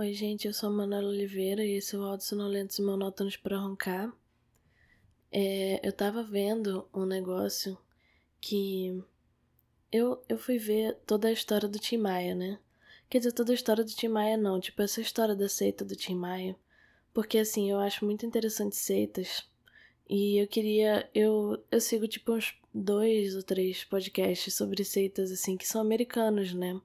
Oi, 0.00 0.12
gente, 0.14 0.46
eu 0.46 0.54
sou 0.54 0.68
a 0.68 0.72
Manuela 0.72 1.08
Oliveira 1.08 1.64
e 1.64 1.72
esse 1.72 1.96
é 1.96 1.98
o 1.98 2.04
Áudio 2.04 2.24
Sonolentos 2.24 2.78
Monótonos 2.78 3.36
para 3.36 3.58
Roncar. 3.58 4.14
É, 5.32 5.84
eu 5.84 5.92
tava 5.92 6.22
vendo 6.22 6.88
um 6.94 7.04
negócio 7.04 7.76
que 8.40 9.02
eu, 9.90 10.22
eu 10.28 10.38
fui 10.38 10.56
ver 10.56 10.96
toda 11.04 11.26
a 11.26 11.32
história 11.32 11.68
do 11.68 11.80
Tim 11.80 11.96
Maia, 11.96 12.32
né? 12.32 12.60
Quer 13.10 13.18
dizer, 13.18 13.32
toda 13.32 13.50
a 13.50 13.56
história 13.56 13.82
do 13.82 13.90
Tim 13.90 14.06
Maia 14.06 14.36
não, 14.36 14.60
tipo 14.60 14.80
essa 14.82 15.00
história 15.00 15.34
da 15.34 15.48
seita 15.48 15.84
do 15.84 15.96
Tim 15.96 16.14
Maia. 16.14 16.54
Porque 17.12 17.36
assim, 17.36 17.68
eu 17.68 17.80
acho 17.80 18.04
muito 18.04 18.24
interessante 18.24 18.76
seitas. 18.76 19.48
E 20.08 20.40
eu 20.40 20.46
queria. 20.46 21.10
Eu, 21.12 21.60
eu 21.72 21.80
sigo 21.80 22.06
tipo 22.06 22.34
uns 22.34 22.56
dois 22.72 23.34
ou 23.34 23.42
três 23.42 23.82
podcasts 23.82 24.54
sobre 24.54 24.84
seitas, 24.84 25.32
assim, 25.32 25.56
que 25.56 25.66
são 25.66 25.80
americanos, 25.80 26.54
né? 26.54 26.80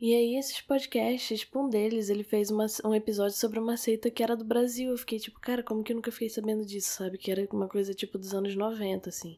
E 0.00 0.14
aí, 0.14 0.36
esses 0.36 0.60
podcasts, 0.60 1.40
tipo, 1.40 1.58
um 1.58 1.68
deles, 1.68 2.08
ele 2.08 2.22
fez 2.22 2.50
uma, 2.52 2.66
um 2.84 2.94
episódio 2.94 3.36
sobre 3.36 3.58
uma 3.58 3.76
seita 3.76 4.08
que 4.08 4.22
era 4.22 4.36
do 4.36 4.44
Brasil. 4.44 4.90
Eu 4.90 4.98
fiquei 4.98 5.18
tipo, 5.18 5.40
cara, 5.40 5.60
como 5.60 5.82
que 5.82 5.90
eu 5.92 5.96
nunca 5.96 6.12
fiquei 6.12 6.28
sabendo 6.28 6.64
disso, 6.64 6.90
sabe? 6.90 7.18
Que 7.18 7.32
era 7.32 7.48
uma 7.52 7.66
coisa, 7.68 7.92
tipo, 7.92 8.16
dos 8.16 8.32
anos 8.32 8.54
90, 8.54 9.08
assim. 9.08 9.36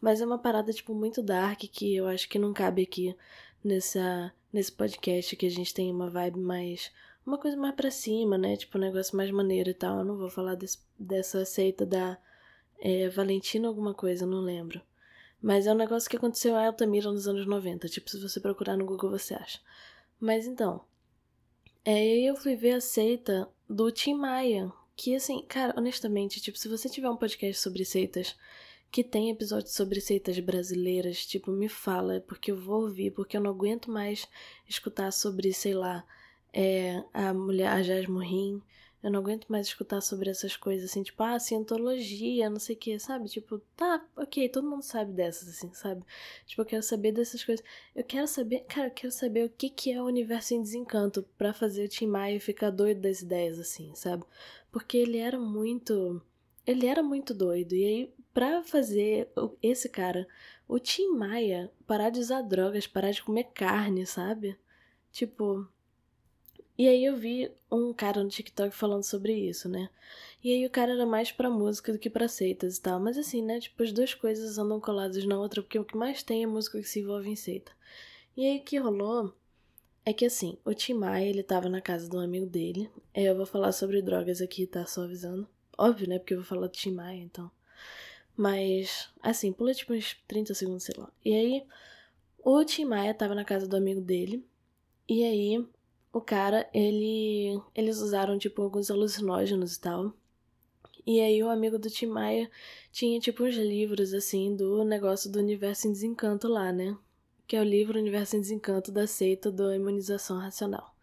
Mas 0.00 0.22
é 0.22 0.26
uma 0.26 0.38
parada, 0.38 0.72
tipo, 0.72 0.94
muito 0.94 1.22
dark 1.22 1.60
que 1.70 1.94
eu 1.94 2.06
acho 2.08 2.28
que 2.30 2.38
não 2.38 2.54
cabe 2.54 2.82
aqui 2.82 3.14
nessa, 3.62 4.32
nesse 4.50 4.72
podcast, 4.72 5.36
que 5.36 5.44
a 5.44 5.50
gente 5.50 5.74
tem 5.74 5.90
uma 5.92 6.08
vibe 6.08 6.40
mais. 6.40 6.90
Uma 7.26 7.36
coisa 7.36 7.56
mais 7.58 7.74
pra 7.74 7.90
cima, 7.90 8.38
né? 8.38 8.56
Tipo, 8.56 8.78
um 8.78 8.80
negócio 8.80 9.14
mais 9.14 9.30
maneiro 9.30 9.68
e 9.68 9.74
tal. 9.74 9.98
Eu 9.98 10.04
não 10.04 10.16
vou 10.16 10.30
falar 10.30 10.54
desse, 10.54 10.78
dessa 10.98 11.44
seita 11.44 11.84
da 11.84 12.18
é, 12.80 13.08
Valentina 13.10 13.68
alguma 13.68 13.92
coisa, 13.92 14.24
não 14.24 14.40
lembro. 14.40 14.80
Mas 15.42 15.66
é 15.66 15.72
um 15.72 15.76
negócio 15.76 16.08
que 16.08 16.16
aconteceu 16.16 16.54
em 16.54 16.66
Altamira 16.66 17.10
nos 17.10 17.26
anos 17.28 17.46
90. 17.46 17.88
Tipo, 17.88 18.10
se 18.10 18.20
você 18.20 18.40
procurar 18.40 18.76
no 18.76 18.84
Google, 18.84 19.10
você 19.10 19.34
acha. 19.34 19.58
Mas 20.20 20.46
então, 20.46 20.84
é, 21.84 21.92
aí 21.94 22.26
eu 22.26 22.36
fui 22.36 22.54
ver 22.54 22.72
a 22.72 22.80
seita 22.80 23.48
do 23.68 23.90
Tim 23.90 24.14
Maia. 24.14 24.72
Que 24.94 25.14
assim, 25.14 25.42
cara, 25.48 25.74
honestamente, 25.78 26.40
tipo, 26.40 26.58
se 26.58 26.68
você 26.68 26.88
tiver 26.88 27.08
um 27.08 27.16
podcast 27.16 27.62
sobre 27.62 27.84
seitas 27.86 28.36
que 28.90 29.02
tem 29.02 29.30
episódios 29.30 29.72
sobre 29.72 30.00
seitas 30.00 30.38
brasileiras, 30.40 31.24
tipo, 31.24 31.50
me 31.50 31.68
fala, 31.68 32.20
porque 32.26 32.50
eu 32.50 32.56
vou 32.56 32.82
ouvir, 32.82 33.12
porque 33.12 33.36
eu 33.36 33.40
não 33.40 33.50
aguento 33.50 33.90
mais 33.90 34.28
escutar 34.68 35.10
sobre, 35.12 35.52
sei 35.54 35.74
lá, 35.74 36.04
é, 36.52 37.02
a 37.14 37.32
mulher, 37.32 37.68
a 37.68 37.82
Jasmine 37.82 38.62
eu 39.02 39.10
não 39.10 39.20
aguento 39.20 39.46
mais 39.48 39.66
escutar 39.66 40.00
sobre 40.02 40.28
essas 40.28 40.56
coisas 40.56 40.90
assim, 40.90 41.02
tipo, 41.02 41.22
ah, 41.22 41.38
cientologia, 41.38 42.50
não 42.50 42.58
sei 42.58 42.76
o 42.76 42.78
que, 42.78 42.98
sabe? 42.98 43.28
Tipo, 43.28 43.58
tá, 43.74 44.04
ok, 44.14 44.48
todo 44.50 44.68
mundo 44.68 44.82
sabe 44.82 45.12
dessas, 45.12 45.48
assim, 45.48 45.72
sabe? 45.72 46.04
Tipo, 46.44 46.62
eu 46.62 46.66
quero 46.66 46.82
saber 46.82 47.12
dessas 47.12 47.42
coisas. 47.42 47.64
Eu 47.94 48.04
quero 48.04 48.26
saber, 48.26 48.60
cara, 48.68 48.88
eu 48.88 48.92
quero 48.92 49.12
saber 49.12 49.44
o 49.46 49.50
que, 49.50 49.70
que 49.70 49.90
é 49.90 50.02
o 50.02 50.06
universo 50.06 50.54
em 50.54 50.62
desencanto 50.62 51.22
para 51.38 51.54
fazer 51.54 51.84
o 51.84 51.88
Tim 51.88 52.06
Maia 52.06 52.38
ficar 52.40 52.70
doido 52.70 53.00
das 53.00 53.22
ideias, 53.22 53.58
assim, 53.58 53.94
sabe? 53.94 54.24
Porque 54.70 54.98
ele 54.98 55.18
era 55.18 55.38
muito. 55.38 56.20
Ele 56.66 56.86
era 56.86 57.02
muito 57.02 57.32
doido. 57.32 57.74
E 57.74 57.84
aí, 57.84 58.14
pra 58.34 58.62
fazer 58.62 59.30
esse 59.62 59.88
cara, 59.88 60.28
o 60.68 60.78
Tim 60.78 61.08
Maia, 61.08 61.72
parar 61.86 62.10
de 62.10 62.20
usar 62.20 62.42
drogas, 62.42 62.86
parar 62.86 63.10
de 63.12 63.22
comer 63.22 63.44
carne, 63.54 64.06
sabe? 64.06 64.58
Tipo, 65.10 65.66
e 66.80 66.88
aí 66.88 67.04
eu 67.04 67.14
vi 67.14 67.52
um 67.70 67.92
cara 67.92 68.24
no 68.24 68.30
TikTok 68.30 68.74
falando 68.74 69.04
sobre 69.04 69.34
isso, 69.34 69.68
né? 69.68 69.90
E 70.42 70.50
aí 70.50 70.64
o 70.64 70.70
cara 70.70 70.92
era 70.92 71.04
mais 71.04 71.30
pra 71.30 71.50
música 71.50 71.92
do 71.92 71.98
que 71.98 72.08
pra 72.08 72.26
seitas 72.26 72.78
e 72.78 72.80
tal. 72.80 72.98
Mas 72.98 73.18
assim, 73.18 73.42
né? 73.42 73.60
Tipo, 73.60 73.82
as 73.82 73.92
duas 73.92 74.14
coisas 74.14 74.56
andam 74.56 74.80
coladas 74.80 75.22
na 75.26 75.38
outra, 75.38 75.60
porque 75.60 75.78
o 75.78 75.84
que 75.84 75.94
mais 75.94 76.22
tem 76.22 76.42
é 76.42 76.46
música 76.46 76.80
que 76.80 76.88
se 76.88 77.00
envolve 77.00 77.28
em 77.28 77.36
seita. 77.36 77.70
E 78.34 78.46
aí 78.46 78.56
o 78.56 78.62
que 78.62 78.78
rolou 78.78 79.34
é 80.06 80.14
que 80.14 80.24
assim, 80.24 80.56
o 80.64 80.72
Tim 80.72 80.94
Maia, 80.94 81.28
ele 81.28 81.42
tava 81.42 81.68
na 81.68 81.82
casa 81.82 82.08
de 82.08 82.16
um 82.16 82.20
amigo 82.20 82.46
dele. 82.46 82.90
É, 83.12 83.24
eu 83.24 83.36
vou 83.36 83.44
falar 83.44 83.72
sobre 83.72 84.00
drogas 84.00 84.40
aqui, 84.40 84.66
tá? 84.66 84.86
Só 84.86 85.02
avisando. 85.02 85.46
Óbvio, 85.76 86.08
né? 86.08 86.18
Porque 86.18 86.32
eu 86.32 86.38
vou 86.38 86.46
falar 86.46 86.66
do 86.66 86.72
Tim 86.72 86.92
Maia, 86.92 87.20
então. 87.20 87.50
Mas, 88.34 89.10
assim, 89.22 89.52
pula 89.52 89.74
tipo 89.74 89.92
uns 89.92 90.16
30 90.26 90.54
segundos, 90.54 90.84
sei 90.84 90.94
lá. 90.96 91.12
E 91.22 91.34
aí, 91.34 91.62
o 92.42 92.64
Tim 92.64 92.86
Maia 92.86 93.12
tava 93.12 93.34
na 93.34 93.44
casa 93.44 93.68
do 93.68 93.76
amigo 93.76 94.00
dele. 94.00 94.42
E 95.06 95.22
aí, 95.22 95.62
o 96.12 96.20
cara, 96.20 96.68
ele. 96.74 97.60
Eles 97.74 97.98
usaram, 97.98 98.38
tipo, 98.38 98.62
alguns 98.62 98.90
alucinógenos 98.90 99.74
e 99.76 99.80
tal. 99.80 100.14
E 101.06 101.20
aí 101.20 101.42
o 101.42 101.48
amigo 101.48 101.78
do 101.78 101.90
Tim 101.90 102.06
Maia 102.06 102.50
tinha, 102.92 103.18
tipo, 103.20 103.44
uns 103.44 103.56
livros, 103.56 104.12
assim, 104.12 104.54
do 104.54 104.84
negócio 104.84 105.30
do 105.30 105.38
Universo 105.38 105.88
em 105.88 105.92
Desencanto 105.92 106.48
lá, 106.48 106.72
né? 106.72 106.96
Que 107.46 107.56
é 107.56 107.60
o 107.60 107.64
livro 107.64 107.98
Universo 107.98 108.36
em 108.36 108.40
Desencanto 108.40 108.92
da 108.92 109.06
seita 109.06 109.50
da 109.50 109.74
imunização 109.74 110.38
racional. 110.38 110.94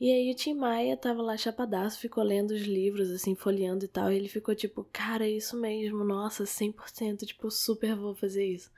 E 0.00 0.12
aí 0.12 0.30
o 0.30 0.34
Tim 0.34 0.54
Maia 0.54 0.96
tava 0.96 1.20
lá 1.22 1.36
chapadaço, 1.36 1.98
ficou 1.98 2.22
lendo 2.22 2.52
os 2.52 2.62
livros, 2.62 3.10
assim, 3.10 3.34
folheando 3.34 3.84
e 3.84 3.88
tal. 3.88 4.12
E 4.12 4.16
ele 4.16 4.28
ficou 4.28 4.54
tipo, 4.54 4.86
cara, 4.92 5.26
é 5.26 5.30
isso 5.30 5.56
mesmo, 5.60 6.04
nossa, 6.04 6.44
100%, 6.46 7.26
tipo, 7.26 7.50
super 7.50 7.96
vou 7.96 8.14
fazer 8.14 8.46
isso. 8.46 8.70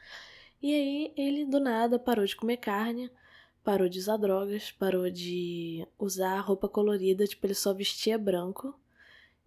E 0.63 0.75
aí 0.75 1.13
ele 1.17 1.45
do 1.45 1.61
nada 1.61 1.99
parou 1.99 2.25
de 2.25 2.37
comer 2.37 2.57
carne, 2.57 3.11
parou 3.71 3.89
de 3.89 4.01
usar 4.01 4.17
drogas, 4.17 4.73
parou 4.73 5.09
de 5.09 5.87
usar 5.97 6.41
roupa 6.41 6.69
colorida, 6.69 7.25
tipo, 7.25 7.47
ele 7.47 7.55
só 7.55 7.73
vestia 7.73 8.19
branco. 8.19 8.75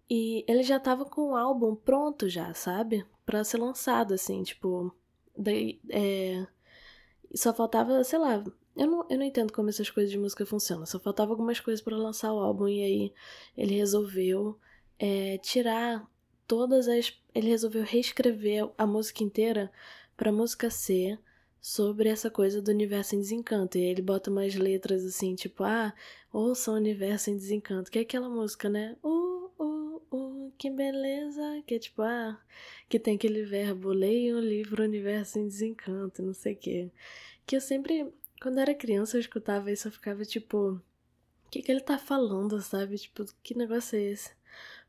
E 0.08 0.42
ele 0.48 0.62
já 0.62 0.80
tava 0.80 1.04
com 1.04 1.32
o 1.32 1.36
álbum 1.36 1.76
pronto 1.76 2.26
já, 2.26 2.54
sabe? 2.54 3.04
Pra 3.26 3.44
ser 3.44 3.58
lançado, 3.58 4.14
assim, 4.14 4.42
tipo. 4.42 4.94
Daí, 5.36 5.78
é... 5.90 6.46
Só 7.34 7.52
faltava, 7.52 8.02
sei 8.02 8.18
lá. 8.18 8.42
Eu 8.74 8.86
não, 8.86 9.06
eu 9.10 9.18
não 9.18 9.24
entendo 9.26 9.52
como 9.52 9.68
essas 9.68 9.90
coisas 9.90 10.10
de 10.10 10.18
música 10.18 10.46
funcionam. 10.46 10.86
Só 10.86 10.98
faltava 10.98 11.32
algumas 11.32 11.60
coisas 11.60 11.84
para 11.84 11.94
lançar 11.94 12.32
o 12.32 12.38
álbum. 12.38 12.66
E 12.66 12.82
aí 12.82 13.12
ele 13.54 13.74
resolveu 13.76 14.58
é, 14.98 15.36
tirar 15.38 16.08
todas 16.46 16.88
as. 16.88 17.12
Ele 17.34 17.48
resolveu 17.50 17.82
reescrever 17.84 18.70
a 18.78 18.86
música 18.86 19.22
inteira 19.22 19.70
pra 20.16 20.32
música 20.32 20.70
ser 20.70 21.20
sobre 21.64 22.10
essa 22.10 22.30
coisa 22.30 22.60
do 22.60 22.70
universo 22.70 23.16
em 23.16 23.20
desencanto. 23.20 23.78
E 23.78 23.80
aí 23.80 23.86
ele 23.86 24.02
bota 24.02 24.30
umas 24.30 24.54
letras 24.54 25.02
assim, 25.02 25.34
tipo, 25.34 25.64
ah, 25.64 25.94
ouça 26.30 26.70
o 26.70 26.74
universo 26.74 27.30
em 27.30 27.36
desencanto, 27.38 27.90
que 27.90 27.98
é 27.98 28.02
aquela 28.02 28.28
música, 28.28 28.68
né? 28.68 28.94
Uh, 29.02 29.50
uh, 29.58 30.02
uh, 30.12 30.52
que 30.58 30.68
beleza! 30.68 31.62
Que 31.66 31.76
é 31.76 31.78
tipo, 31.78 32.02
ah, 32.02 32.38
que 32.86 32.98
tem 32.98 33.16
aquele 33.16 33.44
verbo, 33.44 33.88
leia 33.92 34.36
um 34.36 34.40
livro 34.40 34.82
Universo 34.84 35.38
em 35.38 35.48
Desencanto, 35.48 36.22
não 36.22 36.34
sei 36.34 36.52
o 36.52 36.56
quê. 36.58 36.90
Que 37.46 37.56
eu 37.56 37.62
sempre, 37.62 38.12
quando 38.42 38.58
era 38.58 38.74
criança, 38.74 39.16
eu 39.16 39.22
escutava 39.22 39.72
isso, 39.72 39.88
eu 39.88 39.92
ficava 39.92 40.22
tipo, 40.22 40.72
o 41.46 41.50
que, 41.50 41.62
que 41.62 41.72
ele 41.72 41.80
tá 41.80 41.96
falando, 41.96 42.60
sabe? 42.60 42.98
Tipo, 42.98 43.24
que 43.42 43.56
negócio 43.56 43.96
é 43.96 44.02
esse? 44.02 44.32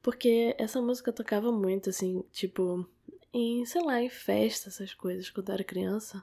Porque 0.02 0.53
essa 0.57 0.81
música 0.81 1.13
tocava 1.13 1.53
muito, 1.53 1.90
assim, 1.90 2.22
tipo, 2.34 2.86
em, 3.34 3.66
sei 3.66 3.81
lá, 3.81 4.02
em 4.02 4.09
festa, 4.09 4.68
essas 4.68 4.94
coisas, 4.94 5.30
quando 5.30 5.47
eu 5.50 5.53
era 5.53 5.63
criança. 5.63 6.22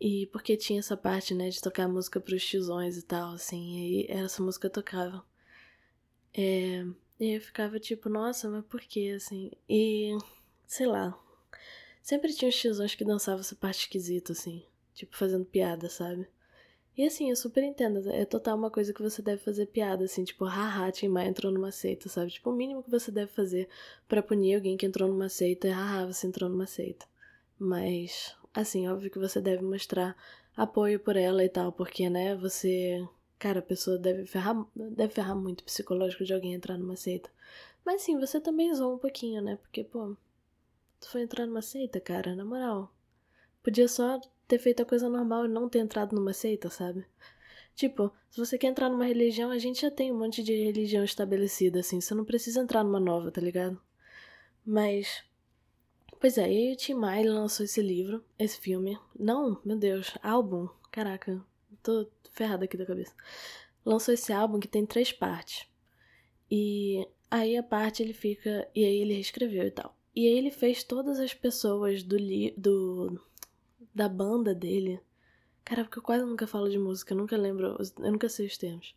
E 0.00 0.26
porque 0.28 0.56
tinha 0.56 0.78
essa 0.80 0.96
parte, 0.96 1.34
né, 1.34 1.50
de 1.50 1.60
tocar 1.60 1.86
música 1.86 2.20
pros 2.20 2.44
tiozões 2.44 2.96
e 2.96 3.02
tal, 3.02 3.34
assim, 3.34 3.76
e 3.76 4.08
aí 4.08 4.18
essa 4.18 4.42
música 4.42 4.70
tocava. 4.70 5.24
É, 6.32 6.86
e 7.18 7.36
eu 7.36 7.40
ficava 7.40 7.78
tipo, 7.78 8.08
nossa, 8.08 8.48
mas 8.48 8.64
por 8.64 8.80
que, 8.80 9.10
assim? 9.12 9.50
E, 9.68 10.16
sei 10.66 10.86
lá, 10.86 11.18
sempre 12.02 12.32
tinha 12.32 12.48
os 12.48 12.56
tiozões 12.58 12.94
que 12.94 13.04
dançavam 13.04 13.40
essa 13.40 13.54
parte 13.54 13.80
esquisita, 13.80 14.32
assim, 14.32 14.64
tipo, 14.94 15.16
fazendo 15.16 15.44
piada, 15.44 15.88
sabe? 15.90 16.26
E 16.96 17.06
assim, 17.06 17.30
eu 17.30 17.36
super 17.36 17.62
entendo, 17.62 18.10
é 18.10 18.24
total 18.24 18.56
uma 18.56 18.70
coisa 18.70 18.92
que 18.92 19.02
você 19.02 19.22
deve 19.22 19.42
fazer 19.42 19.66
piada, 19.66 20.04
assim, 20.04 20.24
tipo, 20.24 20.44
haha, 20.44 20.90
Tim 20.90 21.08
Maia 21.08 21.28
entrou 21.28 21.52
numa 21.52 21.70
seita, 21.70 22.08
sabe? 22.08 22.30
Tipo, 22.30 22.50
o 22.50 22.56
mínimo 22.56 22.82
que 22.82 22.90
você 22.90 23.10
deve 23.10 23.32
fazer 23.32 23.68
para 24.08 24.22
punir 24.22 24.54
alguém 24.54 24.76
que 24.76 24.86
entrou 24.86 25.08
numa 25.08 25.28
seita 25.28 25.68
é 25.68 25.70
haha, 25.70 26.06
você 26.06 26.26
entrou 26.26 26.50
numa 26.50 26.66
seita. 26.66 27.06
Mas 27.58 28.36
Assim, 28.52 28.88
óbvio 28.88 29.10
que 29.10 29.18
você 29.18 29.40
deve 29.40 29.62
mostrar 29.62 30.16
apoio 30.56 30.98
por 30.98 31.16
ela 31.16 31.44
e 31.44 31.48
tal, 31.48 31.72
porque, 31.72 32.08
né, 32.10 32.34
você. 32.36 33.06
Cara, 33.38 33.60
a 33.60 33.62
pessoa 33.62 33.98
deve 33.98 34.26
ferrar, 34.26 34.66
deve 34.74 35.14
ferrar 35.14 35.34
muito 35.34 35.64
psicológico 35.64 36.24
de 36.24 36.34
alguém 36.34 36.52
entrar 36.52 36.76
numa 36.76 36.96
seita. 36.96 37.30
Mas 37.84 38.02
sim, 38.02 38.18
você 38.18 38.38
também 38.40 38.74
zoa 38.74 38.94
um 38.94 38.98
pouquinho, 38.98 39.40
né? 39.40 39.56
Porque, 39.56 39.82
pô, 39.82 40.14
tu 41.00 41.08
foi 41.08 41.22
entrar 41.22 41.46
numa 41.46 41.62
seita, 41.62 41.98
cara, 42.00 42.36
na 42.36 42.44
moral. 42.44 42.92
Podia 43.62 43.88
só 43.88 44.20
ter 44.46 44.58
feito 44.58 44.82
a 44.82 44.86
coisa 44.86 45.08
normal 45.08 45.46
e 45.46 45.48
não 45.48 45.68
ter 45.68 45.78
entrado 45.78 46.14
numa 46.14 46.32
seita, 46.34 46.68
sabe? 46.68 47.06
Tipo, 47.74 48.12
se 48.30 48.38
você 48.38 48.58
quer 48.58 48.66
entrar 48.68 48.90
numa 48.90 49.06
religião, 49.06 49.50
a 49.50 49.58
gente 49.58 49.80
já 49.82 49.90
tem 49.90 50.12
um 50.12 50.18
monte 50.18 50.42
de 50.42 50.54
religião 50.54 51.02
estabelecida, 51.04 51.80
assim. 51.80 52.00
Você 52.00 52.14
não 52.14 52.24
precisa 52.24 52.60
entrar 52.60 52.84
numa 52.84 53.00
nova, 53.00 53.30
tá 53.30 53.40
ligado? 53.40 53.80
Mas 54.66 55.24
Pois 56.20 56.36
é, 56.36 56.52
e 56.52 56.74
o 56.74 56.76
Tim 56.76 56.92
Maia 56.92 57.32
lançou 57.32 57.64
esse 57.64 57.80
livro, 57.80 58.22
esse 58.38 58.60
filme. 58.60 58.98
Não, 59.18 59.58
meu 59.64 59.78
Deus, 59.78 60.12
álbum. 60.22 60.68
Caraca, 60.90 61.42
tô 61.82 62.06
ferrada 62.30 62.66
aqui 62.66 62.76
da 62.76 62.84
cabeça. 62.84 63.14
Lançou 63.82 64.12
esse 64.12 64.30
álbum 64.30 64.60
que 64.60 64.68
tem 64.68 64.84
três 64.84 65.12
partes. 65.14 65.66
E 66.50 67.08
aí 67.30 67.56
a 67.56 67.62
parte 67.62 68.02
ele 68.02 68.12
fica. 68.12 68.68
E 68.74 68.84
aí 68.84 68.96
ele 68.96 69.14
reescreveu 69.14 69.66
e 69.66 69.70
tal. 69.70 69.96
E 70.14 70.26
aí 70.26 70.36
ele 70.36 70.50
fez 70.50 70.84
todas 70.84 71.18
as 71.18 71.32
pessoas 71.32 72.02
do. 72.02 72.18
Li, 72.18 72.52
do 72.54 73.18
da 73.94 74.06
banda 74.06 74.54
dele. 74.54 75.00
Cara, 75.64 75.84
porque 75.84 76.00
eu 76.00 76.02
quase 76.02 76.24
nunca 76.26 76.46
falo 76.46 76.68
de 76.68 76.78
música, 76.78 77.14
eu 77.14 77.18
nunca 77.18 77.34
lembro. 77.34 77.78
Eu 77.98 78.12
nunca 78.12 78.28
sei 78.28 78.46
os 78.46 78.58
termos. 78.58 78.94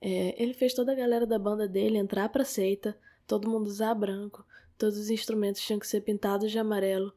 É, 0.00 0.42
ele 0.42 0.54
fez 0.54 0.74
toda 0.74 0.90
a 0.90 0.96
galera 0.96 1.24
da 1.24 1.38
banda 1.38 1.68
dele 1.68 1.98
entrar 1.98 2.28
pra 2.30 2.44
seita, 2.44 2.98
todo 3.28 3.48
mundo 3.48 3.68
usar 3.68 3.94
branco, 3.94 4.44
todos 4.78 4.98
os 4.98 5.10
instrumentos 5.10 5.60
tinham 5.60 5.80
que 5.80 5.86
ser 5.86 6.00
pintados 6.00 6.50
de 6.50 6.58
amarelo. 6.58 7.12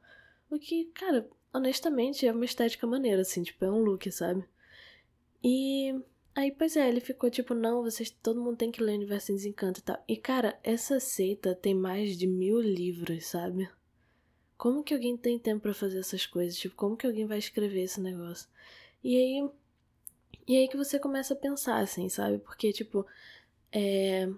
O 0.49 0.57
que, 0.57 0.85
cara, 0.93 1.29
honestamente 1.53 2.25
é 2.25 2.31
uma 2.31 2.45
estética 2.45 2.87
maneira, 2.87 3.21
assim, 3.21 3.43
tipo, 3.43 3.63
é 3.63 3.71
um 3.71 3.79
look, 3.79 4.11
sabe? 4.11 4.43
E 5.43 5.95
aí, 6.35 6.51
pois 6.51 6.75
é, 6.75 6.87
ele 6.87 6.99
ficou 6.99 7.29
tipo, 7.29 7.53
não, 7.53 7.83
vocês, 7.83 8.09
todo 8.09 8.41
mundo 8.41 8.57
tem 8.57 8.71
que 8.71 8.83
ler 8.83 8.93
o 8.93 8.95
Universo 8.95 9.31
em 9.31 9.35
Desencanto 9.35 9.79
e 9.79 9.83
tal. 9.83 10.03
E, 10.07 10.17
cara, 10.17 10.59
essa 10.63 10.99
seita 10.99 11.55
tem 11.55 11.73
mais 11.73 12.17
de 12.17 12.27
mil 12.27 12.59
livros, 12.59 13.25
sabe? 13.25 13.69
Como 14.57 14.83
que 14.83 14.93
alguém 14.93 15.17
tem 15.17 15.39
tempo 15.39 15.61
para 15.61 15.73
fazer 15.73 15.99
essas 15.99 16.25
coisas? 16.25 16.57
Tipo, 16.57 16.75
como 16.75 16.95
que 16.95 17.07
alguém 17.07 17.25
vai 17.25 17.39
escrever 17.39 17.81
esse 17.81 17.99
negócio? 17.99 18.47
E 19.03 19.17
aí. 19.17 19.49
E 20.47 20.57
aí 20.57 20.67
que 20.67 20.77
você 20.77 20.99
começa 20.99 21.33
a 21.33 21.37
pensar, 21.37 21.79
assim, 21.79 22.09
sabe? 22.09 22.37
Porque, 22.39 22.71
tipo, 22.71 23.05
é. 23.71 24.29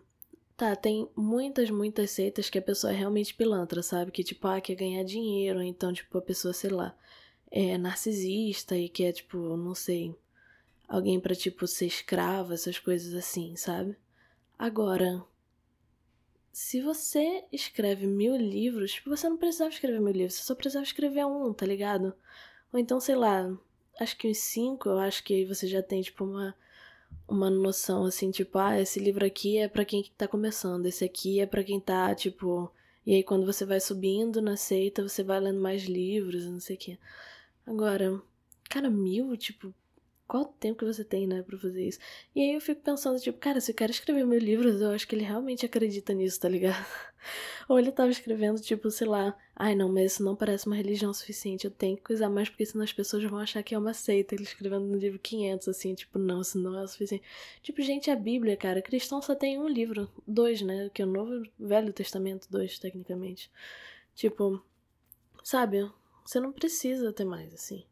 Tá, 0.56 0.76
tem 0.76 1.10
muitas, 1.16 1.70
muitas 1.72 2.12
seitas 2.12 2.50
que 2.50 2.60
a 2.60 2.62
pessoa 2.62 2.94
é 2.94 2.96
realmente 2.96 3.34
pilantra, 3.34 3.82
sabe? 3.82 4.12
Que, 4.12 4.24
tipo, 4.24 4.48
ah, 4.48 4.62
quer 4.62 4.76
ganhar 4.76 5.04
dinheiro, 5.04 5.62
então, 5.62 5.92
tipo, 5.92 6.18
a 6.18 6.22
pessoa, 6.22 6.54
sei 6.54 6.70
lá, 6.70 6.96
é 7.52 7.78
narcisista 7.78 8.78
e 8.78 8.88
quer, 8.88 9.14
tipo, 9.14 9.38
não 9.58 9.74
sei, 9.76 10.16
alguém 10.88 11.20
para 11.20 11.36
tipo, 11.36 11.66
ser 11.68 11.88
escrava, 11.88 12.54
essas 12.54 12.78
coisas 12.80 13.14
assim, 13.16 13.56
sabe? 13.56 13.98
Agora, 14.58 15.26
se 16.52 16.82
você 16.82 17.44
escreve 17.52 18.06
mil 18.06 18.36
livros, 18.36 18.94
tipo, 18.94 19.10
você 19.10 19.28
não 19.28 19.38
precisava 19.38 19.72
escrever 19.72 20.00
mil 20.00 20.14
livros, 20.14 20.36
você 20.36 20.44
só 20.44 20.56
precisava 20.56 20.86
escrever 20.86 21.26
um, 21.26 21.52
tá 21.52 21.66
ligado? 21.66 22.14
Ou 22.72 22.80
então, 22.80 23.00
sei 23.00 23.16
lá, 23.16 23.52
acho 24.00 24.16
que 24.18 24.30
uns 24.30 24.38
cinco, 24.38 24.90
eu 24.90 25.00
acho 25.00 25.24
que 25.24 25.34
aí 25.34 25.46
você 25.46 25.68
já 25.68 25.82
tem, 25.82 26.02
tipo, 26.02 26.24
uma, 26.24 26.56
uma 27.28 27.50
noção, 27.50 28.06
assim, 28.06 28.32
tipo, 28.32 28.58
ah, 28.58 28.80
esse 28.80 29.00
livro 29.00 29.26
aqui 29.26 29.58
é 29.58 29.68
para 29.68 29.86
quem 29.86 30.04
tá 30.18 30.28
começando, 30.28 30.86
esse 30.86 31.04
aqui 31.04 31.40
é 31.40 31.46
para 31.46 31.64
quem 31.64 31.80
tá, 31.80 32.14
tipo... 32.16 32.72
E 33.06 33.14
aí, 33.16 33.24
quando 33.24 33.46
você 33.46 33.66
vai 33.66 33.82
subindo 33.82 34.42
na 34.42 34.56
seita, 34.56 35.04
você 35.04 35.24
vai 35.24 35.40
lendo 35.40 35.60
mais 35.60 35.84
livros, 35.84 36.46
não 36.46 36.60
sei 36.60 36.78
o 36.78 36.80
quê. 36.80 36.98
Agora, 37.68 38.22
cara, 38.70 38.90
mil, 38.90 39.36
tipo, 39.36 39.74
qual 40.34 40.46
tempo 40.46 40.80
que 40.80 40.86
você 40.86 41.04
tem, 41.04 41.28
né, 41.28 41.44
pra 41.44 41.60
fazer 41.60 41.88
isso? 41.88 42.00
E 42.36 42.42
aí 42.42 42.56
eu 42.56 42.60
fico 42.60 42.82
pensando, 42.82 43.20
tipo, 43.20 43.38
cara, 43.38 43.62
se 43.62 43.70
o 43.70 43.74
cara 43.76 43.92
escrever 43.92 44.26
mil 44.26 44.40
livros, 44.40 44.82
eu 44.82 44.90
acho 44.90 45.08
que 45.08 45.14
ele 45.14 45.24
realmente 45.24 45.64
acredita 45.64 46.12
nisso, 46.12 46.40
tá 46.40 46.50
ligado? 46.50 46.84
Ou 47.70 47.78
ele 47.78 47.92
tava 47.92 48.10
escrevendo, 48.10 48.60
tipo, 48.60 48.90
sei 48.90 49.06
lá, 49.06 49.38
ai 49.56 49.76
não, 49.76 49.94
mas 49.94 50.14
isso 50.14 50.24
não 50.24 50.36
parece 50.36 50.66
uma 50.66 50.76
religião 50.76 51.14
suficiente, 51.14 51.66
eu 51.66 51.72
tenho 51.72 51.96
que 51.98 52.02
coisar 52.02 52.30
mais, 52.30 52.50
porque 52.50 52.66
senão 52.66 52.84
as 52.84 52.92
pessoas 52.92 53.24
vão 53.26 53.38
achar 53.38 53.62
que 53.62 53.76
é 53.76 53.78
uma 53.78 53.94
seita. 53.94 54.34
Ele 54.34 54.42
escrevendo 54.42 54.88
no 54.88 54.98
livro 54.98 55.20
500, 55.20 55.68
assim, 55.68 55.94
tipo, 55.94 56.18
não, 56.18 56.42
isso 56.42 56.58
não 56.58 56.80
é 56.80 56.82
o 56.82 56.88
suficiente. 56.88 57.24
Tipo, 57.62 57.84
gente, 57.84 58.10
a 58.10 58.16
Bíblia, 58.16 58.58
cara, 58.58 58.82
cristão 58.82 59.22
só 59.22 59.36
tem 59.36 59.60
um 59.60 59.68
livro, 59.68 60.10
dois, 60.28 60.64
né, 60.64 60.90
que 60.92 61.04
é 61.04 61.06
o 61.06 61.08
Novo 61.08 61.44
Velho 61.60 61.94
Testamento, 61.94 62.48
dois, 62.50 62.80
tecnicamente. 62.80 63.52
Tipo, 64.16 64.60
sabe, 65.44 65.88
você 66.26 66.40
não 66.40 66.52
precisa 66.52 67.14
ter 67.14 67.24
mais, 67.24 67.54
assim. 67.54 67.86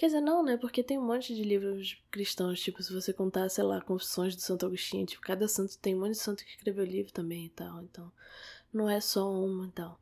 Quer 0.00 0.06
dizer, 0.06 0.22
não, 0.22 0.42
né? 0.42 0.56
Porque 0.56 0.82
tem 0.82 0.98
um 0.98 1.04
monte 1.04 1.34
de 1.34 1.42
livros 1.42 2.02
cristãos, 2.10 2.58
tipo, 2.58 2.82
se 2.82 2.90
você 2.90 3.12
contar, 3.12 3.50
sei 3.50 3.64
lá, 3.64 3.82
Confissões 3.82 4.34
do 4.34 4.40
Santo 4.40 4.64
Agostinho, 4.64 5.04
tipo, 5.04 5.20
cada 5.20 5.46
santo 5.46 5.76
tem 5.76 5.94
um 5.94 6.00
monte 6.00 6.12
de 6.12 6.20
santo 6.20 6.42
que 6.42 6.52
escreveu 6.52 6.86
livro 6.86 7.12
também 7.12 7.44
e 7.44 7.48
tal, 7.50 7.82
então 7.82 8.10
não 8.72 8.88
é 8.88 8.98
só 8.98 9.30
uma 9.30 9.66
e 9.66 9.72
tal. 9.72 10.00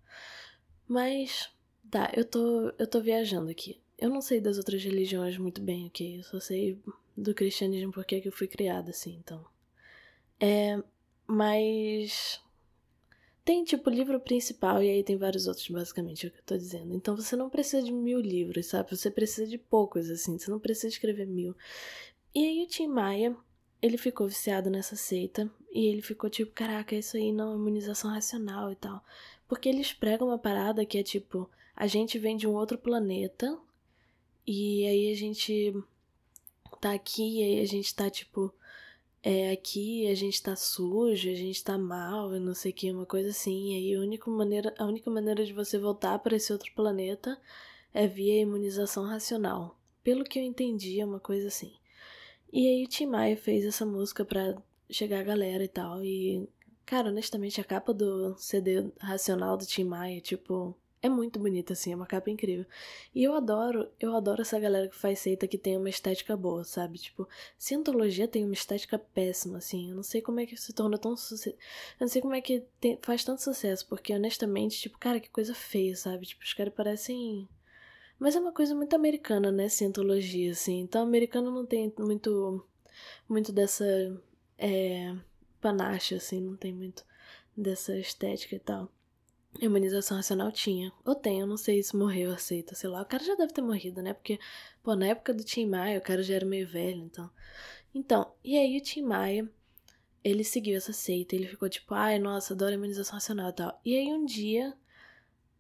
Mas, 0.87 1.51
tá, 1.91 2.13
eu 2.17 2.25
tô, 2.25 2.73
eu 2.79 2.87
tô 2.87 3.01
viajando 3.01 3.51
aqui. 3.51 3.81
Eu 3.99 4.09
não 4.09 4.21
sei 4.21 4.41
das 4.41 4.57
outras 4.57 4.85
religiões 4.85 5.37
muito 5.37 5.61
bem, 5.61 5.89
ok? 5.89 6.21
Eu 6.21 6.23
só 6.23 6.39
sei 6.39 6.81
do 7.17 7.35
cristianismo 7.35 7.91
porque 7.91 8.23
eu 8.25 8.31
fui 8.31 8.47
criada 8.47 8.91
assim, 8.91 9.17
então. 9.17 9.45
É, 10.39 10.81
mas 11.27 12.41
tem, 13.49 13.65
tipo, 13.65 13.89
livro 13.89 14.21
principal 14.21 14.83
e 14.83 14.91
aí 14.91 15.03
tem 15.03 15.17
vários 15.17 15.47
outros, 15.47 15.67
basicamente, 15.71 16.27
é 16.27 16.29
o 16.29 16.31
que 16.31 16.39
eu 16.39 16.45
tô 16.45 16.59
dizendo. 16.59 16.95
Então 16.95 17.17
você 17.17 17.35
não 17.35 17.49
precisa 17.49 17.83
de 17.83 17.91
mil 17.91 18.21
livros, 18.21 18.67
sabe? 18.67 18.95
Você 18.95 19.11
precisa 19.11 19.47
de 19.47 19.57
poucos, 19.57 20.11
assim. 20.11 20.39
Você 20.39 20.51
não 20.51 20.59
precisa 20.59 20.89
escrever 20.89 21.27
mil. 21.27 21.57
E 22.35 22.45
aí 22.47 22.63
o 22.63 22.67
Tim 22.67 22.89
Maia, 22.89 23.35
ele 23.81 23.97
ficou 23.97 24.29
viciado 24.29 24.69
nessa 24.69 24.97
seita. 24.97 25.51
E 25.73 25.87
ele 25.87 26.03
ficou 26.03 26.29
tipo, 26.29 26.53
caraca, 26.53 26.95
isso 26.95 27.17
aí 27.17 27.33
não 27.33 27.53
é 27.53 27.57
imunização 27.57 28.11
racional 28.11 28.71
e 28.71 28.77
tal. 28.77 29.03
Porque 29.49 29.67
eles 29.67 29.95
pregam 29.95 30.29
uma 30.29 30.39
parada 30.39 30.85
que 30.85 30.99
é 30.99 31.03
tipo, 31.03 31.49
a 31.75 31.87
gente 31.87 32.19
vem 32.19 32.37
de 32.37 32.47
um 32.47 32.53
outro 32.53 32.77
planeta. 32.77 33.59
E 34.47 34.87
aí 34.87 35.11
a 35.11 35.17
gente 35.17 35.75
tá 36.83 36.93
aqui 36.93 37.39
e 37.39 37.43
aí 37.43 37.61
a 37.61 37.67
gente 37.67 37.95
tá, 37.95 38.11
tipo, 38.11 38.53
é, 39.23 39.51
aqui 39.51 40.09
a 40.09 40.15
gente 40.15 40.43
tá 40.43 40.55
sujo, 40.55 41.31
a 41.31 41.35
gente 41.35 41.63
tá 41.63 41.77
mal, 41.77 42.35
e 42.35 42.41
não 42.41 42.55
sei 42.55 42.71
o 42.71 42.75
que, 42.75 42.91
uma 42.91 43.07
coisa 43.07 43.31
assim. 43.31 43.73
E 43.73 43.77
aí 43.77 43.95
a 43.95 44.01
única 44.01 44.31
maneira, 44.31 44.75
a 44.79 44.85
única 44.87 45.11
maneira 45.11 45.45
de 45.45 45.53
você 45.53 45.79
voltar 45.79 46.19
para 46.21 46.37
esse 46.37 46.53
outro 46.53 46.73
planeta 46.75 47.39
é 47.93 48.07
via 48.07 48.41
imunização 48.41 49.05
racional. 49.05 49.79
Pelo 50.03 50.25
que 50.25 50.39
eu 50.39 50.43
entendi, 50.43 51.01
é 51.01 51.05
uma 51.05 51.21
coisa 51.21 51.49
assim. 51.49 51.73
E 52.53 52.67
aí 52.67 52.85
o 52.85 52.89
Tim 52.89 53.07
Maia 53.07 53.37
fez 53.37 53.65
essa 53.65 53.85
música 53.85 54.25
pra 54.25 54.57
chegar 54.91 55.21
a 55.21 55.25
galera 55.25 55.65
e 55.65 55.69
tal. 55.69 56.03
E, 56.03 56.49
cara, 56.87 57.11
honestamente, 57.11 57.61
a 57.61 57.65
capa 57.65 57.93
do 57.93 58.37
CD 58.39 58.91
Racional 58.99 59.57
do 59.57 59.67
Tim 59.67 59.85
Maia, 59.85 60.21
tipo, 60.21 60.75
é 61.01 61.09
muito 61.09 61.39
bonita, 61.39 61.73
assim, 61.73 61.93
é 61.93 61.97
uma 61.97 62.07
capa 62.07 62.31
incrível. 62.31 62.67
E 63.15 63.23
eu 63.23 63.35
adoro, 63.35 63.89
eu 64.01 64.15
adoro 64.17 64.43
essa 64.43 64.59
galera 64.59 64.89
que 64.89 64.97
faz 64.97 65.21
seita 65.21 65.47
que 65.47 65.57
tem 65.57 65.77
uma 65.77 65.89
estética 65.89 66.37
boa, 66.37 66.65
sabe? 66.65 66.99
Tipo, 66.99 67.29
Cientologia 67.57 68.27
tem 68.27 68.45
uma 68.45 68.55
estética 68.55 68.99
péssima, 68.99 69.59
assim. 69.59 69.91
Eu 69.91 69.97
não 69.97 70.03
sei 70.03 70.21
como 70.21 70.41
é 70.41 70.47
que 70.47 70.57
se 70.57 70.73
torna 70.73 70.99
tão 70.99 71.17
sucesso. 71.17 71.57
Eu 71.57 72.01
não 72.01 72.09
sei 72.09 72.21
como 72.21 72.35
é 72.35 72.41
que 72.41 72.65
tem... 72.81 72.99
faz 73.03 73.23
tanto 73.25 73.43
sucesso, 73.43 73.87
porque 73.89 74.13
honestamente, 74.13 74.79
tipo, 74.81 74.99
cara, 74.99 75.21
que 75.21 75.31
coisa 75.31 75.55
feia, 75.55 75.95
sabe? 75.97 76.27
Tipo, 76.27 76.43
os 76.45 76.55
caras 76.55 76.75
parecem. 76.75 77.49
Mas 78.19 78.35
é 78.35 78.41
uma 78.41 78.53
coisa 78.53 78.75
muito 78.75 78.95
americana, 78.97 79.53
né? 79.53 79.69
Cientologia, 79.69 80.53
assim. 80.53 80.81
Então, 80.81 81.03
americano 81.03 81.51
não 81.51 81.65
tem 81.67 81.93
muito. 81.99 82.65
Muito 83.29 83.53
dessa. 83.53 83.85
É. 84.59 85.15
Panache, 85.61 86.15
assim, 86.15 86.41
não 86.41 86.57
tem 86.57 86.73
muito 86.73 87.05
dessa 87.57 87.97
estética 87.99 88.55
e 88.57 88.59
tal. 88.61 88.89
Imunização 89.61 90.17
racional 90.17 90.53
tinha. 90.53 90.93
Ou 91.05 91.15
tem, 91.15 91.41
eu 91.41 91.47
não 91.47 91.57
sei 91.57 91.83
se 91.83 91.97
morreu, 91.97 92.33
aceita, 92.33 92.75
sei 92.75 92.89
lá. 92.89 93.03
O 93.03 93.07
cara 93.07 93.25
já 93.25 93.35
deve 93.35 93.53
ter 93.53 93.63
morrido, 93.63 94.03
né? 94.03 94.13
Porque, 94.15 94.39
pô, 94.83 94.95
na 94.95 95.07
época 95.07 95.35
do 95.35 95.43
Tim 95.43 95.67
Maia, 95.67 95.99
o 95.99 96.03
cara 96.03 96.23
já 96.23 96.35
era 96.35 96.47
meio 96.47 96.67
velho, 96.69 97.03
então. 97.03 97.31
Então, 97.95 98.33
e 98.45 98.57
aí 98.57 98.79
o 98.79 98.83
Tim 98.83 99.03
Maia, 99.03 99.51
ele 100.23 100.45
seguiu 100.45 100.77
essa 100.77 100.93
seita, 100.93 101.35
ele 101.35 101.47
ficou 101.49 101.69
tipo, 101.69 101.95
ai, 101.95 102.19
nossa, 102.19 102.55
adoro 102.55 102.75
imunização 102.75 103.15
racional 103.15 103.51
e 103.51 103.53
tal. 103.53 103.81
E 103.85 103.97
aí 103.97 104.13
um 104.13 104.25
dia, 104.25 104.77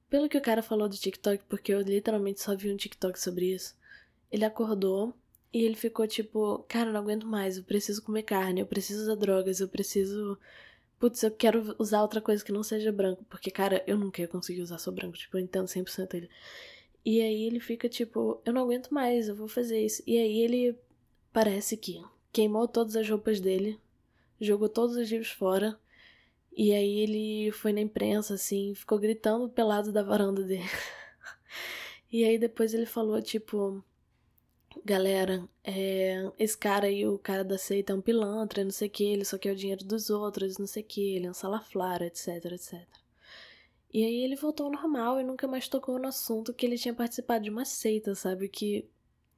pelo 0.08 0.28
que 0.28 0.38
o 0.38 0.42
cara 0.42 0.62
falou 0.62 0.88
do 0.88 0.96
TikTok, 0.96 1.44
porque 1.48 1.72
eu 1.72 1.80
literalmente 1.80 2.40
só 2.40 2.54
vi 2.56 2.72
um 2.72 2.76
TikTok 2.76 3.18
sobre 3.18 3.54
isso, 3.54 3.76
ele 4.30 4.44
acordou 4.44 5.14
e 5.52 5.64
ele 5.64 5.74
ficou 5.74 6.06
tipo, 6.06 6.64
cara, 6.68 6.92
não 6.92 7.00
aguento 7.00 7.26
mais, 7.26 7.56
eu 7.56 7.64
preciso 7.64 8.02
comer 8.02 8.22
carne, 8.22 8.60
eu 8.60 8.66
preciso 8.66 9.02
usar 9.02 9.16
drogas, 9.16 9.60
eu 9.60 9.68
preciso 9.68 10.38
putz, 10.98 11.22
eu 11.22 11.30
quero 11.30 11.74
usar 11.78 12.02
outra 12.02 12.20
coisa 12.20 12.44
que 12.44 12.52
não 12.52 12.62
seja 12.62 12.92
branco, 12.92 13.24
porque, 13.28 13.50
cara, 13.50 13.82
eu 13.86 13.96
nunca 13.96 14.20
ia 14.20 14.28
conseguir 14.28 14.62
usar 14.62 14.78
só 14.78 14.90
branco, 14.90 15.16
tipo, 15.16 15.36
eu 15.36 15.40
entendo 15.40 15.66
100% 15.66 16.14
ele. 16.14 16.30
E 17.04 17.22
aí 17.22 17.44
ele 17.44 17.60
fica 17.60 17.88
tipo, 17.88 18.40
eu 18.44 18.52
não 18.52 18.62
aguento 18.62 18.90
mais, 18.90 19.28
eu 19.28 19.34
vou 19.34 19.48
fazer 19.48 19.80
isso. 19.84 20.02
E 20.06 20.18
aí 20.18 20.40
ele 20.40 20.78
parece 21.32 21.76
que 21.76 22.02
queimou 22.32 22.68
todas 22.68 22.96
as 22.96 23.08
roupas 23.08 23.40
dele, 23.40 23.78
jogou 24.40 24.68
todos 24.68 24.96
os 24.96 25.10
livros 25.10 25.30
fora, 25.30 25.78
e 26.52 26.72
aí 26.72 26.98
ele 26.98 27.52
foi 27.52 27.72
na 27.72 27.80
imprensa, 27.80 28.34
assim, 28.34 28.74
ficou 28.74 28.98
gritando 28.98 29.48
pelado 29.48 29.92
da 29.92 30.02
varanda 30.02 30.42
dele. 30.42 30.68
e 32.10 32.24
aí 32.24 32.38
depois 32.38 32.74
ele 32.74 32.86
falou, 32.86 33.22
tipo, 33.22 33.82
galera, 34.84 35.48
é, 35.64 36.30
esse 36.38 36.56
cara 36.56 36.86
aí, 36.86 37.06
o 37.06 37.18
cara 37.18 37.44
da 37.44 37.58
seita 37.58 37.92
é 37.92 37.96
um 37.96 38.00
pilantra, 38.00 38.64
não 38.64 38.70
sei 38.70 38.88
o 38.88 38.90
que, 38.90 39.04
ele 39.04 39.24
só 39.24 39.38
quer 39.38 39.52
o 39.52 39.56
dinheiro 39.56 39.84
dos 39.84 40.10
outros, 40.10 40.58
não 40.58 40.66
sei 40.66 40.82
o 40.82 40.86
que, 40.86 41.16
ele 41.16 41.26
é 41.26 41.30
um 41.30 41.34
salaflara, 41.34 42.06
etc, 42.06 42.28
etc. 42.52 42.86
E 43.92 44.04
aí 44.04 44.22
ele 44.22 44.36
voltou 44.36 44.66
ao 44.66 44.72
normal 44.72 45.20
e 45.20 45.24
nunca 45.24 45.46
mais 45.48 45.66
tocou 45.68 45.98
no 45.98 46.08
assunto 46.08 46.52
que 46.52 46.66
ele 46.66 46.76
tinha 46.76 46.94
participado 46.94 47.44
de 47.44 47.50
uma 47.50 47.64
seita, 47.64 48.14
sabe? 48.14 48.48
Que. 48.48 48.88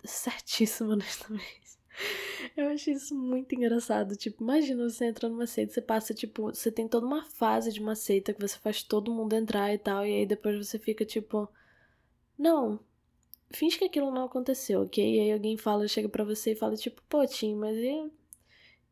Certíssimo, 0.05 0.91
honestamente. 0.93 1.79
Eu 2.57 2.69
achei 2.69 2.95
isso 2.95 3.15
muito 3.15 3.55
engraçado. 3.55 4.17
Tipo, 4.17 4.43
imagina 4.43 4.89
você 4.89 5.07
entrando 5.07 5.33
numa 5.33 5.47
seita, 5.47 5.73
você 5.73 5.83
passa, 5.83 6.15
tipo, 6.15 6.45
você 6.53 6.73
tem 6.73 6.89
toda 6.89 7.07
uma 7.07 7.25
fase 7.25 7.73
de 7.73 7.81
uma 7.81 7.95
seita 7.95 8.33
que 8.33 8.41
você 8.41 8.59
faz 8.59 8.83
todo 8.83 9.13
mundo 9.13 9.35
entrar 9.35 9.73
e 9.73 9.79
tal, 9.79 10.05
e 10.07 10.13
aí 10.21 10.27
depois 10.27 10.67
você 10.67 10.79
fica, 10.79 11.05
tipo. 11.05 11.49
Não, 12.39 12.81
finge 13.53 13.79
que 13.79 13.85
aquilo 13.85 14.11
não 14.11 14.25
aconteceu, 14.25 14.83
ok? 14.83 15.17
E 15.17 15.21
aí 15.21 15.33
alguém 15.33 15.57
fala, 15.57 15.89
chega 15.89 16.09
para 16.09 16.25
você 16.25 16.53
e 16.53 16.57
fala, 16.57 16.77
tipo, 16.77 17.03
pô, 17.09 17.27
Tim, 17.27 17.55
mas 17.57 17.77
e, 17.77 18.11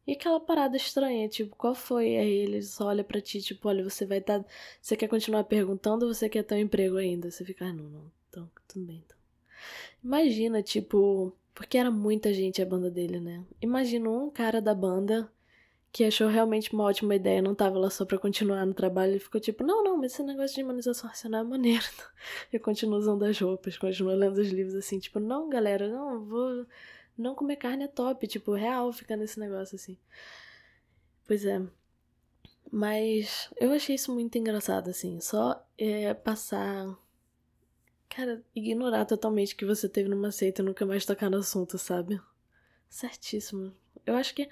e 0.07 0.12
aquela 0.12 0.41
parada 0.41 0.77
estranha? 0.77 1.29
Tipo, 1.29 1.57
qual 1.57 1.75
foi? 1.75 2.17
Aí 2.17 2.31
ele 2.31 2.62
só 2.62 2.87
olha 2.87 3.05
pra 3.05 3.21
ti, 3.21 3.41
tipo, 3.43 3.69
olha, 3.69 3.85
você 3.85 4.07
vai 4.07 4.19
estar. 4.19 4.41
Tá... 4.41 4.49
Você 4.81 4.97
quer 4.97 5.09
continuar 5.09 5.45
perguntando 5.45 6.07
ou 6.07 6.15
você 6.15 6.29
quer 6.29 6.43
ter 6.45 6.55
um 6.57 6.59
emprego 6.59 6.97
ainda? 6.97 7.31
Você 7.31 7.45
fica, 7.45 7.67
ah, 7.67 7.73
não, 7.73 7.85
não, 7.88 8.12
então, 8.29 8.50
tudo 8.67 8.87
bem, 8.87 9.03
então. 9.05 9.17
Imagina, 10.03 10.62
tipo, 10.62 11.33
porque 11.55 11.77
era 11.79 11.91
muita 11.91 12.33
gente 12.33 12.62
a 12.62 12.67
banda 12.67 12.91
dele, 12.91 13.21
né? 13.21 13.45
Imagina 13.61 14.09
um 14.11 14.31
cara 14.31 14.61
da 14.62 14.75
banda 14.75 15.31
que 15.99 16.05
achou 16.05 16.28
realmente 16.28 16.73
uma 16.73 16.85
ótima 16.85 17.17
ideia, 17.17 17.43
não 17.43 17.57
tava 17.57 17.76
lá 17.76 17.90
só 17.90 18.05
pra 18.05 18.17
continuar 18.17 18.64
no 18.64 18.73
trabalho, 18.73 19.11
ele 19.11 19.19
ficou 19.19 19.40
tipo, 19.40 19.64
não, 19.64 19.83
não, 19.83 19.97
mas 19.97 20.12
esse 20.12 20.23
negócio 20.23 20.55
de 20.55 20.61
imunização 20.61 21.09
racional 21.09 21.40
é 21.40 21.45
maneiro. 21.45 21.83
Eu 22.52 22.61
continuo 22.61 22.97
usando 23.00 23.25
as 23.25 23.37
roupas, 23.40 23.76
continuo 23.76 24.14
lendo 24.14 24.38
os 24.38 24.47
livros 24.47 24.76
assim, 24.76 25.00
tipo, 25.00 25.19
não, 25.19 25.49
galera, 25.49 25.88
não, 25.88 26.25
vou. 26.25 26.64
Não 27.17 27.35
comer 27.35 27.57
carne 27.57 27.83
é 27.83 27.88
top, 27.88 28.28
tipo, 28.28 28.52
real 28.52 28.93
ficar 28.93 29.17
nesse 29.17 29.40
negócio 29.40 29.75
assim. 29.75 29.99
Pois 31.26 31.45
é. 31.45 31.61
Mas 32.71 33.52
eu 33.57 33.73
achei 33.73 33.97
isso 33.97 34.14
muito 34.14 34.38
engraçado, 34.38 34.90
assim. 34.90 35.21
Só 35.21 35.67
é, 35.76 36.14
passar. 36.14 36.97
Cara, 38.09 38.40
ignorar 38.55 39.05
totalmente 39.05 39.57
que 39.57 39.64
você 39.64 39.88
teve 39.88 40.09
numa 40.09 40.31
seita 40.31 40.62
e 40.62 40.64
nunca 40.64 40.87
mais 40.87 41.05
tocar 41.05 41.28
no 41.28 41.38
assunto, 41.38 41.76
sabe? 41.76 42.21
Certíssimo. 42.88 43.75
Eu 44.07 44.14
acho 44.14 44.33
que 44.33 44.49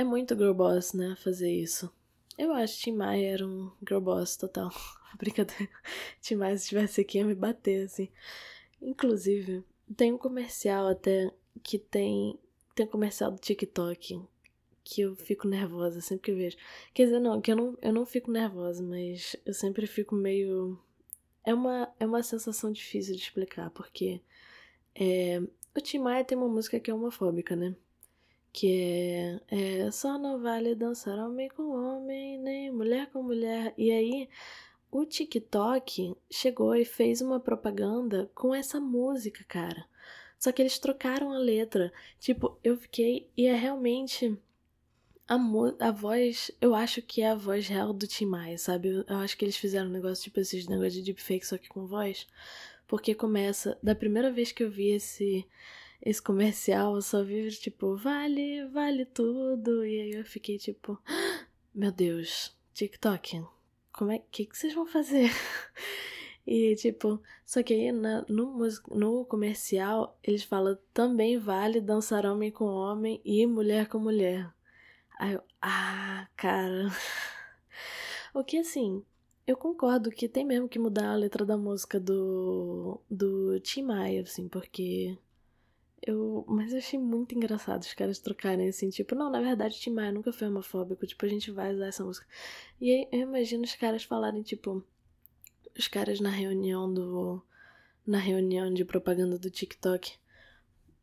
é 0.00 0.04
muito 0.04 0.34
girl 0.34 0.54
boss, 0.54 0.94
né, 0.94 1.14
fazer 1.16 1.52
isso. 1.52 1.92
Eu 2.38 2.52
acho 2.52 2.78
que 2.78 2.84
Tim 2.84 2.92
Maia 2.92 3.34
era 3.34 3.46
um 3.46 3.70
girl 3.86 4.00
boss 4.00 4.34
total. 4.34 4.70
Brincadeira. 5.18 5.68
Tim 6.22 6.36
Maia, 6.36 6.56
se 6.56 6.64
estivesse 6.64 7.02
aqui, 7.02 7.18
ia 7.18 7.24
me 7.24 7.34
bater, 7.34 7.84
assim. 7.84 8.08
Inclusive, 8.80 9.62
tem 9.94 10.12
um 10.12 10.16
comercial 10.16 10.88
até 10.88 11.30
que 11.62 11.78
tem. 11.78 12.38
Tem 12.74 12.86
um 12.86 12.88
comercial 12.88 13.30
do 13.30 13.38
TikTok 13.38 14.22
que 14.82 15.02
eu 15.02 15.14
fico 15.14 15.46
nervosa 15.46 16.00
sempre 16.00 16.32
que 16.32 16.32
vejo. 16.32 16.56
Quer 16.94 17.04
dizer, 17.04 17.20
não, 17.20 17.38
que 17.38 17.52
eu 17.52 17.56
não, 17.56 17.78
eu 17.82 17.92
não 17.92 18.06
fico 18.06 18.30
nervosa, 18.30 18.82
mas 18.82 19.36
eu 19.44 19.52
sempre 19.52 19.86
fico 19.86 20.14
meio. 20.14 20.78
É 21.44 21.52
uma, 21.52 21.92
é 22.00 22.06
uma 22.06 22.22
sensação 22.22 22.72
difícil 22.72 23.14
de 23.14 23.20
explicar, 23.20 23.68
porque 23.70 24.22
é, 24.94 25.42
o 25.76 25.80
Tim 25.82 25.98
Maia 25.98 26.24
tem 26.24 26.38
uma 26.38 26.48
música 26.48 26.80
que 26.80 26.90
é 26.90 26.94
homofóbica, 26.94 27.54
né? 27.54 27.76
Que 28.52 29.40
é, 29.50 29.84
é 29.86 29.90
Só 29.90 30.18
não 30.18 30.40
vale 30.40 30.74
dançar 30.74 31.18
homem 31.18 31.48
com 31.48 31.70
homem, 31.70 32.38
nem 32.38 32.70
mulher 32.70 33.08
com 33.10 33.22
mulher. 33.22 33.72
E 33.78 33.90
aí, 33.90 34.28
o 34.90 35.04
TikTok 35.04 36.16
chegou 36.30 36.74
e 36.74 36.84
fez 36.84 37.20
uma 37.20 37.38
propaganda 37.38 38.30
com 38.34 38.54
essa 38.54 38.80
música, 38.80 39.44
cara. 39.46 39.86
Só 40.38 40.50
que 40.50 40.62
eles 40.62 40.78
trocaram 40.78 41.32
a 41.32 41.38
letra. 41.38 41.92
Tipo, 42.18 42.58
eu 42.64 42.76
fiquei. 42.76 43.30
E 43.36 43.46
é 43.46 43.54
realmente. 43.54 44.36
A, 45.28 45.36
a 45.78 45.92
voz, 45.92 46.50
eu 46.60 46.74
acho 46.74 47.00
que 47.02 47.22
é 47.22 47.30
a 47.30 47.36
voz 47.36 47.68
real 47.68 47.92
do 47.92 48.06
Tim 48.06 48.26
Maia, 48.26 48.58
sabe? 48.58 48.88
Eu, 48.88 49.04
eu 49.06 49.16
acho 49.18 49.36
que 49.36 49.44
eles 49.44 49.56
fizeram 49.56 49.88
um 49.88 49.92
negócio, 49.92 50.24
tipo 50.24 50.40
esses 50.40 50.66
negócios 50.66 50.94
de 50.94 51.02
deepfake, 51.02 51.46
só 51.46 51.56
que 51.56 51.68
com 51.68 51.86
voz. 51.86 52.26
Porque 52.88 53.14
começa. 53.14 53.78
Da 53.80 53.94
primeira 53.94 54.32
vez 54.32 54.50
que 54.50 54.64
eu 54.64 54.70
vi 54.70 54.88
esse 54.90 55.46
esse 56.02 56.20
comercial, 56.22 56.94
eu 56.94 57.02
só 57.02 57.22
vi, 57.22 57.48
tipo, 57.50 57.96
vale, 57.96 58.66
vale 58.68 59.04
tudo. 59.04 59.84
E 59.84 60.00
aí 60.00 60.12
eu 60.12 60.24
fiquei 60.24 60.58
tipo, 60.58 60.98
meu 61.74 61.92
Deus, 61.92 62.56
TikTok, 62.72 63.44
como 63.92 64.12
é 64.12 64.18
que, 64.18 64.46
que 64.46 64.56
vocês 64.56 64.74
vão 64.74 64.86
fazer? 64.86 65.30
E 66.46 66.74
tipo, 66.74 67.22
só 67.44 67.62
que 67.62 67.72
aí 67.72 67.92
na, 67.92 68.24
no, 68.28 68.58
no 68.90 69.24
comercial 69.24 70.18
eles 70.22 70.42
falam 70.42 70.76
também 70.92 71.38
vale 71.38 71.80
dançar 71.80 72.26
homem 72.26 72.50
com 72.50 72.64
homem 72.64 73.20
e 73.24 73.46
mulher 73.46 73.86
com 73.86 73.98
mulher. 73.98 74.50
Aí 75.18 75.34
eu, 75.34 75.42
ah, 75.62 76.26
cara. 76.36 76.88
O 78.32 78.44
que 78.44 78.58
assim, 78.58 79.04
eu 79.46 79.56
concordo 79.56 80.10
que 80.10 80.28
tem 80.28 80.44
mesmo 80.44 80.68
que 80.68 80.78
mudar 80.78 81.10
a 81.10 81.16
letra 81.16 81.44
da 81.44 81.56
música 81.56 81.98
do, 81.98 83.00
do 83.10 83.58
Tim 83.60 83.82
Maia, 83.82 84.22
assim, 84.22 84.48
porque 84.48 85.18
eu, 86.02 86.44
mas 86.48 86.72
eu 86.72 86.78
achei 86.78 86.98
muito 86.98 87.34
engraçado 87.34 87.82
os 87.82 87.92
caras 87.92 88.18
trocarem 88.18 88.68
assim, 88.68 88.88
tipo, 88.88 89.14
não, 89.14 89.30
na 89.30 89.40
verdade, 89.40 89.78
Tim 89.78 89.90
Maia 89.90 90.12
nunca 90.12 90.32
foi 90.32 90.48
homofóbico, 90.48 91.06
tipo, 91.06 91.24
a 91.26 91.28
gente 91.28 91.50
vai 91.50 91.74
usar 91.74 91.86
essa 91.86 92.04
música. 92.04 92.26
E 92.80 92.90
aí 92.90 93.08
eu 93.12 93.20
imagino 93.20 93.64
os 93.64 93.74
caras 93.74 94.04
falarem, 94.04 94.42
tipo, 94.42 94.82
os 95.78 95.88
caras 95.88 96.20
na 96.20 96.30
reunião 96.30 96.92
do. 96.92 97.42
Na 98.06 98.18
reunião 98.18 98.72
de 98.72 98.84
propaganda 98.84 99.38
do 99.38 99.50
TikTok. 99.50 100.18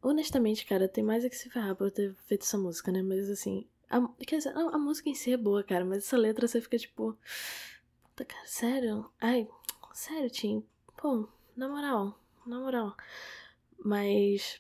Honestamente, 0.02 0.66
cara, 0.66 0.88
tem 0.88 1.04
mais 1.04 1.24
é 1.24 1.30
que 1.30 1.36
se 1.36 1.50
ferrar 1.50 1.76
por 1.76 1.88
eu 1.88 1.92
ter 1.92 2.16
feito 2.26 2.44
essa 2.44 2.58
música, 2.58 2.92
né? 2.92 3.02
Mas 3.02 3.30
assim. 3.30 3.68
A, 3.90 4.06
quer 4.26 4.38
dizer, 4.38 4.50
a, 4.58 4.76
a 4.76 4.78
música 4.78 5.10
em 5.10 5.16
si 5.16 5.32
é 5.32 5.38
boa, 5.38 5.64
cara, 5.64 5.86
mas 5.86 6.00
essa 6.00 6.18
letra 6.18 6.48
você 6.48 6.60
fica 6.60 6.78
tipo. 6.78 7.18
Puta, 8.04 8.26
cara, 8.26 8.46
sério? 8.46 9.10
Ai, 9.22 9.48
sério, 9.94 10.30
Tim? 10.30 10.66
Pô, 10.98 11.30
na 11.56 11.70
moral, 11.70 12.20
na 12.46 12.60
moral. 12.60 12.98
Mas 13.78 14.60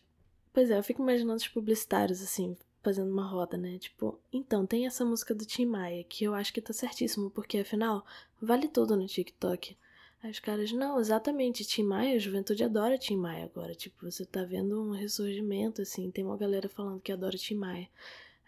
Pois 0.57 0.71
é, 0.71 0.77
eu 0.79 0.81
fico 0.81 1.03
imaginando 1.03 1.35
os 1.35 1.47
publicitários, 1.47 2.19
assim, 2.19 2.57
fazendo 2.81 3.11
uma 3.11 3.27
roda, 3.27 3.55
né? 3.55 3.77
Tipo, 3.77 4.19
então, 4.33 4.65
tem 4.65 4.87
essa 4.87 5.05
música 5.05 5.35
do 5.35 5.45
Tim 5.45 5.67
Maia, 5.67 6.03
que 6.03 6.23
eu 6.23 6.33
acho 6.33 6.51
que 6.51 6.59
tá 6.59 6.73
certíssimo, 6.73 7.29
porque 7.29 7.59
afinal, 7.59 8.03
vale 8.41 8.67
tudo 8.67 8.97
no 8.97 9.05
TikTok. 9.05 9.77
Aí 10.23 10.31
os 10.31 10.39
caras, 10.39 10.71
não, 10.71 10.99
exatamente, 10.99 11.63
Tim 11.63 11.83
Maia, 11.83 12.15
a 12.15 12.19
juventude 12.19 12.63
adora 12.63 12.97
Tim 12.97 13.17
Maia 13.17 13.45
agora. 13.45 13.75
Tipo, 13.75 14.09
você 14.09 14.25
tá 14.25 14.43
vendo 14.45 14.81
um 14.81 14.93
ressurgimento, 14.93 15.83
assim, 15.83 16.09
tem 16.09 16.25
uma 16.25 16.35
galera 16.35 16.67
falando 16.67 17.01
que 17.01 17.11
adora 17.11 17.37
Tim 17.37 17.53
Maia. 17.53 17.87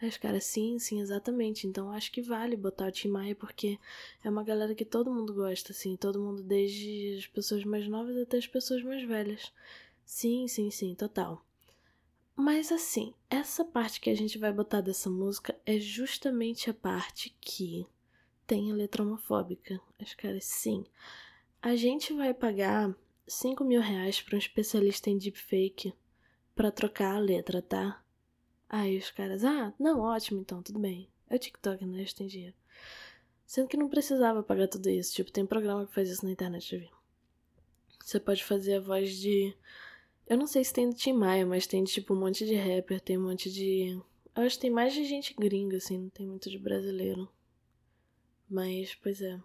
Aí 0.01 0.10
os 0.10 0.18
caras, 0.18 0.46
sim, 0.46 0.80
sim, 0.80 1.01
exatamente. 1.01 1.68
Então 1.68 1.92
acho 1.92 2.12
que 2.12 2.24
vale 2.24 2.56
botar 2.56 2.88
o 2.88 2.92
Tim 2.92 3.10
Maia, 3.10 3.36
porque 3.36 3.78
é 4.24 4.30
uma 4.32 4.44
galera 4.44 4.74
que 4.74 4.84
todo 4.84 5.13
mundo 5.13 5.32
gosta, 5.32 5.74
assim, 5.74 5.96
todo 5.96 6.20
mundo, 6.20 6.42
desde 6.42 7.18
as 7.20 7.28
pessoas 7.28 7.63
mais 7.63 7.88
novas 7.88 8.18
até 8.18 8.38
as 8.38 8.48
pessoas 8.48 8.82
mais 8.82 9.08
velhas. 9.08 9.54
Sim, 10.04 10.48
sim, 10.48 10.72
sim, 10.72 10.96
total. 10.96 11.46
Mas 12.41 12.72
assim, 12.72 13.13
essa 13.29 13.65
parte 13.65 14.00
que 14.00 14.10
a 14.10 14.15
gente 14.15 14.38
vai 14.38 14.50
botar 14.53 14.79
dessa 14.79 15.10
música 15.10 15.53
é 15.65 15.77
justamente 15.77 16.69
a 16.69 16.74
parte 16.74 17.36
que 17.41 17.86
tem 18.48 18.72
a 18.72 18.74
letra 18.74 19.03
homofóbica. 19.03 19.77
As 20.01 20.13
caras, 20.13 20.46
sim. 20.46 20.86
A 21.62 21.75
gente 21.75 22.13
vai 22.13 22.34
pagar 22.34 22.96
5 23.27 23.62
mil 23.65 23.81
reais 23.81 24.22
pra 24.22 24.38
um 24.38 24.39
especialista 24.39 25.10
em 25.10 25.17
deepfake 25.17 25.93
para 26.55 26.72
trocar 26.72 27.17
a 27.17 27.19
letra, 27.19 27.62
tá? 27.62 28.01
Aí 28.69 28.98
os 28.98 29.12
caras, 29.12 29.43
ah, 29.43 29.74
não, 29.77 30.00
ótimo, 30.00 30.39
então, 30.39 30.63
tudo 30.63 30.79
bem. 30.79 31.10
É 31.29 31.36
o 31.36 31.39
TikTok, 31.39 31.86
né? 31.86 31.98
Eles 31.98 32.13
têm 32.13 32.25
dinheiro. 32.25 32.55
Sendo 33.46 33.67
que 33.67 33.75
não 33.75 33.89
precisava 33.89 34.41
pagar 34.41 34.69
tudo 34.69 34.89
isso. 34.89 35.13
Tipo, 35.13 35.29
tem 35.29 35.46
programa 35.46 35.86
que 35.86 35.93
faz 35.93 36.10
isso 36.10 36.24
na 36.24 36.31
internet, 36.31 36.72
já 36.72 36.77
vi. 36.77 36.89
Você 38.01 38.17
pode 38.17 38.46
fazer 38.46 38.75
a 38.75 38.79
voz 38.79 39.17
de 39.17 39.53
eu 40.29 40.38
não 40.38 40.45
sei 40.45 40.63
se 40.63 40.71
tem 40.71 40.88
do 40.88 40.95
Tim 40.95 41.13
Maia, 41.13 41.45
mas 41.45 41.65
tem 41.65 41.83
tipo 41.83 42.13
um 42.13 42.19
monte 42.19 42.45
de 42.45 42.55
rapper, 42.55 43.01
tem 43.01 43.17
um 43.17 43.27
monte 43.27 43.51
de. 43.51 44.00
Eu 44.36 44.43
acho 44.43 44.55
que 44.55 44.62
tem 44.62 44.69
mais 44.69 44.93
de 44.93 45.03
gente 45.03 45.33
gringa, 45.33 45.77
assim, 45.77 45.98
não 45.98 46.09
tem 46.09 46.27
muito 46.27 46.50
de 46.50 46.59
brasileiro. 46.59 47.27
Mas, 48.48 48.93
pois 48.95 49.21
é. 49.21 49.39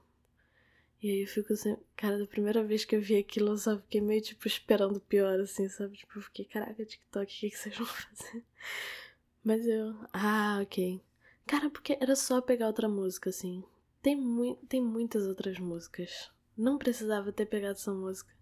E 1.03 1.11
aí 1.11 1.21
eu 1.23 1.27
fico 1.27 1.53
assim, 1.53 1.77
cara, 1.97 2.19
da 2.19 2.27
primeira 2.27 2.63
vez 2.63 2.85
que 2.85 2.97
eu 2.97 3.01
vi 3.01 3.17
aquilo, 3.17 3.51
eu 3.53 3.59
só 3.59 3.79
fiquei 3.79 4.01
meio, 4.01 4.21
tipo, 4.23 4.47
esperando 4.47 4.97
o 4.97 5.01
pior, 5.01 5.41
assim, 5.41 5.69
sabe? 5.69 5.97
Tipo, 5.97 6.19
eu 6.19 6.23
fiquei, 6.23 6.45
caraca, 6.45 6.85
TikTok, 6.85 7.25
o 7.25 7.41
que, 7.41 7.51
que 7.51 7.59
vocês 7.59 7.77
vão 7.77 7.87
fazer? 7.87 8.45
Mas 9.43 9.67
eu, 9.67 9.95
ah, 10.13 10.61
ok. 10.63 11.01
Cara, 11.47 11.69
porque 11.71 11.99
era 12.01 12.17
só 12.17 12.41
pegar 12.41 12.67
outra 12.67 12.89
música, 12.89 13.31
assim. 13.31 13.63
Tem, 14.03 14.17
mu 14.17 14.57
tem 14.69 14.83
muitas 14.83 15.27
outras 15.27 15.59
músicas. 15.59 16.31
Não 16.57 16.79
precisava 16.79 17.33
ter 17.33 17.47
pegado 17.47 17.79
essa 17.79 17.93
música. 17.93 18.33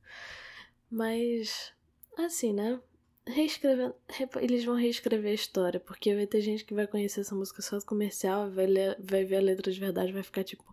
Mas 0.91 1.73
Assim, 2.17 2.53
né? 2.53 2.81
Reescrevendo. 3.27 3.95
Eles 4.41 4.65
vão 4.65 4.75
reescrever 4.75 5.31
a 5.31 5.35
história, 5.35 5.81
porque 5.81 6.15
vai 6.15 6.27
ter 6.27 6.41
gente 6.41 6.65
que 6.65 6.75
vai 6.75 6.87
conhecer 6.87 7.21
essa 7.21 7.35
música 7.35 7.63
só 7.63 7.81
comercial, 7.81 8.51
vai, 8.51 8.67
ler, 8.67 8.97
vai 9.01 9.25
ver 9.25 9.37
a 9.37 9.41
letra 9.41 9.71
de 9.71 9.79
verdade 9.79 10.13
vai 10.13 10.23
ficar 10.23 10.43
tipo, 10.45 10.65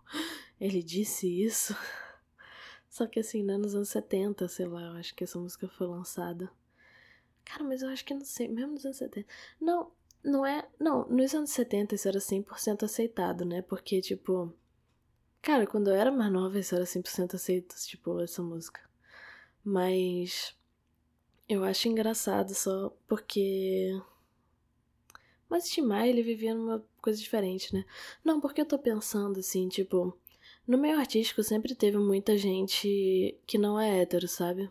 ele 0.60 0.82
disse 0.82 1.26
isso? 1.42 1.76
Só 2.90 3.06
que 3.06 3.20
assim, 3.20 3.44
né? 3.44 3.56
Nos 3.56 3.74
anos 3.74 3.88
70, 3.88 4.48
sei 4.48 4.66
lá, 4.66 4.82
eu 4.82 4.92
acho 4.94 5.14
que 5.14 5.22
essa 5.22 5.38
música 5.38 5.68
foi 5.68 5.86
lançada. 5.86 6.50
Cara, 7.44 7.62
mas 7.64 7.82
eu 7.82 7.88
acho 7.88 8.04
que 8.04 8.12
não 8.12 8.24
sei, 8.24 8.48
mesmo 8.48 8.72
nos 8.72 8.84
anos 8.84 8.98
70. 8.98 9.26
Não, 9.60 9.92
não 10.22 10.44
é. 10.44 10.68
Não, 10.78 11.08
nos 11.08 11.34
anos 11.34 11.50
70 11.50 11.94
isso 11.94 12.08
era 12.08 12.18
100% 12.18 12.82
aceitado, 12.84 13.44
né? 13.44 13.62
Porque, 13.62 14.00
tipo. 14.00 14.52
Cara, 15.40 15.66
quando 15.66 15.88
eu 15.88 15.94
era 15.94 16.10
mais 16.12 16.30
nova, 16.30 16.58
isso 16.58 16.74
era 16.74 16.84
100% 16.84 17.34
aceito, 17.34 17.74
tipo, 17.86 18.20
essa 18.20 18.42
música. 18.42 18.80
Mas. 19.64 20.54
Eu 21.50 21.64
acho 21.64 21.88
engraçado 21.88 22.54
só 22.54 22.96
porque. 23.08 24.00
Mas 25.48 25.68
Tim 25.68 25.82
Maia, 25.82 26.08
ele 26.08 26.22
vivia 26.22 26.54
numa 26.54 26.86
coisa 27.02 27.20
diferente, 27.20 27.74
né? 27.74 27.84
Não, 28.24 28.40
porque 28.40 28.60
eu 28.60 28.66
tô 28.66 28.78
pensando 28.78 29.40
assim, 29.40 29.68
tipo. 29.68 30.16
No 30.64 30.78
meio 30.78 30.96
artístico 30.96 31.42
sempre 31.42 31.74
teve 31.74 31.98
muita 31.98 32.38
gente 32.38 33.36
que 33.46 33.58
não 33.58 33.80
é 33.80 34.00
hétero, 34.00 34.28
sabe? 34.28 34.70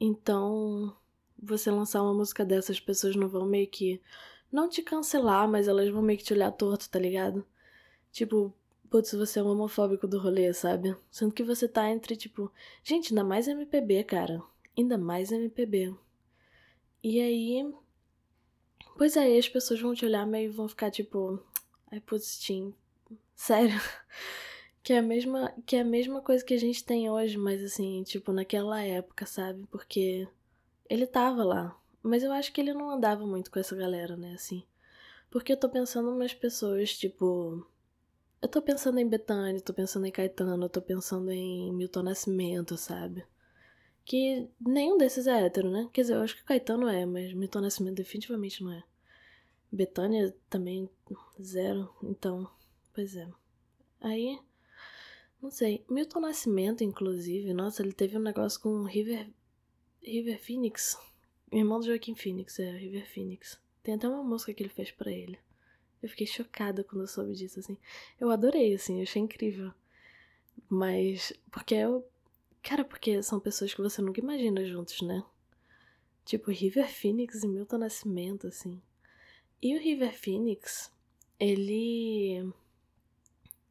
Então, 0.00 0.96
você 1.40 1.70
lançar 1.70 2.02
uma 2.02 2.14
música 2.14 2.44
dessas, 2.44 2.76
as 2.76 2.80
pessoas 2.80 3.14
não 3.14 3.28
vão 3.28 3.46
meio 3.46 3.68
que. 3.68 4.02
Não 4.50 4.68
te 4.68 4.82
cancelar, 4.82 5.48
mas 5.48 5.68
elas 5.68 5.88
vão 5.90 6.02
meio 6.02 6.18
que 6.18 6.24
te 6.24 6.34
olhar 6.34 6.50
torto, 6.50 6.90
tá 6.90 6.98
ligado? 6.98 7.46
Tipo, 8.10 8.52
putz, 8.90 9.12
você 9.12 9.38
é 9.38 9.42
um 9.42 9.50
homofóbico 9.50 10.08
do 10.08 10.18
rolê, 10.18 10.52
sabe? 10.52 10.96
Sendo 11.12 11.32
que 11.32 11.44
você 11.44 11.68
tá 11.68 11.88
entre, 11.90 12.16
tipo. 12.16 12.52
Gente, 12.82 13.12
ainda 13.12 13.24
mais 13.24 13.46
MPB, 13.46 14.04
cara 14.04 14.42
ainda 14.76 14.98
mais 14.98 15.30
MPB. 15.32 15.94
E 17.02 17.20
aí. 17.20 17.72
Pois 18.96 19.16
é, 19.16 19.36
as 19.36 19.48
pessoas 19.48 19.80
vão 19.80 19.94
te 19.94 20.04
olhar 20.04 20.26
meio 20.26 20.52
vão 20.52 20.68
ficar 20.68 20.90
tipo. 20.90 21.42
Aí 21.90 22.00
putz, 22.00 22.38
Tim. 22.38 22.74
Sério. 23.34 23.74
Que 24.84 24.94
é, 24.94 24.98
a 24.98 25.02
mesma, 25.02 25.54
que 25.64 25.76
é 25.76 25.80
a 25.82 25.84
mesma 25.84 26.20
coisa 26.20 26.44
que 26.44 26.54
a 26.54 26.58
gente 26.58 26.82
tem 26.82 27.08
hoje, 27.08 27.38
mas 27.38 27.62
assim, 27.62 28.02
tipo, 28.02 28.32
naquela 28.32 28.82
época, 28.82 29.24
sabe? 29.24 29.64
Porque 29.70 30.26
ele 30.90 31.06
tava 31.06 31.44
lá. 31.44 31.80
Mas 32.02 32.24
eu 32.24 32.32
acho 32.32 32.52
que 32.52 32.60
ele 32.60 32.74
não 32.74 32.90
andava 32.90 33.24
muito 33.24 33.48
com 33.48 33.60
essa 33.60 33.76
galera, 33.76 34.16
né? 34.16 34.34
Assim. 34.34 34.64
Porque 35.30 35.52
eu 35.52 35.56
tô 35.56 35.68
pensando 35.68 36.10
em 36.10 36.14
umas 36.14 36.34
pessoas, 36.34 36.98
tipo. 36.98 37.64
Eu 38.42 38.48
tô 38.48 38.60
pensando 38.60 38.98
em 38.98 39.08
Betânia, 39.08 39.60
tô 39.60 39.72
pensando 39.72 40.04
em 40.04 40.10
Caetano, 40.10 40.68
tô 40.68 40.82
pensando 40.82 41.30
em 41.30 41.72
Milton 41.72 42.02
Nascimento, 42.02 42.76
sabe? 42.76 43.24
Que 44.04 44.48
nenhum 44.60 44.98
desses 44.98 45.26
é 45.26 45.46
hétero, 45.46 45.70
né? 45.70 45.88
Quer 45.92 46.02
dizer, 46.02 46.14
eu 46.14 46.22
acho 46.22 46.36
que 46.36 46.44
Caetano 46.44 46.88
é, 46.88 47.06
mas 47.06 47.32
Milton 47.32 47.60
Nascimento 47.60 47.96
definitivamente 47.96 48.62
não 48.62 48.72
é. 48.72 48.82
Betânia 49.70 50.34
também 50.50 50.90
zero, 51.40 51.94
então, 52.02 52.50
pois 52.92 53.16
é. 53.16 53.28
Aí, 54.00 54.38
não 55.40 55.50
sei, 55.50 55.84
Milton 55.88 56.20
Nascimento, 56.20 56.84
inclusive, 56.84 57.54
nossa, 57.54 57.82
ele 57.82 57.92
teve 57.92 58.18
um 58.18 58.22
negócio 58.22 58.60
com 58.60 58.84
River, 58.84 59.30
River 60.02 60.38
Phoenix, 60.38 60.98
irmão 61.50 61.80
do 61.80 61.86
Joaquim 61.86 62.14
Phoenix, 62.14 62.58
é, 62.58 62.70
River 62.70 63.08
Phoenix. 63.08 63.58
Tem 63.82 63.94
até 63.94 64.08
uma 64.08 64.22
música 64.22 64.52
que 64.52 64.62
ele 64.62 64.68
fez 64.68 64.90
para 64.90 65.10
ele. 65.10 65.38
Eu 66.02 66.08
fiquei 66.08 66.26
chocada 66.26 66.82
quando 66.82 67.02
eu 67.02 67.06
soube 67.06 67.32
disso, 67.32 67.60
assim. 67.60 67.78
Eu 68.20 68.30
adorei, 68.30 68.74
assim, 68.74 68.96
eu 68.98 69.02
achei 69.04 69.22
incrível. 69.22 69.72
Mas, 70.68 71.32
porque 71.50 71.74
eu. 71.74 72.06
Cara, 72.62 72.84
porque 72.84 73.22
são 73.22 73.40
pessoas 73.40 73.74
que 73.74 73.82
você 73.82 74.00
nunca 74.00 74.20
imagina 74.20 74.64
juntos, 74.64 75.00
né? 75.02 75.24
Tipo, 76.24 76.50
River 76.50 76.88
Phoenix 76.88 77.42
e 77.42 77.48
Milton 77.48 77.78
Nascimento, 77.78 78.46
assim. 78.46 78.80
E 79.60 79.76
o 79.76 79.80
River 79.80 80.16
Phoenix, 80.16 80.92
ele. 81.38 82.52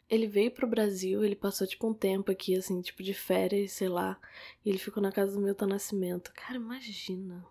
Ele 0.09 0.27
veio 0.27 0.51
pro 0.51 0.67
Brasil, 0.67 1.23
ele 1.23 1.37
passou 1.37 1.65
tipo 1.65 1.87
um 1.87 1.93
tempo 1.93 2.31
aqui, 2.31 2.53
assim, 2.55 2.81
tipo 2.81 3.01
de 3.01 3.13
férias, 3.13 3.71
sei 3.71 3.87
lá. 3.87 4.19
E 4.65 4.69
ele 4.69 4.77
ficou 4.77 5.01
na 5.01 5.11
casa 5.11 5.33
do 5.33 5.41
Milton 5.41 5.67
Nascimento. 5.67 6.33
Cara, 6.33 6.55
imagina. 6.55 7.45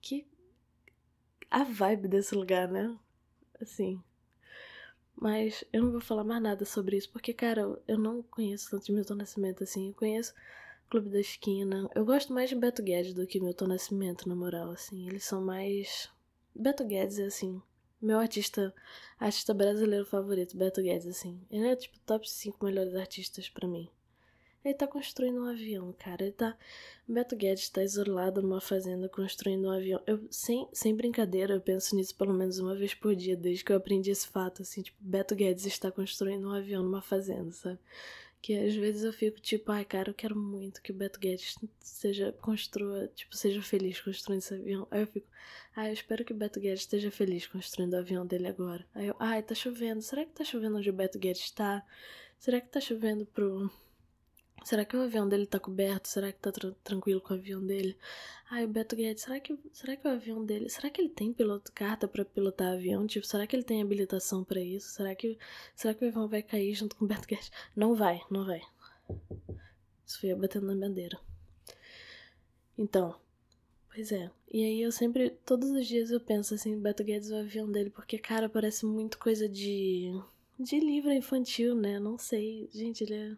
Que. 0.00 0.26
A 1.50 1.64
vibe 1.64 2.06
desse 2.06 2.36
lugar, 2.36 2.68
né? 2.68 2.96
Assim. 3.60 4.00
Mas 5.14 5.64
eu 5.72 5.82
não 5.82 5.92
vou 5.92 6.00
falar 6.00 6.24
mais 6.24 6.42
nada 6.42 6.64
sobre 6.64 6.96
isso, 6.96 7.10
porque, 7.10 7.32
cara, 7.32 7.78
eu 7.86 7.98
não 7.98 8.22
conheço 8.22 8.70
tanto 8.70 8.92
Milton 8.92 9.14
Nascimento 9.14 9.62
assim. 9.62 9.88
Eu 9.88 9.94
conheço 9.94 10.34
Clube 10.90 11.08
da 11.10 11.20
Esquina. 11.20 11.88
Eu 11.94 12.04
gosto 12.04 12.32
mais 12.32 12.50
de 12.50 12.56
Beto 12.56 12.82
Guedes 12.82 13.14
do 13.14 13.26
que 13.26 13.40
Milton 13.40 13.68
Nascimento, 13.68 14.28
na 14.28 14.34
moral, 14.34 14.70
assim. 14.70 15.08
Eles 15.08 15.24
são 15.24 15.42
mais. 15.42 16.10
Beto 16.54 16.84
Guedes 16.84 17.18
é 17.18 17.26
assim. 17.26 17.62
Meu 18.00 18.18
artista, 18.18 18.74
artista 19.18 19.54
brasileiro 19.54 20.04
favorito, 20.04 20.56
Beto 20.56 20.82
Guedes, 20.82 21.06
assim. 21.06 21.40
Ele 21.50 21.68
é 21.68 21.76
tipo 21.76 21.98
top 22.00 22.28
5 22.28 22.64
melhores 22.64 22.94
artistas 22.94 23.48
para 23.48 23.68
mim. 23.68 23.88
Ele 24.64 24.74
tá 24.74 24.86
construindo 24.86 25.40
um 25.40 25.46
avião, 25.46 25.92
cara. 25.98 26.22
Ele 26.22 26.32
tá. 26.32 26.56
Beto 27.06 27.34
Guedes 27.34 27.68
tá 27.68 27.82
isolado 27.82 28.40
numa 28.40 28.60
fazenda 28.60 29.08
construindo 29.08 29.66
um 29.66 29.70
avião. 29.70 30.00
Eu, 30.06 30.24
sem, 30.30 30.68
sem 30.72 30.94
brincadeira, 30.94 31.54
eu 31.54 31.60
penso 31.60 31.96
nisso 31.96 32.14
pelo 32.16 32.32
menos 32.32 32.58
uma 32.58 32.74
vez 32.74 32.94
por 32.94 33.14
dia, 33.16 33.36
desde 33.36 33.64
que 33.64 33.72
eu 33.72 33.76
aprendi 33.76 34.10
esse 34.10 34.28
fato, 34.28 34.62
assim, 34.62 34.82
tipo, 34.82 34.96
Beto 35.00 35.34
Guedes 35.34 35.66
está 35.66 35.90
construindo 35.90 36.48
um 36.48 36.52
avião 36.52 36.82
numa 36.82 37.02
fazenda, 37.02 37.50
sabe? 37.50 37.78
Que 38.40 38.56
às 38.56 38.74
vezes 38.74 39.04
eu 39.04 39.12
fico 39.12 39.40
tipo, 39.40 39.70
ai, 39.70 39.84
cara, 39.84 40.10
eu 40.10 40.14
quero 40.14 40.36
muito 40.36 40.80
que 40.82 40.90
o 40.92 40.94
Beto 40.94 41.18
Guedes 41.18 41.56
seja, 41.80 42.32
construa, 42.40 43.08
tipo, 43.08 43.36
seja 43.36 43.62
feliz 43.62 44.00
construindo 44.00 44.40
esse 44.40 44.54
avião. 44.54 44.86
Aí 44.90 45.02
eu 45.02 45.06
fico, 45.06 45.26
ai, 45.76 45.90
eu 45.90 45.92
espero 45.92 46.24
que 46.24 46.32
o 46.32 46.36
Beto 46.36 46.60
Guedes 46.60 46.80
esteja 46.82 47.10
feliz 47.10 47.46
construindo 47.46 47.94
o 47.94 47.98
avião 47.98 48.24
dele 48.26 48.46
agora. 48.48 48.86
Aí 48.94 49.08
eu, 49.08 49.16
ai, 49.18 49.42
tá 49.42 49.54
chovendo. 49.54 50.02
Será 50.02 50.24
que 50.24 50.32
tá 50.32 50.44
chovendo 50.44 50.76
onde 50.78 50.90
o 50.90 50.92
Beto 50.92 51.18
Guedes 51.18 51.50
tá? 51.50 51.84
Será 52.38 52.60
que 52.60 52.68
tá 52.68 52.80
chovendo 52.80 53.24
pro 53.26 53.70
Será 54.64 54.84
que 54.84 54.96
o 54.96 55.02
avião 55.02 55.28
dele 55.28 55.46
tá 55.46 55.58
coberto? 55.58 56.08
Será 56.08 56.32
que 56.32 56.38
tá 56.38 56.52
tra 56.52 56.72
tranquilo 56.84 57.20
com 57.20 57.34
o 57.34 57.36
avião 57.36 57.64
dele? 57.64 57.96
Ai, 58.50 58.64
o 58.64 58.68
Beto 58.68 58.94
Guedes, 58.94 59.22
será 59.22 59.40
que, 59.40 59.58
será 59.72 59.96
que 59.96 60.06
o 60.06 60.10
avião 60.10 60.44
dele. 60.44 60.68
Será 60.68 60.90
que 60.90 61.00
ele 61.00 61.08
tem 61.08 61.32
piloto 61.32 61.72
carta 61.72 62.06
para 62.06 62.24
pilotar 62.24 62.72
avião? 62.72 63.06
Tipo, 63.06 63.26
será 63.26 63.46
que 63.46 63.56
ele 63.56 63.64
tem 63.64 63.82
habilitação 63.82 64.44
para 64.44 64.60
isso? 64.60 64.90
Será 64.90 65.14
que, 65.14 65.38
será 65.74 65.94
que 65.94 66.04
o 66.04 66.08
avião 66.08 66.28
vai 66.28 66.42
cair 66.42 66.74
junto 66.74 66.96
com 66.96 67.04
o 67.04 67.08
Beto 67.08 67.26
Guedes? 67.26 67.50
Não 67.74 67.94
vai, 67.94 68.20
não 68.30 68.44
vai. 68.44 68.60
Isso 70.06 70.20
foi 70.20 70.32
eu 70.32 70.38
batendo 70.38 70.66
na 70.66 70.86
bandeira. 70.86 71.18
Então, 72.76 73.14
pois 73.92 74.12
é. 74.12 74.30
E 74.50 74.62
aí 74.64 74.82
eu 74.82 74.92
sempre, 74.92 75.30
todos 75.30 75.70
os 75.70 75.86
dias 75.86 76.10
eu 76.10 76.20
penso 76.20 76.54
assim, 76.54 76.78
Beto 76.78 77.02
Guedes 77.02 77.30
o 77.30 77.36
avião 77.36 77.70
dele, 77.70 77.90
porque, 77.90 78.18
cara, 78.18 78.48
parece 78.48 78.84
muito 78.84 79.18
coisa 79.18 79.48
de. 79.48 80.12
de 80.58 80.78
livro 80.78 81.12
infantil, 81.12 81.74
né? 81.74 81.98
Não 81.98 82.18
sei. 82.18 82.68
Gente, 82.72 83.04
ele 83.04 83.14
é 83.14 83.36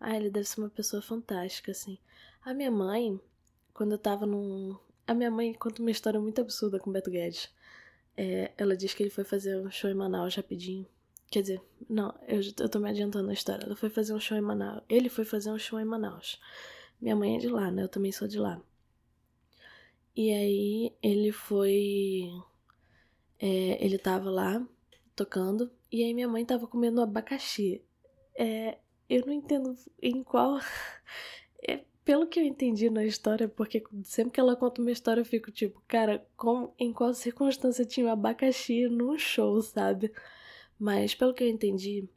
ah, 0.00 0.16
ele 0.16 0.30
deve 0.30 0.46
ser 0.46 0.60
uma 0.60 0.70
pessoa 0.70 1.02
fantástica, 1.02 1.72
assim. 1.72 1.98
A 2.44 2.54
minha 2.54 2.70
mãe, 2.70 3.20
quando 3.74 3.92
eu 3.92 3.98
tava 3.98 4.26
num. 4.26 4.76
A 5.06 5.14
minha 5.14 5.30
mãe 5.30 5.52
conta 5.54 5.82
uma 5.82 5.90
história 5.90 6.20
muito 6.20 6.40
absurda 6.40 6.78
com 6.78 6.90
o 6.90 6.92
Beto 6.92 7.10
Guedes. 7.10 7.50
É, 8.16 8.52
ela 8.56 8.76
diz 8.76 8.94
que 8.94 9.02
ele 9.02 9.10
foi 9.10 9.24
fazer 9.24 9.56
um 9.56 9.70
show 9.70 9.90
em 9.90 9.94
Manaus 9.94 10.34
rapidinho. 10.34 10.86
Quer 11.30 11.42
dizer, 11.42 11.62
não, 11.88 12.14
eu, 12.26 12.40
eu 12.58 12.68
tô 12.68 12.78
me 12.78 12.88
adiantando 12.88 13.26
na 13.26 13.32
história. 13.32 13.64
Ela 13.64 13.76
foi 13.76 13.90
fazer 13.90 14.14
um 14.14 14.20
show 14.20 14.36
em 14.36 14.40
Manaus. 14.40 14.82
Ele 14.88 15.08
foi 15.08 15.24
fazer 15.24 15.50
um 15.50 15.58
show 15.58 15.78
em 15.78 15.84
Manaus. 15.84 16.40
Minha 17.00 17.14
mãe 17.16 17.36
é 17.36 17.38
de 17.38 17.48
lá, 17.48 17.70
né? 17.70 17.82
Eu 17.82 17.88
também 17.88 18.12
sou 18.12 18.26
de 18.26 18.38
lá. 18.38 18.60
E 20.16 20.32
aí 20.32 20.96
ele 21.02 21.30
foi. 21.30 22.28
É, 23.38 23.84
ele 23.84 23.98
tava 23.98 24.30
lá 24.30 24.66
tocando. 25.14 25.70
E 25.92 26.02
aí 26.02 26.12
minha 26.12 26.28
mãe 26.28 26.44
tava 26.44 26.66
comendo 26.66 27.00
abacaxi. 27.00 27.82
É, 28.36 28.78
eu 29.08 29.24
não 29.26 29.32
entendo 29.32 29.74
em 30.00 30.22
qual. 30.22 30.58
É, 31.66 31.84
pelo 32.04 32.28
que 32.28 32.38
eu 32.38 32.44
entendi 32.44 32.88
na 32.88 33.04
história, 33.04 33.48
porque 33.48 33.82
sempre 34.04 34.32
que 34.32 34.38
ela 34.38 34.54
conta 34.54 34.80
uma 34.80 34.92
história 34.92 35.20
eu 35.20 35.24
fico 35.24 35.50
tipo, 35.50 35.82
cara, 35.88 36.24
como, 36.36 36.72
em 36.78 36.92
qual 36.92 37.12
circunstância 37.12 37.84
tinha 37.84 38.06
um 38.06 38.10
abacaxi 38.10 38.88
num 38.88 39.18
show, 39.18 39.60
sabe? 39.60 40.12
Mas 40.78 41.16
pelo 41.16 41.34
que 41.34 41.42
eu 41.42 41.48
entendi, 41.48 42.08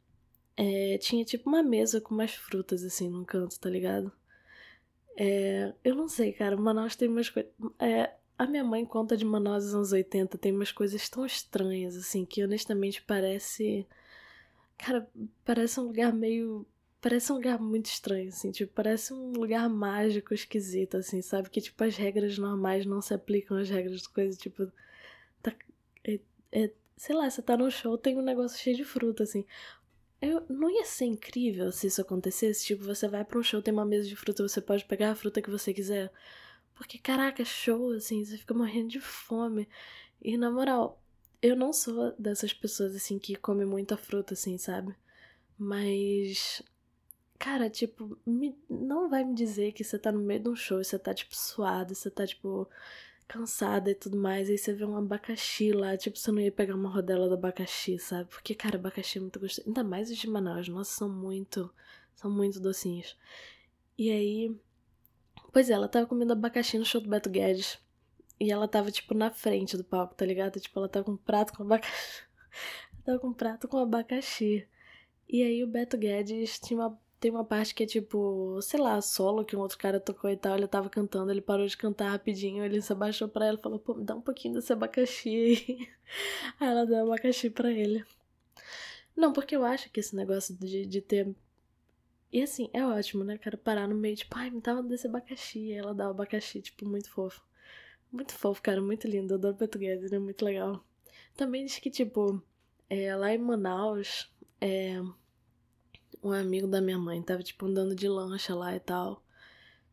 é, 0.56 0.96
tinha 0.98 1.24
tipo 1.24 1.48
uma 1.48 1.62
mesa 1.62 2.00
com 2.00 2.14
umas 2.14 2.34
frutas 2.34 2.84
assim 2.84 3.08
num 3.08 3.24
canto, 3.24 3.58
tá 3.58 3.68
ligado? 3.68 4.12
É, 5.16 5.74
eu 5.84 5.94
não 5.94 6.08
sei, 6.08 6.32
cara, 6.32 6.56
Manaus 6.56 6.96
tem 6.96 7.08
umas 7.08 7.28
coisas. 7.28 7.50
É, 7.78 8.14
a 8.38 8.46
minha 8.46 8.64
mãe 8.64 8.84
conta 8.84 9.16
de 9.16 9.24
Manaus 9.24 9.64
dos 9.64 9.74
anos 9.74 9.92
80, 9.92 10.38
tem 10.38 10.52
umas 10.52 10.72
coisas 10.72 11.08
tão 11.08 11.24
estranhas, 11.26 11.96
assim, 11.96 12.24
que 12.24 12.42
honestamente 12.42 13.02
parece. 13.02 13.86
Cara, 14.78 15.08
parece 15.44 15.78
um 15.80 15.84
lugar 15.84 16.12
meio 16.12 16.66
Parece 17.02 17.32
um 17.32 17.34
lugar 17.34 17.58
muito 17.60 17.86
estranho, 17.86 18.28
assim, 18.28 18.52
tipo, 18.52 18.72
parece 18.72 19.12
um 19.12 19.32
lugar 19.32 19.68
mágico, 19.68 20.32
esquisito, 20.32 20.96
assim, 20.96 21.20
sabe? 21.20 21.50
Que, 21.50 21.60
tipo, 21.60 21.82
as 21.82 21.96
regras 21.96 22.38
normais 22.38 22.86
não 22.86 23.02
se 23.02 23.12
aplicam 23.12 23.56
às 23.58 23.68
regras 23.68 24.02
de 24.02 24.08
coisa, 24.08 24.38
tipo. 24.38 24.70
Tá, 25.42 25.52
é, 26.04 26.20
é, 26.52 26.70
sei 26.96 27.16
lá, 27.16 27.28
você 27.28 27.42
tá 27.42 27.56
no 27.56 27.70
show, 27.72 27.98
tem 27.98 28.16
um 28.16 28.22
negócio 28.22 28.58
cheio 28.58 28.76
de 28.76 28.84
fruta, 28.84 29.24
assim. 29.24 29.44
Eu, 30.20 30.46
não 30.48 30.70
ia 30.70 30.84
ser 30.84 31.06
incrível 31.06 31.72
se 31.72 31.88
isso 31.88 32.00
acontecesse? 32.00 32.64
Tipo, 32.66 32.84
você 32.84 33.08
vai 33.08 33.24
pra 33.24 33.38
um 33.38 33.42
show, 33.42 33.60
tem 33.60 33.74
uma 33.74 33.84
mesa 33.84 34.08
de 34.08 34.16
fruta, 34.16 34.46
você 34.46 34.60
pode 34.60 34.84
pegar 34.84 35.10
a 35.10 35.14
fruta 35.16 35.42
que 35.42 35.50
você 35.50 35.74
quiser. 35.74 36.12
Porque, 36.74 36.98
caraca, 36.98 37.44
show, 37.44 37.92
assim, 37.92 38.24
você 38.24 38.38
fica 38.38 38.54
morrendo 38.54 38.88
de 38.90 39.00
fome. 39.00 39.68
E, 40.22 40.36
na 40.36 40.50
moral, 40.52 41.02
eu 41.42 41.56
não 41.56 41.72
sou 41.72 42.12
dessas 42.18 42.52
pessoas, 42.52 42.94
assim, 42.94 43.18
que 43.18 43.34
come 43.36 43.64
muita 43.64 43.96
fruta, 43.96 44.34
assim, 44.34 44.56
sabe? 44.58 44.94
Mas 45.58 46.62
Cara, 47.42 47.68
tipo, 47.68 48.16
me, 48.24 48.56
não 48.70 49.10
vai 49.10 49.24
me 49.24 49.34
dizer 49.34 49.72
que 49.72 49.82
você 49.82 49.98
tá 49.98 50.12
no 50.12 50.20
meio 50.20 50.38
de 50.38 50.48
um 50.48 50.54
show 50.54 50.80
e 50.80 50.84
você 50.84 50.96
tá, 50.96 51.12
tipo, 51.12 51.36
suado, 51.36 51.92
você 51.92 52.08
tá, 52.08 52.24
tipo, 52.24 52.68
cansada 53.26 53.90
e 53.90 53.96
tudo 53.96 54.16
mais, 54.16 54.48
aí 54.48 54.56
você 54.56 54.72
vê 54.72 54.84
um 54.84 54.96
abacaxi 54.96 55.72
lá, 55.72 55.96
tipo, 55.96 56.16
você 56.16 56.30
não 56.30 56.38
ia 56.40 56.52
pegar 56.52 56.76
uma 56.76 56.88
rodela 56.88 57.28
do 57.28 57.34
abacaxi, 57.34 57.98
sabe? 57.98 58.30
Porque, 58.30 58.54
cara, 58.54 58.76
abacaxi 58.76 59.18
é 59.18 59.20
muito 59.20 59.40
gostoso. 59.40 59.66
Ainda 59.66 59.82
mais 59.82 60.08
os 60.08 60.18
de 60.18 60.30
Manaus, 60.30 60.68
nossa, 60.68 60.92
são 60.92 61.08
muito, 61.08 61.68
são 62.14 62.30
muito 62.30 62.60
docinhos. 62.60 63.18
E 63.98 64.08
aí, 64.12 64.56
pois 65.52 65.68
é, 65.68 65.72
ela 65.72 65.88
tava 65.88 66.06
comendo 66.06 66.32
abacaxi 66.34 66.78
no 66.78 66.84
show 66.84 67.00
do 67.00 67.08
Beto 67.10 67.28
Guedes. 67.28 67.76
E 68.38 68.52
ela 68.52 68.68
tava, 68.68 68.92
tipo, 68.92 69.14
na 69.14 69.32
frente 69.32 69.76
do 69.76 69.82
palco, 69.82 70.14
tá 70.14 70.24
ligado? 70.24 70.60
Tipo, 70.60 70.78
ela 70.78 70.88
tava 70.88 71.06
com 71.06 71.12
um 71.12 71.16
prato 71.16 71.52
com 71.54 71.64
abacaxi. 71.64 72.22
tava 73.04 73.18
com 73.18 73.28
um 73.28 73.34
prato 73.34 73.66
com 73.66 73.78
abacaxi. 73.78 74.68
E 75.28 75.42
aí 75.42 75.64
o 75.64 75.66
Beto 75.66 75.98
Guedes 75.98 76.60
tinha 76.60 76.78
uma 76.78 77.01
tem 77.22 77.30
uma 77.30 77.44
parte 77.44 77.72
que 77.72 77.84
é 77.84 77.86
tipo, 77.86 78.60
sei 78.60 78.80
lá, 78.80 79.00
solo 79.00 79.44
que 79.44 79.54
um 79.54 79.60
outro 79.60 79.78
cara 79.78 80.00
tocou 80.00 80.28
e 80.28 80.36
tal, 80.36 80.56
ele 80.56 80.66
tava 80.66 80.90
cantando, 80.90 81.30
ele 81.30 81.40
parou 81.40 81.64
de 81.64 81.76
cantar 81.76 82.10
rapidinho, 82.10 82.64
ele 82.64 82.82
se 82.82 82.92
abaixou 82.92 83.28
pra 83.28 83.46
ela 83.46 83.56
e 83.58 83.62
falou, 83.62 83.78
pô, 83.78 83.94
me 83.94 84.04
dá 84.04 84.16
um 84.16 84.20
pouquinho 84.20 84.54
desse 84.54 84.72
abacaxi 84.72 85.28
aí. 85.30 85.88
Aí 86.58 86.68
ela 86.68 86.84
deu 86.84 87.04
abacaxi 87.04 87.48
pra 87.48 87.70
ele. 87.70 88.04
Não, 89.16 89.32
porque 89.32 89.54
eu 89.56 89.64
acho 89.64 89.90
que 89.90 90.00
esse 90.00 90.16
negócio 90.16 90.56
de, 90.58 90.84
de 90.86 91.00
ter. 91.00 91.34
E 92.32 92.42
assim, 92.42 92.68
é 92.72 92.84
ótimo, 92.84 93.22
né, 93.24 93.38
cara? 93.38 93.56
Parar 93.56 93.86
no 93.88 93.94
meio, 93.94 94.16
tipo, 94.16 94.36
ai, 94.36 94.50
me 94.50 94.60
dá 94.60 94.80
desse 94.82 95.06
abacaxi. 95.06 95.60
E 95.60 95.72
ela 95.72 95.94
dá 95.94 96.08
o 96.08 96.10
abacaxi, 96.10 96.60
tipo, 96.60 96.86
muito 96.88 97.08
fofo. 97.10 97.42
Muito 98.10 98.32
fofo, 98.34 98.62
cara, 98.62 98.80
muito 98.82 99.06
lindo. 99.08 99.32
Eu 99.34 99.38
adoro 99.38 99.56
português, 99.56 100.02
ele 100.02 100.16
é 100.16 100.18
muito 100.18 100.44
legal. 100.44 100.84
Também 101.36 101.64
diz 101.64 101.78
que, 101.78 101.90
tipo, 101.90 102.42
É, 102.90 103.14
lá 103.16 103.32
em 103.34 103.38
Manaus, 103.38 104.30
é, 104.60 105.00
um 106.22 106.32
amigo 106.32 106.66
da 106.66 106.80
minha 106.80 106.98
mãe 106.98 107.22
tava, 107.22 107.42
tipo, 107.42 107.66
andando 107.66 107.94
de 107.94 108.08
lancha 108.08 108.54
lá 108.54 108.74
e 108.74 108.80
tal. 108.80 109.22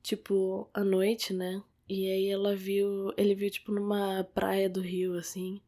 Tipo, 0.03 0.69
à 0.73 0.83
noite, 0.83 1.33
né? 1.33 1.61
E 1.87 2.09
aí 2.09 2.29
ela 2.29 2.55
viu. 2.55 3.13
Ele 3.17 3.35
viu, 3.35 3.49
tipo, 3.49 3.71
numa 3.71 4.23
praia 4.33 4.69
do 4.69 4.81
Rio, 4.81 5.15
assim. 5.17 5.61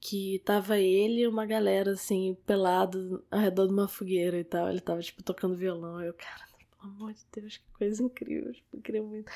Que 0.00 0.40
tava 0.44 0.78
ele 0.78 1.22
e 1.22 1.26
uma 1.28 1.46
galera, 1.46 1.92
assim, 1.92 2.36
pelado 2.46 3.24
ao 3.30 3.40
redor 3.40 3.66
de 3.66 3.72
uma 3.74 3.88
fogueira 3.88 4.38
e 4.40 4.44
tal. 4.44 4.70
Ele 4.70 4.80
tava, 4.80 5.00
tipo, 5.02 5.22
tocando 5.22 5.56
violão. 5.56 6.02
Eu, 6.02 6.14
cara, 6.14 6.49
pelo 6.80 6.92
amor 6.94 7.12
de 7.12 7.24
Deus, 7.32 7.58
que 7.58 7.64
coisa 7.72 8.02
incrível. 8.02 8.52
Tipo, 8.52 8.76
eu 8.76 8.80
queria 8.80 9.02
muito. 9.02 9.30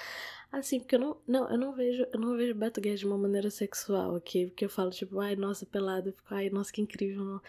Assim, 0.50 0.78
porque 0.80 0.94
eu 0.94 1.00
não. 1.00 1.16
Não, 1.26 1.50
eu 1.50 1.58
não 1.58 1.72
vejo. 1.72 2.06
Eu 2.12 2.18
não 2.18 2.36
vejo 2.36 2.54
Beto 2.54 2.80
Guedes 2.80 3.00
de 3.00 3.06
uma 3.06 3.18
maneira 3.18 3.50
sexual, 3.50 4.16
ok? 4.16 4.46
Porque 4.46 4.64
eu 4.64 4.68
falo, 4.68 4.90
tipo, 4.90 5.20
ai, 5.20 5.36
nossa, 5.36 5.66
pelado. 5.66 6.08
Eu 6.08 6.12
fico, 6.12 6.34
ai, 6.34 6.50
nossa, 6.50 6.72
que 6.72 6.80
incrível. 6.80 7.24
Não, 7.24 7.42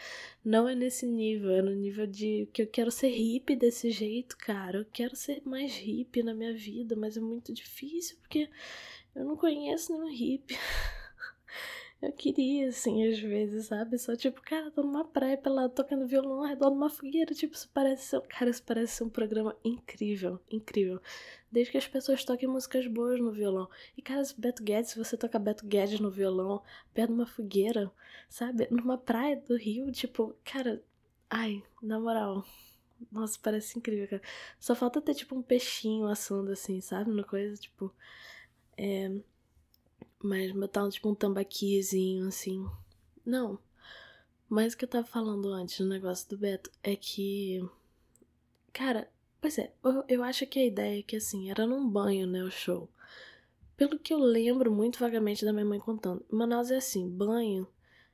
não 0.43 0.69
é 0.69 0.75
nesse 0.75 1.05
nível, 1.05 1.51
é 1.51 1.61
no 1.61 1.71
nível 1.71 2.05
de 2.07 2.47
que 2.53 2.61
eu 2.61 2.67
quero 2.67 2.91
ser 2.91 3.09
hippie 3.09 3.55
desse 3.55 3.91
jeito, 3.91 4.37
cara. 4.37 4.79
Eu 4.79 4.85
quero 4.91 5.15
ser 5.15 5.41
mais 5.45 5.75
hippie 5.75 6.23
na 6.23 6.33
minha 6.33 6.53
vida, 6.53 6.95
mas 6.95 7.17
é 7.17 7.21
muito 7.21 7.53
difícil, 7.53 8.17
porque 8.19 8.49
eu 9.15 9.23
não 9.25 9.37
conheço 9.37 9.93
nenhum 9.93 10.11
hippie. 10.11 10.57
Eu 12.01 12.11
queria, 12.11 12.67
assim, 12.69 13.07
às 13.07 13.19
vezes, 13.19 13.67
sabe? 13.67 13.97
Só 13.97 14.15
tipo, 14.15 14.41
cara, 14.41 14.69
tô 14.69 14.83
numa 14.83 15.05
praia 15.05 15.37
pelado 15.37 15.73
tocando 15.73 16.05
violão 16.07 16.39
ao 16.39 16.45
redor 16.45 16.69
de 16.69 16.75
uma 16.75 16.89
fogueira. 16.89 17.33
Tipo, 17.33 17.55
isso 17.55 17.69
parece 17.73 18.03
ser. 18.09 18.21
Cara, 18.23 18.51
isso 18.51 18.61
parece 18.63 18.93
ser 18.97 19.03
um 19.05 19.09
programa 19.09 19.55
incrível, 19.63 20.39
incrível. 20.51 21.01
Desde 21.51 21.71
que 21.71 21.77
as 21.77 21.87
pessoas 21.87 22.23
toquem 22.23 22.47
músicas 22.49 22.85
boas 22.87 23.19
no 23.19 23.31
violão. 23.31 23.69
E, 23.97 24.01
cara, 24.01 24.23
se 24.23 24.39
Beto 24.39 24.63
Guedes, 24.63 24.91
se 24.91 24.97
você 24.99 25.17
toca 25.17 25.39
Beto 25.39 25.65
Guedes 25.65 25.99
no 25.99 26.11
violão, 26.11 26.61
perto 26.93 27.09
de 27.09 27.13
uma 27.15 27.25
fogueira, 27.25 27.91
sabe? 28.29 28.67
Numa 28.69 28.97
praia 28.97 29.37
do 29.37 29.57
Rio, 29.57 29.91
tipo, 29.91 30.35
cara. 30.43 30.83
Ai, 31.29 31.63
na 31.81 31.99
moral. 31.99 32.45
Nossa, 33.11 33.39
parece 33.41 33.77
incrível, 33.79 34.07
cara. 34.07 34.21
Só 34.59 34.75
falta 34.75 35.01
ter, 35.01 35.15
tipo, 35.15 35.35
um 35.35 35.41
peixinho 35.41 36.07
assando 36.07 36.51
assim, 36.51 36.81
sabe? 36.81 37.09
Uma 37.11 37.23
coisa, 37.23 37.55
tipo. 37.59 37.93
É 38.77 39.09
mas 40.25 40.51
botar 40.51 40.89
tipo 40.89 41.09
um 41.09 41.15
tambaquizinho 41.15 42.27
assim. 42.27 42.65
Não. 43.25 43.59
Mas 44.49 44.73
o 44.73 44.77
que 44.77 44.85
eu 44.85 44.89
tava 44.89 45.05
falando 45.05 45.49
antes 45.49 45.77
do 45.79 45.85
negócio 45.85 46.29
do 46.29 46.37
Beto 46.37 46.71
é 46.83 46.95
que. 46.95 47.63
Cara, 48.73 49.09
pois 49.41 49.57
é, 49.57 49.71
eu, 49.83 50.03
eu 50.07 50.23
acho 50.23 50.45
que 50.47 50.59
a 50.59 50.65
ideia 50.65 50.99
é 50.99 51.03
que 51.03 51.15
assim, 51.15 51.49
era 51.49 51.65
num 51.65 51.87
banho, 51.89 52.27
né, 52.27 52.43
o 52.43 52.51
show. 52.51 52.89
Pelo 53.77 53.99
que 53.99 54.13
eu 54.13 54.19
lembro 54.19 54.71
muito 54.71 54.99
vagamente 54.99 55.43
da 55.43 55.51
minha 55.53 55.65
mãe 55.65 55.79
contando. 55.79 56.25
Manaus 56.29 56.71
é 56.71 56.77
assim, 56.77 57.09
banho 57.09 57.67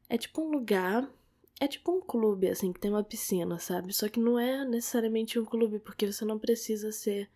é 0.10 0.18
tipo 0.18 0.42
um 0.42 0.52
lugar. 0.52 1.10
É 1.58 1.68
tipo 1.68 1.92
um 1.92 2.02
clube, 2.02 2.50
assim, 2.50 2.74
que 2.74 2.80
tem 2.80 2.92
uma 2.92 3.04
piscina, 3.04 3.60
sabe? 3.60 3.94
Só 3.94 4.10
que 4.10 4.20
não 4.20 4.38
é 4.38 4.66
necessariamente 4.66 5.40
um 5.40 5.46
clube, 5.46 5.80
porque 5.80 6.12
você 6.12 6.26
não 6.26 6.40
precisa 6.40 6.92
ser 6.92 7.30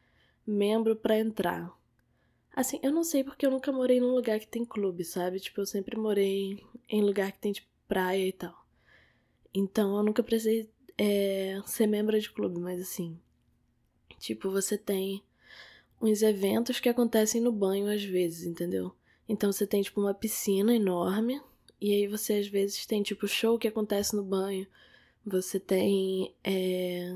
membro 0.46 0.96
para 0.96 1.18
entrar. 1.20 1.72
Assim, 2.56 2.80
eu 2.82 2.92
não 2.92 3.04
sei 3.04 3.22
porque 3.22 3.46
eu 3.46 3.52
nunca 3.52 3.72
morei 3.72 4.00
num 4.00 4.16
lugar 4.16 4.40
que 4.40 4.48
tem 4.48 4.64
clube, 4.64 5.04
sabe? 5.04 5.42
Tipo, 5.42 5.62
eu 5.62 5.66
sempre 5.66 5.98
morei 5.98 6.64
em 6.88 7.02
lugar 7.02 7.32
que 7.34 7.40
tem, 7.40 7.52
tipo, 7.52 7.68
praia 7.86 8.26
e 8.26 8.32
tal. 8.32 8.66
Então, 9.54 9.98
eu 9.98 10.04
nunca 10.04 10.24
precisei 10.24 10.70
é, 10.98 11.62
ser 11.66 11.86
membro 11.86 12.20
de 12.20 12.32
clube, 12.32 12.58
mas 12.60 12.82
assim. 12.82 13.20
Tipo, 14.20 14.50
você 14.50 14.78
tem 14.78 15.22
uns 16.02 16.22
eventos 16.22 16.80
que 16.80 16.88
acontecem 16.88 17.42
no 17.42 17.52
banho 17.52 17.88
às 17.88 18.04
vezes, 18.04 18.46
entendeu? 18.46 18.96
Então 19.28 19.52
você 19.52 19.68
tem, 19.68 19.82
tipo, 19.82 20.00
uma 20.00 20.14
piscina 20.14 20.74
enorme. 20.74 21.42
E 21.82 21.94
aí 21.94 22.08
você 22.08 22.36
às 22.36 22.48
vezes 22.48 22.86
tem, 22.86 23.04
tipo, 23.04 23.28
show 23.28 23.60
que 23.60 23.68
acontece 23.68 24.16
no 24.16 24.24
banho. 24.24 24.66
Você 25.26 25.60
tem. 25.60 26.34
É 26.44 27.16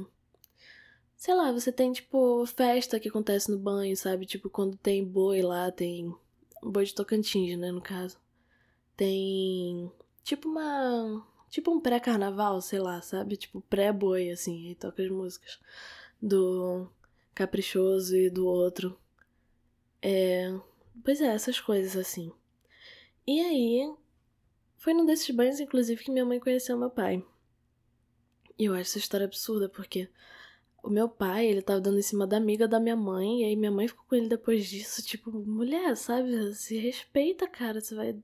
Sei 1.20 1.36
lá, 1.36 1.52
você 1.52 1.70
tem, 1.70 1.92
tipo, 1.92 2.46
festa 2.46 2.98
que 2.98 3.10
acontece 3.10 3.52
no 3.52 3.60
banho, 3.60 3.96
sabe? 3.98 4.26
Tipo, 4.26 4.50
quando 4.50 4.78
tem 4.78 5.04
boi 5.06 5.42
lá, 5.42 5.70
tem. 5.70 6.16
Boi 6.64 6.86
de 6.86 6.96
Tocantins, 6.96 7.60
né, 7.60 7.74
no 7.74 7.82
caso. 7.82 8.18
Tem. 8.96 9.92
Tipo 10.24 10.48
uma. 10.48 11.28
Tipo 11.50 11.72
um 11.72 11.82
pré-carnaval, 11.82 12.62
sei 12.62 12.80
lá, 12.80 13.02
sabe? 13.02 13.36
Tipo 13.36 13.60
pré-boi, 13.60 14.30
assim, 14.32 14.70
aí 14.70 14.76
toca 14.76 15.04
as 15.04 15.10
músicas 15.10 15.60
do 16.22 16.88
Caprichoso 17.36 18.16
e 18.16 18.30
do 18.30 18.48
outro. 18.48 18.98
É. 20.02 20.58
Pois 21.04 21.20
é, 21.20 21.28
essas 21.28 21.60
coisas 21.60 21.98
assim. 21.98 22.32
E 23.28 23.42
aí. 23.42 23.94
Foi 24.78 24.94
num 24.94 25.06
desses 25.06 25.30
banhos, 25.36 25.60
inclusive, 25.60 26.02
que 26.02 26.12
minha 26.12 26.24
mãe 26.26 26.40
conheceu 26.40 26.78
meu 26.78 26.90
pai. 26.90 27.26
E 28.58 28.66
eu 28.66 28.74
acho 28.74 28.84
essa 28.84 29.00
história 29.00 29.26
absurda, 29.26 29.68
porque 29.68 30.10
o 30.84 30.90
meu 30.90 31.10
pai, 31.10 31.48
ele 31.48 31.62
tava 31.62 31.82
dando 31.82 32.00
em 32.00 32.02
cima 32.02 32.28
da 32.28 32.38
amiga 32.38 32.68
da 32.68 32.80
minha 32.80 32.96
mãe, 32.96 33.42
e 33.42 33.46
aí 33.46 33.56
minha 33.56 33.72
mãe 33.72 33.88
ficou 33.88 34.06
com 34.08 34.16
ele 34.16 34.28
depois 34.30 34.66
disso, 34.68 35.04
tipo, 35.04 35.32
mulher, 35.32 35.96
sabe? 35.98 36.54
Se 36.54 36.78
respeita, 36.78 37.48
cara, 37.48 37.82
você 37.82 37.96
vai 37.96 38.16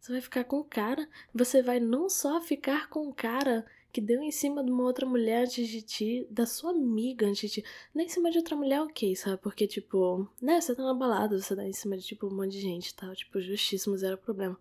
você 0.00 0.12
vai 0.12 0.20
ficar 0.20 0.44
com 0.44 0.58
o 0.60 0.64
cara, 0.64 1.08
você 1.34 1.62
vai 1.62 1.80
não 1.80 2.08
só 2.08 2.40
ficar 2.40 2.88
com 2.88 3.08
o 3.08 3.14
cara 3.14 3.66
que 3.92 4.00
deu 4.00 4.22
em 4.22 4.30
cima 4.30 4.62
de 4.62 4.70
uma 4.70 4.84
outra 4.84 5.06
mulher 5.06 5.44
antes 5.44 5.66
de 5.68 5.80
ti, 5.80 6.26
da 6.30 6.44
sua 6.44 6.70
amiga 6.70 7.26
antes 7.26 7.50
de 7.50 7.62
ti, 7.62 7.68
nem 7.94 8.06
em 8.06 8.08
cima 8.08 8.30
de 8.30 8.38
outra 8.38 8.54
mulher, 8.54 8.82
ok, 8.82 9.16
sabe? 9.16 9.38
Porque, 9.38 9.66
tipo, 9.66 10.28
né, 10.40 10.60
você 10.60 10.74
tá 10.76 10.84
na 10.84 10.92
balada, 10.92 11.40
você 11.40 11.56
dá 11.56 11.64
em 11.66 11.72
cima 11.72 11.96
de, 11.96 12.04
tipo, 12.04 12.26
um 12.26 12.36
monte 12.36 12.52
de 12.52 12.60
gente 12.60 12.88
e 12.90 12.94
tal, 12.94 13.14
tipo, 13.14 13.40
justíssimo, 13.40 13.96
zero 13.96 14.18
problema. 14.18 14.58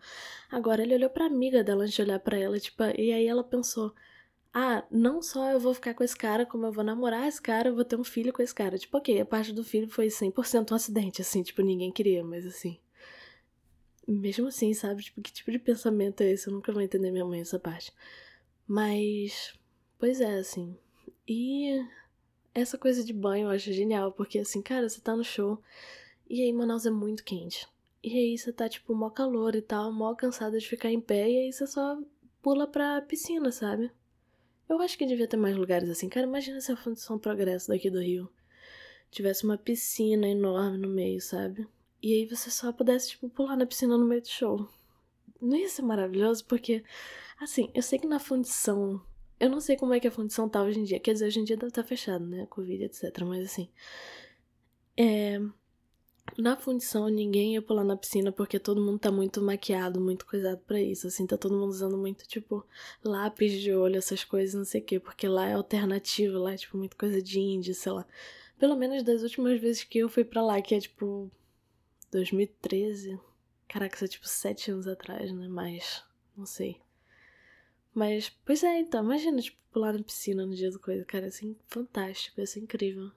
Agora, 0.49 0.81
ele 0.81 0.95
olhou 0.95 1.09
pra 1.09 1.25
amiga 1.25 1.63
dela 1.63 1.83
antes 1.83 1.93
de 1.93 2.01
olhar 2.01 2.19
pra 2.19 2.39
ela, 2.39 2.57
tipo, 2.59 2.81
e 2.97 3.11
aí 3.11 3.27
ela 3.27 3.43
pensou, 3.43 3.93
ah, 4.57 4.85
não 4.89 5.21
só 5.21 5.51
eu 5.51 5.59
vou 5.59 5.73
ficar 5.73 5.93
com 5.93 6.01
esse 6.01 6.15
cara, 6.15 6.45
como 6.45 6.65
eu 6.65 6.71
vou 6.71 6.81
namorar 6.81 7.27
esse 7.27 7.41
cara, 7.41 7.67
eu 7.67 7.75
vou 7.75 7.83
ter 7.83 7.97
um 7.97 8.05
filho 8.05 8.31
com 8.31 8.41
esse 8.41 8.55
cara. 8.55 8.77
Tipo, 8.77 8.97
ok, 8.97 9.19
a 9.19 9.25
parte 9.25 9.51
do 9.51 9.65
filho 9.65 9.89
foi 9.89 10.07
100% 10.07 10.71
um 10.71 10.75
acidente, 10.75 11.21
assim, 11.21 11.43
tipo, 11.43 11.61
ninguém 11.61 11.91
queria, 11.91 12.23
mas 12.23 12.45
assim. 12.45 12.79
Mesmo 14.07 14.47
assim, 14.47 14.73
sabe? 14.73 15.03
Tipo, 15.03 15.21
que 15.21 15.33
tipo 15.33 15.51
de 15.51 15.59
pensamento 15.59 16.21
é 16.21 16.31
esse? 16.31 16.47
Eu 16.47 16.53
nunca 16.53 16.71
vou 16.71 16.81
entender 16.81 17.11
minha 17.11 17.25
mãe 17.25 17.41
essa 17.41 17.59
parte. 17.59 17.91
Mas, 18.65 19.53
pois 19.99 20.21
é, 20.21 20.35
assim. 20.35 20.77
E 21.27 21.85
essa 22.53 22.77
coisa 22.77 23.03
de 23.03 23.11
banho 23.11 23.47
eu 23.47 23.51
acho 23.51 23.73
genial, 23.73 24.13
porque 24.13 24.39
assim, 24.39 24.61
cara, 24.61 24.87
você 24.87 25.01
tá 25.01 25.17
no 25.17 25.23
show 25.23 25.61
e 26.29 26.41
aí 26.41 26.53
Manaus 26.53 26.85
é 26.85 26.91
muito 26.91 27.25
quente. 27.25 27.67
E 28.01 28.17
aí 28.17 28.37
você 28.37 28.53
tá, 28.53 28.69
tipo, 28.69 28.95
mó 28.95 29.09
calor 29.09 29.53
e 29.53 29.61
tal, 29.61 29.91
mó 29.91 30.15
cansada 30.15 30.57
de 30.57 30.65
ficar 30.65 30.91
em 30.91 31.01
pé, 31.01 31.29
e 31.29 31.37
aí 31.39 31.51
você 31.51 31.67
só 31.67 31.99
pula 32.41 32.65
pra 32.67 33.01
piscina, 33.01 33.51
sabe? 33.51 33.91
Eu 34.67 34.81
acho 34.81 34.97
que 34.97 35.05
devia 35.05 35.27
ter 35.27 35.37
mais 35.37 35.55
lugares 35.55 35.89
assim. 35.89 36.09
Cara, 36.09 36.25
imagina 36.25 36.59
se 36.59 36.71
a 36.71 36.77
Fundação 36.77 37.19
Progresso 37.19 37.67
daqui 37.67 37.89
do 37.89 38.01
Rio 38.01 38.29
tivesse 39.11 39.43
uma 39.43 39.57
piscina 39.57 40.27
enorme 40.27 40.77
no 40.77 40.89
meio, 40.89 41.21
sabe? 41.21 41.67
E 42.01 42.13
aí 42.13 42.25
você 42.25 42.49
só 42.49 42.71
pudesse, 42.71 43.11
tipo, 43.11 43.29
pular 43.29 43.55
na 43.55 43.65
piscina 43.65 43.97
no 43.97 44.05
meio 44.05 44.21
do 44.21 44.27
show. 44.27 44.67
Não 45.41 45.57
ia 45.57 45.69
ser 45.69 45.81
maravilhoso? 45.81 46.45
Porque, 46.45 46.83
assim, 47.39 47.71
eu 47.73 47.81
sei 47.81 47.99
que 47.99 48.07
na 48.07 48.19
fundição. 48.19 49.01
Eu 49.39 49.49
não 49.49 49.59
sei 49.59 49.75
como 49.75 49.93
é 49.93 49.99
que 49.99 50.07
a 50.07 50.11
fundição 50.11 50.49
tá 50.49 50.61
hoje 50.63 50.79
em 50.79 50.83
dia. 50.83 50.99
Quer 50.99 51.13
dizer, 51.13 51.27
hoje 51.27 51.39
em 51.39 51.43
dia 51.43 51.57
deve 51.57 51.69
estar 51.69 51.83
tá 51.83 51.87
fechado, 51.87 52.25
né? 52.25 52.45
Covid, 52.47 52.83
etc. 52.83 53.21
Mas, 53.21 53.45
assim. 53.45 53.69
É. 54.97 55.39
Na 56.37 56.57
fundição, 56.57 57.07
ninguém 57.07 57.53
ia 57.53 57.61
pular 57.61 57.83
na 57.83 57.95
piscina 57.95 58.31
porque 58.31 58.59
todo 58.59 58.81
mundo 58.81 58.99
tá 58.99 59.11
muito 59.11 59.41
maquiado, 59.41 60.01
muito 60.01 60.25
coisado 60.25 60.59
para 60.65 60.81
isso. 60.81 61.07
Assim, 61.07 61.25
tá 61.25 61.37
todo 61.37 61.55
mundo 61.55 61.69
usando 61.69 61.97
muito, 61.97 62.27
tipo, 62.27 62.65
lápis 63.03 63.53
de 63.61 63.73
olho, 63.73 63.97
essas 63.97 64.23
coisas, 64.23 64.53
não 64.53 64.65
sei 64.65 64.81
o 64.81 64.83
quê. 64.83 64.99
Porque 64.99 65.27
lá 65.27 65.47
é 65.47 65.53
alternativo, 65.53 66.37
lá 66.39 66.53
é, 66.53 66.57
tipo, 66.57 66.77
muito 66.77 66.97
coisa 66.97 67.21
de 67.21 67.39
índio, 67.39 67.73
sei 67.73 67.91
lá. 67.91 68.05
Pelo 68.57 68.75
menos 68.75 69.03
das 69.03 69.21
últimas 69.21 69.61
vezes 69.61 69.83
que 69.83 69.99
eu 69.99 70.09
fui 70.09 70.25
para 70.25 70.41
lá, 70.41 70.61
que 70.61 70.75
é, 70.75 70.79
tipo, 70.79 71.31
2013. 72.11 73.19
Caraca, 73.67 73.95
isso 73.95 74.05
é, 74.05 74.07
tipo, 74.07 74.27
sete 74.27 74.71
anos 74.71 74.87
atrás, 74.87 75.31
né? 75.31 75.47
Mas, 75.47 76.03
não 76.35 76.45
sei. 76.45 76.81
Mas, 77.93 78.29
pois 78.43 78.61
é, 78.63 78.79
então, 78.79 79.03
imagina, 79.03 79.41
tipo, 79.41 79.57
pular 79.71 79.93
na 79.93 80.03
piscina 80.03 80.45
no 80.45 80.53
dia 80.55 80.71
do 80.71 80.79
coisa. 80.79 81.05
Cara, 81.05 81.27
assim, 81.27 81.55
fantástico, 81.67 82.41
ia 82.41 82.47
ser 82.47 82.59
incrível. 82.59 83.11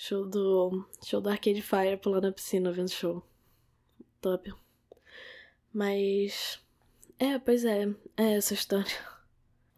Show 0.00 0.24
do. 0.24 0.86
Show 1.04 1.20
do 1.20 1.28
Arcade 1.28 1.60
Fire 1.60 1.96
pulando 1.96 2.28
na 2.28 2.32
piscina 2.32 2.70
vendo 2.70 2.88
show. 2.88 3.20
Top. 4.20 4.54
Mas. 5.72 6.60
É, 7.18 7.36
pois 7.36 7.64
é. 7.64 7.92
É 8.16 8.34
essa 8.36 8.54
história. 8.54 8.94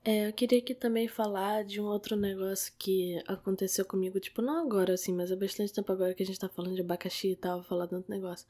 É, 0.05 0.29
eu 0.29 0.33
queria 0.35 0.59
aqui 0.59 0.75
também 0.75 1.09
falar 1.09 1.65
de 1.65 1.81
um 1.81 1.87
outro 1.87 2.17
negócio 2.17 2.71
que 2.79 3.19
aconteceu 3.27 3.83
comigo, 3.83 4.21
tipo, 4.21 4.43
não 4.43 4.67
agora, 4.67 4.93
assim, 4.93 5.15
mas 5.15 5.33
há 5.33 5.37
bastante 5.37 5.73
tempo 5.73 5.91
agora 5.91 6.15
que 6.15 6.23
a 6.23 6.27
gente 6.27 6.39
tá 6.39 6.51
falando 6.51 6.75
de 6.75 6.83
abacaxi 6.83 7.33
e 7.33 7.37
tal, 7.37 7.63
falar 7.63 7.87
tanto 7.87 8.11
negócio. 8.11 8.47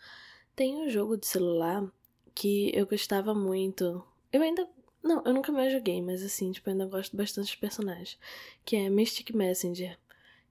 Tem 0.56 0.74
um 0.74 0.90
jogo 0.90 1.16
de 1.16 1.26
celular 1.26 1.88
que 2.34 2.72
eu 2.74 2.84
gostava 2.84 3.32
muito. 3.32 4.04
Eu 4.32 4.42
ainda. 4.42 4.68
Não, 5.04 5.22
eu 5.24 5.32
nunca 5.32 5.52
mais 5.52 5.72
joguei, 5.72 6.02
mas 6.02 6.20
assim, 6.24 6.50
tipo, 6.50 6.68
eu 6.68 6.72
ainda 6.72 6.86
gosto 6.86 7.16
bastante 7.16 7.46
dos 7.46 7.54
personagens. 7.54 8.18
Que 8.64 8.74
é 8.74 8.90
Mystic 8.90 9.30
Messenger. 9.32 9.96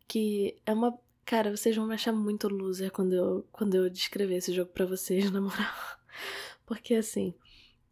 Que 0.08 0.58
é 0.66 0.74
uma 0.74 0.98
Cara, 1.30 1.56
vocês 1.56 1.76
vão 1.76 1.86
me 1.86 1.94
achar 1.94 2.12
muito 2.12 2.48
loser 2.48 2.92
quando 2.92 3.14
eu, 3.14 3.48
quando 3.52 3.76
eu 3.76 3.88
descrever 3.88 4.38
esse 4.38 4.52
jogo 4.52 4.72
para 4.72 4.88
vocês, 4.88 5.30
na 5.30 5.40
moral. 5.40 5.76
Porque 6.66 6.96
assim, 6.96 7.36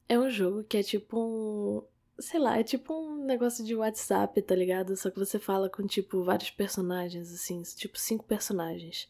é 0.10 0.18
um 0.18 0.28
jogo 0.28 0.64
que 0.64 0.76
é 0.76 0.82
tipo 0.82 1.20
um, 1.20 1.84
sei 2.20 2.40
lá, 2.40 2.58
é 2.58 2.64
tipo 2.64 2.96
um 2.96 3.24
negócio 3.26 3.64
de 3.64 3.76
WhatsApp, 3.76 4.42
tá 4.42 4.56
ligado? 4.56 4.98
Só 4.98 5.12
que 5.12 5.20
você 5.20 5.38
fala 5.38 5.70
com, 5.70 5.86
tipo, 5.86 6.24
vários 6.24 6.50
personagens, 6.50 7.32
assim, 7.32 7.62
tipo, 7.62 8.00
cinco 8.00 8.26
personagens. 8.26 9.08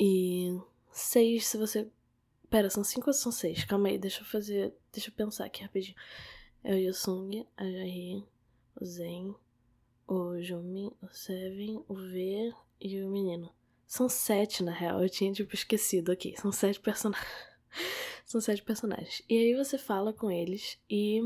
E 0.00 0.58
seis 0.90 1.46
se 1.46 1.56
você. 1.56 1.88
Pera, 2.50 2.68
são 2.68 2.82
cinco 2.82 3.08
ou 3.08 3.14
são 3.14 3.30
seis? 3.30 3.64
Calma 3.64 3.86
aí, 3.86 3.98
deixa 3.98 4.22
eu 4.22 4.26
fazer. 4.26 4.74
Deixa 4.92 5.10
eu 5.10 5.14
pensar 5.14 5.44
aqui 5.44 5.62
rapidinho. 5.62 5.96
É 6.64 6.74
o 6.74 6.78
Yosung, 6.78 7.46
a 7.56 7.64
Jahi, 7.64 8.26
o 8.80 8.84
Zen, 8.84 9.32
o 10.08 10.42
Jumi, 10.42 10.92
o 11.00 11.08
Seven, 11.08 11.84
o 11.86 11.94
V 11.94 12.52
e 12.80 13.02
o 13.02 13.08
menino. 13.08 13.50
São 13.86 14.08
sete, 14.08 14.62
na 14.62 14.72
real. 14.72 15.02
Eu 15.02 15.08
tinha, 15.08 15.32
tipo, 15.32 15.54
esquecido 15.54 16.12
aqui. 16.12 16.34
São 16.38 16.52
sete 16.52 16.78
personagens. 16.80 17.28
são 18.24 18.40
sete 18.40 18.62
personagens. 18.62 19.22
E 19.28 19.36
aí 19.36 19.54
você 19.54 19.78
fala 19.78 20.12
com 20.12 20.30
eles 20.30 20.78
e 20.90 21.22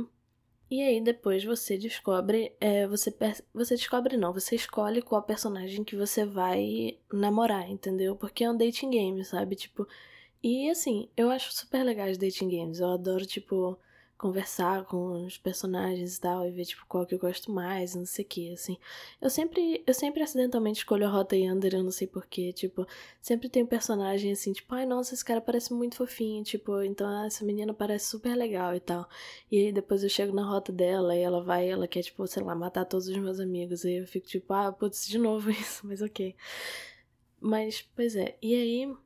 e 0.72 0.80
aí 0.80 1.02
depois 1.02 1.44
você 1.44 1.76
descobre, 1.76 2.56
é, 2.58 2.86
você, 2.86 3.14
você 3.52 3.74
descobre 3.76 4.16
não, 4.16 4.32
você 4.32 4.54
escolhe 4.54 5.02
qual 5.02 5.22
personagem 5.22 5.84
que 5.84 5.94
você 5.94 6.24
vai 6.24 6.98
namorar, 7.12 7.68
entendeu? 7.68 8.16
Porque 8.16 8.42
é 8.42 8.50
um 8.50 8.56
dating 8.56 8.88
game, 8.88 9.22
sabe? 9.22 9.54
Tipo, 9.54 9.86
e 10.42 10.70
assim, 10.70 11.10
eu 11.14 11.30
acho 11.30 11.52
super 11.52 11.84
legais 11.84 12.16
dating 12.16 12.48
games. 12.48 12.80
Eu 12.80 12.88
adoro, 12.88 13.26
tipo, 13.26 13.78
conversar 14.22 14.84
com 14.84 15.26
os 15.26 15.36
personagens 15.36 16.16
e 16.16 16.20
tal, 16.20 16.46
e 16.46 16.50
ver, 16.52 16.64
tipo, 16.64 16.86
qual 16.86 17.04
que 17.04 17.12
eu 17.12 17.18
gosto 17.18 17.50
mais, 17.50 17.96
não 17.96 18.06
sei 18.06 18.24
o 18.24 18.28
que, 18.28 18.52
assim. 18.52 18.78
Eu 19.20 19.28
sempre, 19.28 19.82
eu 19.84 19.92
sempre 19.92 20.22
acidentalmente 20.22 20.78
escolho 20.78 21.06
a 21.08 21.10
Rota 21.10 21.36
Yander, 21.36 21.74
eu 21.74 21.82
não 21.82 21.90
sei 21.90 22.06
porquê, 22.06 22.52
tipo, 22.52 22.86
sempre 23.20 23.48
tem 23.48 23.64
um 23.64 23.66
personagem 23.66 24.30
assim, 24.30 24.52
tipo, 24.52 24.72
ai, 24.76 24.86
nossa, 24.86 25.12
esse 25.12 25.24
cara 25.24 25.40
parece 25.40 25.74
muito 25.74 25.96
fofinho, 25.96 26.44
tipo, 26.44 26.80
então 26.82 27.08
ah, 27.08 27.26
essa 27.26 27.44
menina 27.44 27.74
parece 27.74 28.06
super 28.06 28.36
legal 28.36 28.76
e 28.76 28.80
tal. 28.80 29.08
E 29.50 29.58
aí 29.58 29.72
depois 29.72 30.04
eu 30.04 30.08
chego 30.08 30.32
na 30.32 30.44
rota 30.48 30.70
dela 30.72 31.16
e 31.16 31.20
ela 31.20 31.42
vai, 31.42 31.68
ela 31.68 31.88
quer, 31.88 32.02
tipo, 32.02 32.24
sei 32.28 32.44
lá, 32.44 32.54
matar 32.54 32.84
todos 32.84 33.08
os 33.08 33.16
meus 33.16 33.40
amigos, 33.40 33.84
e 33.84 33.94
eu 33.94 34.06
fico 34.06 34.26
tipo, 34.28 34.52
ah, 34.54 34.70
putz, 34.72 35.08
de 35.08 35.18
novo 35.18 35.50
isso, 35.50 35.84
mas 35.84 36.00
ok. 36.00 36.36
Mas, 37.40 37.82
pois 37.96 38.14
é, 38.14 38.36
e 38.40 38.54
aí 38.54 38.96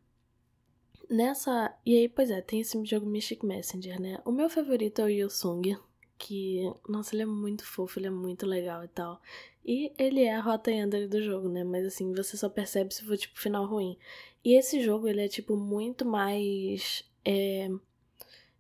Nessa. 1.09 1.75
E 1.85 1.97
aí, 1.97 2.09
pois 2.09 2.31
é, 2.31 2.40
tem 2.40 2.61
esse 2.61 2.85
jogo 2.85 3.07
Mystic 3.07 3.42
Messenger, 3.45 4.01
né? 4.01 4.21
O 4.25 4.33
meu 4.33 4.51
favorito 4.51 5.01
é 5.01 5.05
o 5.05 5.09
Yosung, 5.09 5.79
que. 6.19 6.62
Nossa, 6.88 7.14
ele 7.14 7.23
é 7.23 7.27
muito 7.27 7.64
fofo, 7.64 7.99
ele 7.99 8.09
é 8.09 8.11
muito 8.11 8.47
legal 8.47 8.85
e 8.85 8.88
tal. 8.88 9.21
E 9.64 9.92
ele 9.99 10.23
é 10.23 10.35
a 10.35 10.40
rota 10.40 10.71
ender 10.71 11.09
do 11.09 11.23
jogo, 11.23 11.49
né? 11.49 11.64
Mas 11.64 11.87
assim, 11.87 12.12
você 12.12 12.37
só 12.37 12.49
percebe 12.49 12.92
se 12.95 13.05
for, 13.05 13.16
tipo, 13.16 13.38
final 13.38 13.66
ruim. 13.66 13.97
E 14.45 14.55
esse 14.55 14.83
jogo, 14.83 15.09
ele 15.09 15.23
é, 15.23 15.29
tipo, 15.29 15.57
muito 15.57 16.05
mais. 16.05 17.05
É... 17.25 17.69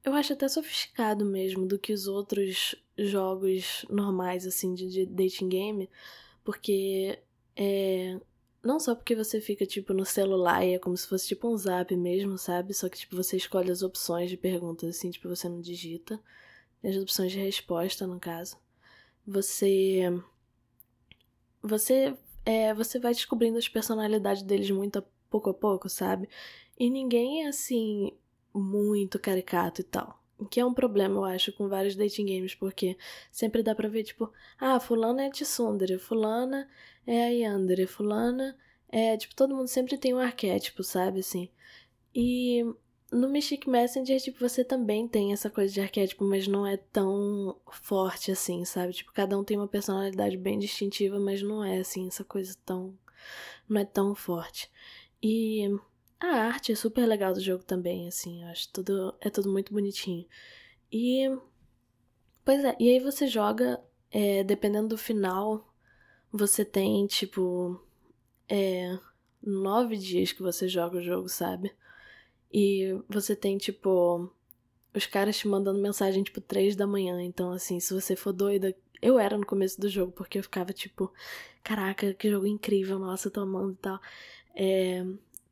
Eu 0.04 0.14
acho 0.14 0.32
até 0.32 0.48
sofisticado 0.48 1.24
mesmo 1.24 1.66
do 1.66 1.78
que 1.78 1.92
os 1.92 2.06
outros 2.06 2.76
jogos 2.96 3.84
normais, 3.90 4.46
assim, 4.46 4.74
de, 4.74 4.88
de 4.88 5.06
dating 5.06 5.48
game. 5.48 5.90
Porque. 6.44 7.18
É 7.56 8.18
não 8.66 8.80
só 8.80 8.94
porque 8.94 9.14
você 9.14 9.40
fica, 9.40 9.66
tipo, 9.66 9.92
no 9.94 10.04
celular 10.04 10.64
e 10.64 10.74
é 10.74 10.78
como 10.78 10.96
se 10.96 11.06
fosse, 11.06 11.28
tipo, 11.28 11.48
um 11.48 11.56
zap 11.56 11.94
mesmo, 11.96 12.38
sabe? 12.38 12.74
Só 12.74 12.88
que, 12.88 12.98
tipo, 12.98 13.16
você 13.16 13.36
escolhe 13.36 13.70
as 13.70 13.82
opções 13.82 14.30
de 14.30 14.36
perguntas, 14.36 14.96
assim, 14.96 15.10
tipo, 15.10 15.28
você 15.28 15.48
não 15.48 15.60
digita. 15.60 16.20
As 16.84 16.96
opções 16.96 17.32
de 17.32 17.38
resposta, 17.38 18.06
no 18.06 18.20
caso. 18.20 18.56
Você... 19.26 20.02
Você... 21.62 22.16
É, 22.44 22.72
você 22.74 22.98
vai 22.98 23.12
descobrindo 23.12 23.58
as 23.58 23.68
personalidades 23.68 24.42
deles 24.42 24.70
muito 24.70 25.00
a 25.00 25.04
pouco 25.30 25.50
a 25.50 25.54
pouco, 25.54 25.88
sabe? 25.88 26.28
E 26.78 26.88
ninguém 26.90 27.44
é, 27.44 27.48
assim, 27.48 28.12
muito 28.54 29.18
caricato 29.18 29.80
e 29.80 29.84
tal. 29.84 30.22
Que 30.50 30.60
é 30.60 30.64
um 30.64 30.74
problema, 30.74 31.16
eu 31.16 31.24
acho, 31.24 31.52
com 31.52 31.68
vários 31.68 31.96
dating 31.96 32.26
games, 32.26 32.54
porque 32.54 32.96
sempre 33.30 33.62
dá 33.62 33.74
pra 33.74 33.88
ver, 33.88 34.04
tipo, 34.04 34.30
ah, 34.58 34.78
fulana 34.78 35.24
é 35.24 35.30
Tsundere, 35.30 35.98
fulana 35.98 36.68
é 37.06 37.26
a 37.26 37.28
Yandere, 37.28 37.86
fulana 37.86 38.56
é, 38.88 39.16
tipo, 39.16 39.34
todo 39.34 39.54
mundo 39.54 39.68
sempre 39.68 39.98
tem 39.98 40.14
um 40.14 40.18
arquétipo, 40.18 40.82
sabe, 40.82 41.20
assim. 41.20 41.50
E 42.14 42.64
no 43.12 43.28
Mystic 43.28 43.66
Messenger, 43.66 44.20
tipo, 44.20 44.38
você 44.40 44.64
também 44.64 45.06
tem 45.08 45.32
essa 45.32 45.50
coisa 45.50 45.72
de 45.72 45.80
arquétipo, 45.80 46.24
mas 46.24 46.46
não 46.46 46.66
é 46.66 46.76
tão 46.76 47.56
forte 47.70 48.30
assim, 48.32 48.64
sabe? 48.64 48.92
Tipo, 48.92 49.12
cada 49.12 49.38
um 49.38 49.44
tem 49.44 49.56
uma 49.56 49.68
personalidade 49.68 50.36
bem 50.36 50.58
distintiva, 50.58 51.18
mas 51.20 51.42
não 51.42 51.64
é, 51.64 51.78
assim, 51.78 52.06
essa 52.08 52.24
coisa 52.24 52.56
tão... 52.64 52.96
não 53.68 53.80
é 53.80 53.84
tão 53.84 54.14
forte. 54.14 54.70
E 55.22 55.68
a 56.20 56.26
arte 56.26 56.72
é 56.72 56.74
super 56.74 57.06
legal 57.06 57.32
do 57.32 57.40
jogo 57.40 57.64
também, 57.64 58.08
assim, 58.08 58.42
eu 58.42 58.48
acho 58.48 58.70
tudo... 58.72 59.14
é 59.20 59.30
tudo 59.30 59.50
muito 59.50 59.72
bonitinho. 59.72 60.26
E... 60.92 61.28
Pois 62.44 62.64
é, 62.64 62.76
e 62.78 62.88
aí 62.90 63.00
você 63.00 63.26
joga, 63.26 63.80
é, 64.10 64.44
dependendo 64.44 64.88
do 64.88 64.98
final, 64.98 65.72
você 66.32 66.64
tem, 66.64 67.06
tipo, 67.06 67.80
é. 68.48 68.98
nove 69.42 69.96
dias 69.96 70.32
que 70.32 70.42
você 70.42 70.68
joga 70.68 70.98
o 70.98 71.02
jogo, 71.02 71.28
sabe? 71.28 71.72
E 72.52 72.98
você 73.08 73.34
tem, 73.36 73.58
tipo. 73.58 74.30
Os 74.94 75.06
caras 75.06 75.36
te 75.38 75.46
mandando 75.48 75.80
mensagem, 75.80 76.22
tipo, 76.22 76.40
três 76.40 76.74
da 76.76 76.86
manhã. 76.86 77.22
Então, 77.22 77.52
assim, 77.52 77.80
se 77.80 77.92
você 77.94 78.16
for 78.16 78.32
doida. 78.32 78.74
Eu 79.02 79.18
era 79.18 79.36
no 79.36 79.44
começo 79.46 79.78
do 79.80 79.88
jogo, 79.90 80.12
porque 80.12 80.38
eu 80.38 80.42
ficava, 80.42 80.72
tipo, 80.72 81.12
caraca, 81.62 82.14
que 82.14 82.30
jogo 82.30 82.46
incrível, 82.46 82.98
nossa, 82.98 83.28
eu 83.28 83.32
tô 83.32 83.40
amando 83.42 83.72
e 83.72 83.76
tal. 83.76 84.00
É. 84.54 85.04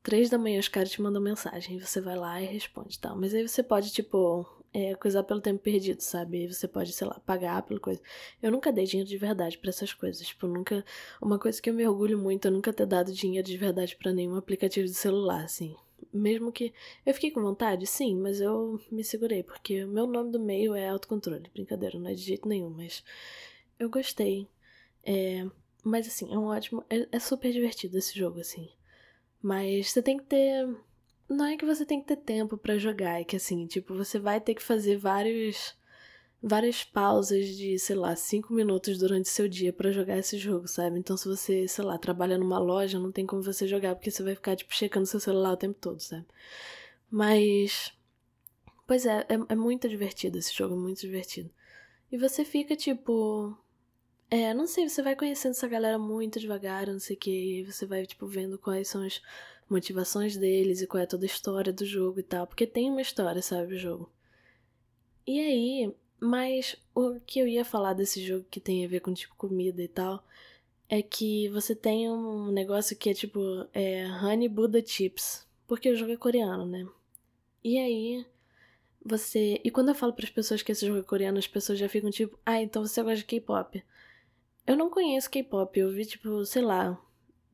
Três 0.05 0.29
da 0.29 0.37
manhã 0.37 0.61
os 0.61 0.69
caras 0.69 0.91
te 0.91 1.01
mandam 1.01 1.21
mensagem, 1.21 1.79
você 1.81 1.99
vai 1.99 2.15
lá 2.15 2.41
e 2.41 2.45
responde 2.45 2.99
tal. 2.99 3.17
Mas 3.17 3.35
aí 3.35 3.49
você 3.49 3.63
pode, 3.63 3.91
tipo, 3.91 4.47
é, 4.71 4.95
coisar 4.97 5.23
pelo 5.23 5.41
tempo 5.41 5.63
perdido, 5.63 6.03
sabe? 6.03 6.47
Você 6.53 6.69
pode, 6.69 6.93
sei 6.93 7.07
lá, 7.07 7.19
pagar 7.21 7.63
pela 7.63 7.81
coisa. 7.81 8.03
Eu 8.43 8.53
nunca 8.53 8.71
dei 8.71 8.85
dinheiro 8.85 9.09
de 9.09 9.17
verdade 9.17 9.57
para 9.57 9.71
essas 9.71 9.95
coisas. 9.95 10.27
Tipo, 10.27 10.47
nunca. 10.47 10.85
Uma 11.23 11.39
coisa 11.39 11.61
que 11.63 11.71
eu 11.71 11.75
me 11.75 11.89
orgulho 11.89 12.19
muito 12.19 12.47
é 12.47 12.51
nunca 12.51 12.71
ter 12.71 12.85
dado 12.85 13.15
dinheiro 13.15 13.47
de 13.47 13.57
verdade 13.57 13.97
para 13.97 14.13
nenhum 14.13 14.37
aplicativo 14.37 14.87
de 14.87 14.93
celular, 14.93 15.43
assim. 15.45 15.75
Mesmo 16.13 16.53
que. 16.53 16.75
Eu 17.07 17.15
fiquei 17.15 17.31
com 17.31 17.41
vontade, 17.41 17.87
sim, 17.87 18.15
mas 18.15 18.43
eu 18.43 18.79
me 18.93 19.03
segurei, 19.03 19.43
porque 19.43 19.85
o 19.85 19.89
meu 19.89 20.07
nome 20.07 20.31
do 20.31 20.39
meio 20.39 20.75
é 20.75 20.87
autocontrole. 20.87 21.51
Brincadeira, 21.55 21.99
não 21.99 22.11
é 22.11 22.15
de 22.15 22.23
jeito 22.23 22.47
nenhum, 22.47 22.69
mas. 22.69 23.03
Eu 23.79 23.89
gostei. 23.89 24.49
É. 25.03 25.47
Mas 25.83 26.07
assim, 26.07 26.31
é 26.31 26.39
um 26.39 26.45
ótimo. 26.45 26.85
É, 26.91 27.09
é 27.11 27.19
super 27.19 27.51
divertido 27.53 27.97
esse 27.97 28.19
jogo, 28.19 28.41
assim. 28.41 28.69
Mas 29.45 29.91
você 29.91 30.01
tem 30.01 30.17
que 30.17 30.25
ter 30.25 30.67
não 31.29 31.45
é 31.45 31.57
que 31.57 31.67
você 31.67 31.85
tem 31.85 32.01
que 32.01 32.07
ter 32.07 32.17
tempo 32.17 32.57
para 32.57 32.79
jogar, 32.79 33.21
é 33.21 33.25
que 33.25 33.37
assim, 33.37 33.67
tipo, 33.67 33.95
você 33.95 34.19
vai 34.19 34.41
ter 34.41 34.55
que 34.55 34.63
fazer 34.63 34.97
vários 34.97 35.77
várias 36.43 36.83
pausas 36.83 37.49
de, 37.49 37.79
sei 37.79 37.97
lá, 37.97 38.17
cinco 38.17 38.55
minutos 38.55 38.99
durante 38.99 39.29
seu 39.29 39.47
dia 39.47 39.71
para 39.73 39.93
jogar 39.93 40.17
esse 40.19 40.39
jogo, 40.39 40.67
sabe? 40.67 40.99
Então 40.99 41.15
se 41.17 41.29
você, 41.29 41.69
sei 41.69 41.85
lá, 41.85 41.99
trabalha 41.99 42.39
numa 42.39 42.59
loja, 42.59 42.99
não 42.99 43.13
tem 43.13 43.27
como 43.27 43.43
você 43.43 43.69
jogar 43.69 43.95
porque 43.95 44.11
você 44.11 44.23
vai 44.23 44.35
ficar 44.35 44.57
tipo 44.57 44.75
checando 44.75 45.07
seu 45.07 45.21
celular 45.21 45.53
o 45.53 45.57
tempo 45.59 45.79
todo, 45.79 46.01
sabe? 46.01 46.25
Mas 47.11 47.93
pois 48.87 49.05
é, 49.05 49.27
é, 49.29 49.35
é 49.51 49.55
muito 49.55 49.89
divertido 49.91 50.39
esse 50.39 50.55
jogo, 50.55 50.75
muito 50.75 51.01
divertido. 51.03 51.51
E 52.11 52.17
você 52.17 52.47
fica 52.47 52.75
tipo 52.75 53.55
é, 54.35 54.53
não 54.53 54.67
sei, 54.67 54.89
você 54.89 55.01
vai 55.01 55.15
conhecendo 55.15 55.53
essa 55.53 55.69
galera 55.69 55.97
muito 55.97 56.41
devagar, 56.41 56.89
não 56.89 56.99
sei 56.99 57.15
o 57.15 57.19
que, 57.19 57.61
e 57.61 57.65
você 57.65 57.87
vai, 57.87 58.05
tipo, 58.05 58.27
vendo 58.27 58.59
quais 58.59 58.89
são 58.89 59.03
as 59.07 59.23
motivações 59.71 60.37
deles 60.37 60.83
e 60.83 60.89
qual 60.89 61.03
é 61.03 61.07
toda 61.07 61.25
a 61.25 61.27
história 61.27 61.73
do 61.73 61.87
jogo 61.87 62.19
e 62.19 62.23
tal, 62.25 62.45
porque 62.45 62.67
tem 62.67 62.91
uma 62.91 63.01
história, 63.01 63.41
sabe, 63.41 63.75
o 63.75 63.79
jogo. 63.79 64.11
E 65.25 65.39
aí, 65.39 65.95
mas 66.19 66.77
o 66.93 67.21
que 67.21 67.39
eu 67.39 67.47
ia 67.47 67.65
falar 67.65 67.93
desse 67.95 68.25
jogo 68.27 68.45
que 68.51 68.59
tem 68.59 68.85
a 68.85 68.89
ver 68.89 69.01
com 69.01 69.15
tipo 69.15 69.37
comida 69.37 69.81
e 69.81 69.89
tal, 69.89 70.25
é 70.89 71.01
que 71.01 71.49
você 71.51 71.75
tem 71.75 72.11
um 72.11 72.51
negócio 72.51 72.97
que 72.97 73.11
é 73.11 73.15
tipo 73.15 73.41
é 73.73 74.07
Honey 74.23 74.49
Buddha 74.49 74.85
Chips, 74.85 75.47
porque 75.67 75.89
o 75.91 75.97
jogo 75.97 76.13
é 76.13 76.17
coreano, 76.17 76.67
né? 76.67 76.85
E 77.63 77.79
aí 77.79 78.27
você, 79.05 79.61
e 79.65 79.71
quando 79.71 79.91
eu 79.91 79.95
falo 79.95 80.13
para 80.13 80.25
as 80.25 80.31
pessoas 80.31 80.63
que 80.63 80.73
esse 80.73 80.87
jogo 80.87 81.01
é 81.01 81.03
coreano, 81.05 81.39
as 81.39 81.47
pessoas 81.47 81.79
já 81.79 81.89
ficam 81.89 82.11
tipo, 82.11 82.39
ah, 82.45 82.61
então 82.61 82.85
você 82.85 83.01
gosta 83.03 83.19
de 83.19 83.25
K-pop. 83.25 83.85
Eu 84.67 84.77
não 84.77 84.91
conheço 84.91 85.31
K-pop, 85.31 85.79
eu 85.79 85.93
vi 85.93 86.07
tipo, 86.07 86.45
sei 86.45 86.63
lá, 86.63 86.99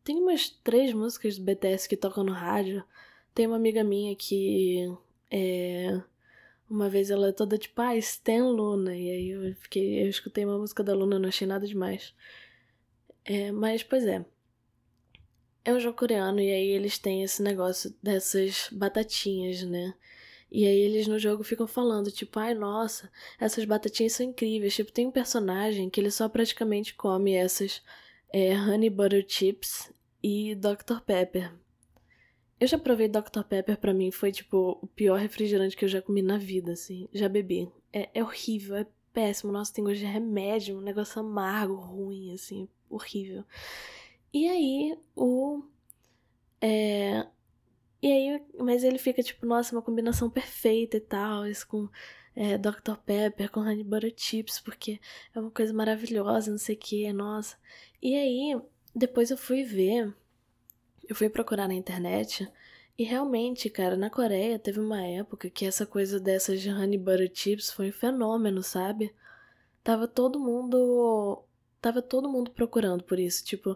tem 0.05 0.19
umas 0.19 0.51
três 0.51 0.93
músicas 0.93 1.39
do 1.39 1.45
BTS 1.45 1.89
que 1.89 1.97
tocam 1.97 2.25
no 2.25 2.33
rádio. 2.33 2.83
Tem 3.35 3.47
uma 3.47 3.57
amiga 3.57 3.85
minha 3.85 4.15
que 4.17 4.93
é. 5.31 6.01
Uma 6.69 6.89
vez 6.89 7.11
ela 7.11 7.29
é 7.29 7.33
toda 7.33 7.59
tipo, 7.59 7.81
ah, 7.81 7.97
Stan 7.97 8.47
Luna. 8.49 8.97
E 8.97 9.11
aí 9.11 9.29
eu 9.31 9.55
fiquei. 9.57 10.03
Eu 10.03 10.09
escutei 10.09 10.45
uma 10.45 10.59
música 10.59 10.83
da 10.83 10.95
Luna, 10.95 11.19
não 11.19 11.29
achei 11.29 11.47
nada 11.47 11.67
demais. 11.67 12.15
É, 13.25 13.53
mas, 13.53 13.83
pois 13.83 14.05
é. 14.05 14.25
É 15.65 15.73
um 15.73 15.81
jogo 15.81 15.99
coreano 15.99 16.41
e 16.41 16.51
aí 16.51 16.69
eles 16.71 16.99
têm 16.99 17.23
esse 17.23 17.43
negócio 17.43 17.95
dessas 18.03 18.69
batatinhas, 18.73 19.63
né? 19.63 19.95
E 20.51 20.67
aí 20.67 20.81
eles 20.81 21.07
no 21.07 21.19
jogo 21.19 21.45
ficam 21.45 21.67
falando, 21.67 22.11
tipo, 22.11 22.39
ai, 22.39 22.55
nossa, 22.55 23.11
essas 23.39 23.65
batatinhas 23.65 24.15
são 24.15 24.27
incríveis. 24.27 24.75
Tipo, 24.75 24.91
tem 24.91 25.07
um 25.07 25.11
personagem 25.11 25.89
que 25.89 26.01
ele 26.01 26.11
só 26.11 26.29
praticamente 26.29 26.95
come 26.95 27.35
essas 27.35 27.83
é, 28.33 28.57
Honey 28.57 28.91
Butter 28.91 29.25
Chips 29.27 29.93
e 30.23 30.55
Dr. 30.55 31.01
Pepper. 31.07 31.53
Eu 32.59 32.67
já 32.67 32.79
provei 32.79 33.09
Dr. 33.09 33.43
Pepper, 33.49 33.79
para 33.79 33.95
mim 33.95 34.11
foi 34.11 34.31
tipo 34.33 34.79
o 34.83 34.87
pior 34.87 35.19
refrigerante 35.19 35.77
que 35.77 35.85
eu 35.85 35.89
já 35.89 36.03
comi 36.03 36.21
na 36.21 36.37
vida, 36.37 36.73
assim. 36.73 37.09
Já 37.13 37.29
bebi. 37.29 37.71
É, 37.93 38.11
é 38.13 38.23
horrível, 38.23 38.77
é 38.77 38.87
péssimo. 39.13 39.53
Nossa, 39.53 39.73
tem 39.73 39.85
gosto 39.85 39.99
de 39.99 40.05
remédio, 40.05 40.77
um 40.77 40.83
negócio 40.83 41.21
amargo, 41.21 41.75
ruim, 41.75 42.35
assim, 42.35 42.69
horrível. 42.89 43.45
E 44.33 44.49
aí, 44.49 44.99
o. 45.17 45.63
É, 46.61 47.27
e 48.03 48.07
aí, 48.13 48.43
mas 48.59 48.85
ele 48.85 48.99
fica 48.99 49.23
tipo, 49.23 49.47
nossa, 49.47 49.75
uma 49.75 49.83
combinação 49.83 50.31
perfeita 50.31 50.97
e 50.97 51.01
tal, 51.01 51.47
isso 51.47 51.67
com 51.67 51.89
é, 52.35 52.57
Dr. 52.59 52.97
Pepper, 53.05 53.51
com 53.51 53.61
Honey 53.61 53.85
Butter 53.85 54.15
Chips, 54.17 54.61
porque 54.61 55.01
é 55.35 55.41
uma 55.41 55.51
coisa 55.51 55.73
maravilhosa, 55.73 56.51
não 56.51 56.59
sei 56.59 56.77
o 56.77 56.79
que, 56.79 57.13
nossa. 57.13 57.57
E 58.03 58.15
aí, 58.17 58.61
depois 58.95 59.31
eu 59.31 59.37
fui 59.37 59.65
ver, 59.65 60.15
eu 61.09 61.15
fui 61.15 61.29
procurar 61.29 61.69
na 61.69 61.75
internet, 61.75 62.51
e 63.01 63.03
realmente, 63.03 63.71
cara, 63.71 63.97
na 63.97 64.11
Coreia 64.11 64.59
teve 64.59 64.79
uma 64.79 65.03
época 65.03 65.49
que 65.49 65.65
essa 65.65 65.87
coisa 65.87 66.21
dessas 66.21 66.61
de 66.61 66.69
Honey 66.69 66.99
Butter 66.99 67.31
Chips 67.33 67.71
foi 67.71 67.89
um 67.89 67.93
fenômeno, 67.93 68.63
sabe? 68.63 69.15
Tava 69.83 70.07
todo 70.07 70.39
mundo. 70.39 71.43
Tava 71.81 72.03
todo 72.03 72.29
mundo 72.29 72.51
procurando 72.51 73.03
por 73.03 73.19
isso, 73.19 73.43
tipo 73.43 73.75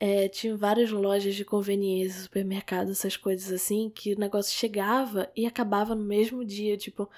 é, 0.00 0.28
tinha 0.28 0.56
várias 0.56 0.90
lojas 0.90 1.34
de 1.34 1.44
conveniência, 1.44 2.22
supermercados, 2.22 2.90
essas 2.92 3.18
coisas 3.18 3.52
assim, 3.52 3.90
que 3.94 4.14
o 4.14 4.18
negócio 4.18 4.56
chegava 4.56 5.30
e 5.36 5.46
acabava 5.46 5.94
no 5.94 6.02
mesmo 6.02 6.42
dia. 6.42 6.76
Tipo, 6.78 7.08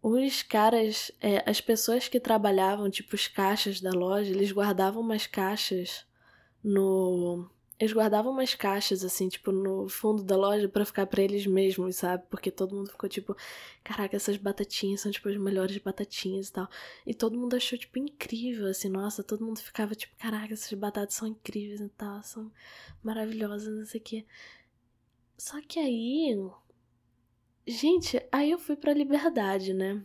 os 0.00 0.42
caras, 0.42 1.10
é, 1.20 1.42
as 1.50 1.60
pessoas 1.60 2.06
que 2.08 2.20
trabalhavam, 2.20 2.88
tipo, 2.88 3.16
os 3.16 3.26
caixas 3.26 3.80
da 3.80 3.90
loja, 3.90 4.30
eles 4.30 4.52
guardavam 4.52 5.02
umas 5.02 5.26
caixas 5.26 6.06
no, 6.62 7.50
eles 7.82 7.92
guardavam 7.92 8.30
umas 8.30 8.54
caixas, 8.54 9.02
assim, 9.02 9.28
tipo, 9.28 9.50
no 9.50 9.88
fundo 9.88 10.22
da 10.22 10.36
loja 10.36 10.68
para 10.68 10.84
ficar 10.84 11.04
para 11.04 11.20
eles 11.20 11.44
mesmos, 11.48 11.96
sabe? 11.96 12.24
Porque 12.30 12.48
todo 12.48 12.76
mundo 12.76 12.90
ficou 12.92 13.08
tipo, 13.08 13.36
caraca, 13.82 14.14
essas 14.14 14.36
batatinhas 14.36 15.00
são, 15.00 15.10
tipo, 15.10 15.28
as 15.28 15.36
melhores 15.36 15.76
batatinhas 15.78 16.48
e 16.48 16.52
tal. 16.52 16.68
E 17.04 17.12
todo 17.12 17.36
mundo 17.36 17.56
achou, 17.56 17.76
tipo, 17.76 17.98
incrível, 17.98 18.68
assim, 18.68 18.88
nossa, 18.88 19.24
todo 19.24 19.44
mundo 19.44 19.58
ficava 19.58 19.96
tipo, 19.96 20.14
caraca, 20.16 20.54
essas 20.54 20.72
batatas 20.74 21.16
são 21.16 21.26
incríveis 21.26 21.80
e 21.80 21.88
tal, 21.88 22.22
são 22.22 22.52
maravilhosas, 23.02 23.76
não 23.76 23.84
sei 23.84 24.00
o 24.00 24.04
quê. 24.04 24.26
Só 25.36 25.60
que 25.60 25.80
aí. 25.80 26.38
Gente, 27.66 28.24
aí 28.30 28.52
eu 28.52 28.60
fui 28.60 28.76
pra 28.76 28.94
liberdade, 28.94 29.74
né? 29.74 30.04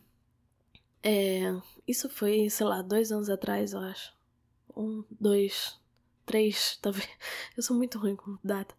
É. 1.04 1.42
Isso 1.88 2.10
foi, 2.10 2.50
sei 2.50 2.66
lá, 2.66 2.82
dois 2.82 3.12
anos 3.12 3.30
atrás, 3.30 3.74
eu 3.74 3.80
acho. 3.82 4.16
Um, 4.76 5.04
dois, 5.12 5.80
três, 6.28 6.78
talvez. 6.80 7.10
Eu 7.58 7.64
sou 7.64 7.76
muito 7.76 7.98
ruim 7.98 8.16
com 8.16 8.38
data. 8.44 8.76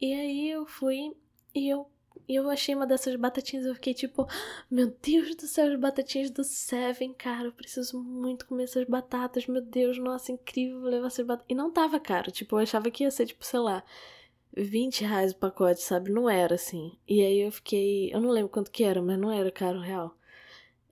E 0.00 0.12
aí 0.12 0.50
eu 0.50 0.64
fui 0.64 1.12
e 1.54 1.68
eu, 1.68 1.90
eu 2.28 2.48
achei 2.50 2.74
uma 2.74 2.86
dessas 2.86 3.16
batatinhas. 3.16 3.66
Eu 3.66 3.74
fiquei 3.74 3.94
tipo, 3.94 4.26
meu 4.70 4.94
Deus 5.02 5.34
do 5.34 5.46
céu, 5.46 5.72
as 5.72 5.80
batatinhas 5.80 6.30
do 6.30 6.44
Seven, 6.44 7.14
cara. 7.14 7.46
Eu 7.46 7.52
preciso 7.52 8.02
muito 8.02 8.46
comer 8.46 8.64
essas 8.64 8.84
batatas. 8.86 9.46
Meu 9.46 9.62
Deus, 9.62 9.98
nossa, 9.98 10.30
incrível 10.32 10.80
levar 10.82 11.06
essas 11.08 11.26
batatas. 11.26 11.50
E 11.50 11.54
não 11.54 11.72
tava 11.72 11.98
caro. 11.98 12.30
Tipo, 12.30 12.56
eu 12.56 12.60
achava 12.60 12.90
que 12.90 13.04
ia 13.04 13.10
ser, 13.10 13.26
tipo, 13.26 13.44
sei 13.44 13.60
lá. 13.60 13.82
20 14.56 15.04
reais 15.04 15.32
o 15.32 15.36
pacote, 15.36 15.80
sabe? 15.80 16.10
Não 16.10 16.28
era 16.28 16.54
assim. 16.56 16.96
E 17.08 17.22
aí 17.22 17.40
eu 17.40 17.52
fiquei. 17.52 18.12
Eu 18.12 18.20
não 18.20 18.30
lembro 18.30 18.50
quanto 18.50 18.70
que 18.70 18.84
era, 18.84 19.00
mas 19.02 19.18
não 19.18 19.32
era 19.32 19.50
caro 19.50 19.80
real. 19.80 20.17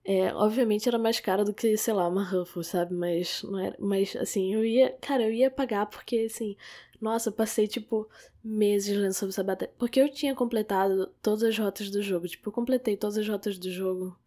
É, 0.09 0.33
obviamente 0.33 0.87
era 0.87 0.97
mais 0.97 1.19
caro 1.19 1.43
do 1.43 1.53
que, 1.53 1.75
sei 1.75 1.93
lá, 1.93 2.07
uma 2.07 2.23
Ruffles, 2.23 2.67
sabe? 2.67 2.93
Mas 2.93 3.43
não 3.43 3.59
era. 3.59 3.75
Mas 3.77 4.15
assim, 4.15 4.53
eu 4.53 4.63
ia. 4.65 4.91
Cara, 5.01 5.23
eu 5.23 5.33
ia 5.33 5.51
pagar 5.51 5.85
porque, 5.87 6.27
assim. 6.31 6.55
Nossa, 7.01 7.29
eu 7.29 7.33
passei, 7.33 7.67
tipo, 7.67 8.09
meses 8.43 8.95
lendo 8.97 9.13
sobre 9.13 9.33
essa 9.33 9.43
batalha. 9.43 9.71
Porque 9.77 9.99
eu 9.99 10.09
tinha 10.09 10.33
completado 10.33 11.07
todas 11.21 11.43
as 11.43 11.57
rotas 11.59 11.89
do 11.91 12.01
jogo. 12.01 12.25
Tipo, 12.27 12.47
eu 12.49 12.53
completei 12.53 12.95
todas 12.95 13.17
as 13.17 13.27
rotas 13.27 13.57
do 13.59 13.69
jogo. 13.69 14.17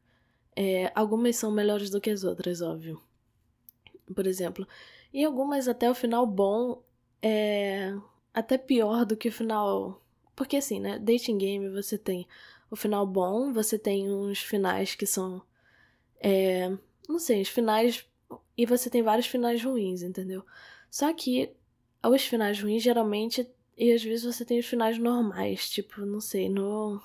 É, 0.54 0.92
algumas 0.94 1.36
são 1.36 1.50
melhores 1.50 1.88
do 1.90 2.00
que 2.00 2.10
as 2.10 2.24
outras, 2.24 2.60
óbvio. 2.60 3.00
Por 4.14 4.26
exemplo. 4.26 4.66
E 5.12 5.24
algumas 5.24 5.66
até 5.68 5.90
o 5.90 5.94
final 5.94 6.26
bom 6.26 6.82
é. 7.22 7.94
Até 8.34 8.58
pior 8.58 9.06
do 9.06 9.16
que 9.16 9.28
o 9.28 9.32
final. 9.32 10.02
Porque 10.36 10.56
assim, 10.58 10.80
né? 10.80 10.98
Dating 10.98 11.38
game 11.38 11.70
você 11.70 11.96
tem 11.98 12.26
o 12.70 12.76
final 12.76 13.06
bom, 13.06 13.52
você 13.52 13.78
tem 13.78 14.12
uns 14.12 14.40
finais 14.40 14.94
que 14.94 15.06
são 15.06 15.42
é, 16.20 16.70
não 17.08 17.18
sei, 17.18 17.42
os 17.42 17.48
finais. 17.48 18.06
E 18.56 18.66
você 18.66 18.90
tem 18.90 19.02
vários 19.02 19.26
finais 19.26 19.62
ruins, 19.64 20.02
entendeu? 20.02 20.44
Só 20.90 21.12
que 21.12 21.52
os 22.04 22.24
finais 22.26 22.60
ruins 22.60 22.82
geralmente. 22.82 23.48
E 23.76 23.92
às 23.92 24.04
vezes 24.04 24.24
você 24.24 24.44
tem 24.44 24.58
os 24.58 24.66
finais 24.66 24.98
normais. 24.98 25.68
Tipo, 25.70 26.02
não 26.02 26.20
sei, 26.20 26.48
no. 26.48 27.00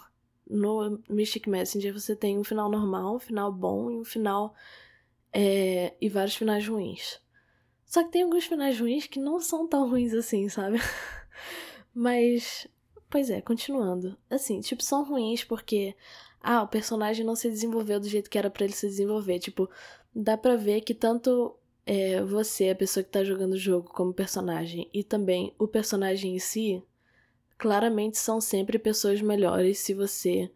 No 0.47 1.01
Mystic 1.10 1.47
Messenger 1.47 1.91
você 1.91 2.15
tem 2.15 2.38
um 2.38 2.43
final 2.43 2.69
normal, 2.69 3.15
um 3.15 3.19
final 3.19 3.51
bom 3.51 3.89
e 3.89 3.97
um 3.97 4.06
final. 4.06 4.54
É, 5.34 5.95
e 5.99 6.08
vários 6.08 6.36
finais 6.36 6.67
ruins. 6.67 7.19
Só 7.86 8.04
que 8.04 8.12
tem 8.12 8.23
alguns 8.23 8.45
finais 8.45 8.80
ruins 8.80 9.08
que 9.08 9.19
não 9.19 9.39
são 9.39 9.67
tão 9.67 9.89
ruins 9.89 10.13
assim, 10.13 10.47
sabe? 10.49 10.78
Mas. 11.93 12.67
Pois 13.10 13.30
é, 13.30 13.41
continuando. 13.41 14.17
Assim, 14.30 14.60
tipo, 14.60 14.84
são 14.84 15.04
ruins 15.04 15.43
porque 15.43 15.95
ah, 16.45 16.62
o 16.62 16.67
personagem 16.67 17.25
não 17.25 17.36
se 17.36 17.49
desenvolveu 17.49 17.99
do 17.99 18.08
jeito 18.08 18.29
que 18.29 18.38
era 18.38 18.49
para 18.49 18.63
ele 18.65 18.73
se 18.73 18.88
desenvolver. 18.88 19.39
Tipo, 19.39 19.67
dá 20.13 20.38
pra 20.38 20.55
ver 20.55 20.81
que 20.81 20.93
tanto 20.93 21.55
é, 21.86 22.21
você, 22.23 22.69
a 22.69 22.75
pessoa 22.75 23.03
que 23.03 23.10
tá 23.10 23.23
jogando 23.23 23.53
o 23.53 23.58
jogo 23.58 23.89
como 23.89 24.13
personagem, 24.13 24.88
e 24.93 25.03
também 25.03 25.53
o 25.58 25.67
personagem 25.67 26.36
em 26.36 26.39
si, 26.39 26.84
claramente 27.58 28.19
são 28.19 28.39
sempre 28.39 28.77
pessoas 28.77 29.21
melhores 29.21 29.79
se 29.79 29.93
você 29.93 30.51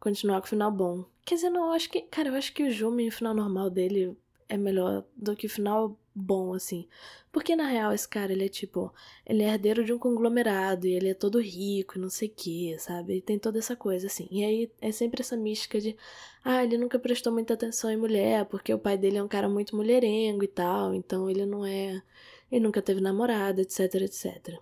continuar 0.00 0.40
com 0.40 0.46
o 0.46 0.50
final 0.50 0.72
bom. 0.72 1.04
Quer 1.26 1.34
dizer, 1.34 1.50
não, 1.50 1.66
eu 1.66 1.72
acho 1.72 1.90
que. 1.90 2.02
Cara, 2.02 2.30
eu 2.30 2.34
acho 2.34 2.54
que 2.54 2.62
o 2.62 2.70
Jumi, 2.70 3.08
o 3.08 3.12
final 3.12 3.34
normal 3.34 3.68
dele, 3.68 4.16
é 4.48 4.56
melhor 4.56 5.04
do 5.14 5.36
que 5.36 5.46
o 5.46 5.50
final 5.50 5.98
bom, 6.18 6.54
assim. 6.54 6.88
Porque 7.30 7.54
na 7.54 7.66
real, 7.68 7.92
esse 7.92 8.08
cara, 8.08 8.32
ele 8.32 8.44
é 8.46 8.48
tipo. 8.48 8.92
Ele 9.24 9.42
é 9.42 9.48
herdeiro 9.48 9.84
de 9.84 9.92
um 9.92 9.98
conglomerado 9.98 10.86
e 10.86 10.94
ele 10.94 11.08
é 11.10 11.14
todo 11.14 11.40
rico 11.40 11.96
e 11.96 12.00
não 12.00 12.10
sei 12.10 12.28
o 12.28 12.32
que, 12.34 12.78
sabe? 12.78 13.16
E 13.16 13.22
tem 13.22 13.38
toda 13.38 13.58
essa 13.58 13.76
coisa, 13.76 14.06
assim. 14.06 14.28
E 14.30 14.44
aí 14.44 14.72
é 14.80 14.92
sempre 14.92 15.22
essa 15.22 15.36
mística 15.36 15.80
de. 15.80 15.96
Ah, 16.44 16.64
ele 16.64 16.78
nunca 16.78 16.98
prestou 16.98 17.32
muita 17.32 17.54
atenção 17.54 17.90
em 17.90 17.96
mulher, 17.96 18.46
porque 18.46 18.72
o 18.72 18.78
pai 18.78 18.96
dele 18.98 19.18
é 19.18 19.22
um 19.22 19.28
cara 19.28 19.48
muito 19.48 19.76
mulherengo 19.76 20.44
e 20.44 20.48
tal, 20.48 20.94
então 20.94 21.30
ele 21.30 21.46
não 21.46 21.64
é. 21.64 22.02
Ele 22.50 22.60
nunca 22.64 22.82
teve 22.82 23.00
namorada, 23.00 23.62
etc, 23.62 23.94
etc. 23.96 24.58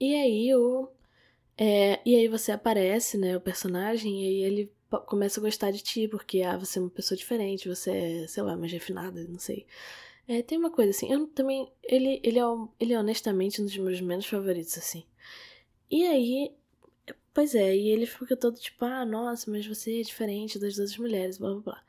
E 0.00 0.14
aí 0.14 0.54
o. 0.54 0.88
É, 1.56 2.00
e 2.06 2.14
aí 2.16 2.28
você 2.28 2.52
aparece, 2.52 3.18
né, 3.18 3.36
o 3.36 3.40
personagem, 3.40 4.22
e 4.22 4.26
aí 4.28 4.42
ele 4.44 4.72
começa 5.06 5.40
a 5.40 5.42
gostar 5.42 5.70
de 5.70 5.82
ti, 5.82 6.08
porque 6.08 6.42
ah, 6.42 6.56
você 6.56 6.78
é 6.78 6.82
uma 6.82 6.90
pessoa 6.90 7.16
diferente, 7.18 7.68
você 7.68 7.90
é, 7.90 8.26
sei 8.26 8.42
lá, 8.42 8.56
mais 8.56 8.72
refinada, 8.72 9.24
não 9.28 9.38
sei. 9.38 9.66
É, 10.28 10.42
tem 10.42 10.58
uma 10.58 10.70
coisa 10.70 10.90
assim, 10.90 11.10
eu 11.10 11.26
também. 11.28 11.72
Ele, 11.82 12.20
ele, 12.22 12.38
é, 12.38 12.42
ele 12.78 12.92
é 12.92 12.98
honestamente 13.00 13.62
um 13.62 13.64
dos 13.64 13.76
meus 13.78 14.00
menos 14.00 14.26
favoritos, 14.26 14.76
assim. 14.76 15.04
E 15.90 16.06
aí. 16.06 16.54
Pois 17.32 17.54
é, 17.54 17.74
e 17.76 17.88
ele 17.88 18.04
fica 18.06 18.36
todo 18.36 18.58
tipo, 18.58 18.84
ah, 18.84 19.04
nossa, 19.04 19.50
mas 19.50 19.66
você 19.66 20.00
é 20.00 20.02
diferente 20.02 20.58
das 20.58 20.78
outras 20.78 20.98
mulheres, 20.98 21.38
blá 21.38 21.52
blá 21.52 21.60
blá. 21.60 21.84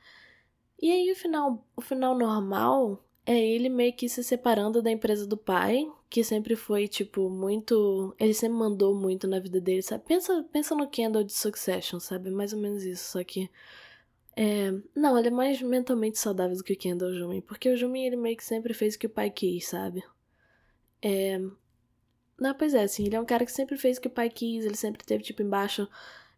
E 0.81 0.91
aí 0.91 1.11
o 1.11 1.15
final, 1.15 1.65
o 1.75 1.81
final 1.81 2.17
normal 2.17 3.03
é 3.25 3.37
ele 3.37 3.67
meio 3.69 3.93
que 3.93 4.07
se 4.07 4.23
separando 4.23 4.81
da 4.81 4.91
empresa 4.91 5.25
do 5.27 5.37
pai, 5.37 5.91
que 6.09 6.23
sempre 6.23 6.55
foi, 6.55 6.87
tipo, 6.87 7.29
muito. 7.29 8.15
Ele 8.19 8.33
sempre 8.33 8.57
mandou 8.57 8.95
muito 8.95 9.27
na 9.27 9.39
vida 9.39 9.59
dele, 9.59 9.81
sabe? 9.81 10.05
Pensa, 10.05 10.45
pensa 10.51 10.75
no 10.75 10.87
Kendall 10.89 11.23
de 11.23 11.33
Succession, 11.33 11.99
sabe? 11.99 12.29
Mais 12.31 12.53
ou 12.53 12.59
menos 12.59 12.83
isso, 12.83 13.11
só 13.11 13.23
que 13.23 13.49
é, 14.41 14.71
não, 14.95 15.19
ele 15.19 15.27
é 15.27 15.31
mais 15.31 15.61
mentalmente 15.61 16.17
saudável 16.17 16.55
do 16.55 16.63
que 16.63 16.71
o 16.71 16.77
Kendall 16.77 17.13
Jumi, 17.13 17.41
porque 17.41 17.67
o 17.67 17.75
Jumi 17.75 18.05
ele 18.05 18.15
meio 18.15 18.37
que 18.37 18.45
sempre 18.45 18.73
fez 18.73 18.95
o 18.95 18.99
que 18.99 19.07
o 19.07 19.09
pai 19.09 19.29
quis, 19.29 19.67
sabe? 19.67 20.01
É, 21.01 21.37
não, 22.39 22.53
pois 22.57 22.73
é, 22.73 22.83
assim, 22.83 23.05
ele 23.05 23.17
é 23.17 23.19
um 23.19 23.25
cara 23.25 23.43
que 23.45 23.51
sempre 23.51 23.77
fez 23.77 23.97
o 23.97 24.01
que 24.01 24.07
o 24.07 24.11
pai 24.11 24.29
quis, 24.29 24.63
ele 24.63 24.77
sempre 24.77 25.03
teve, 25.05 25.25
tipo, 25.25 25.41
embaixo, 25.41 25.89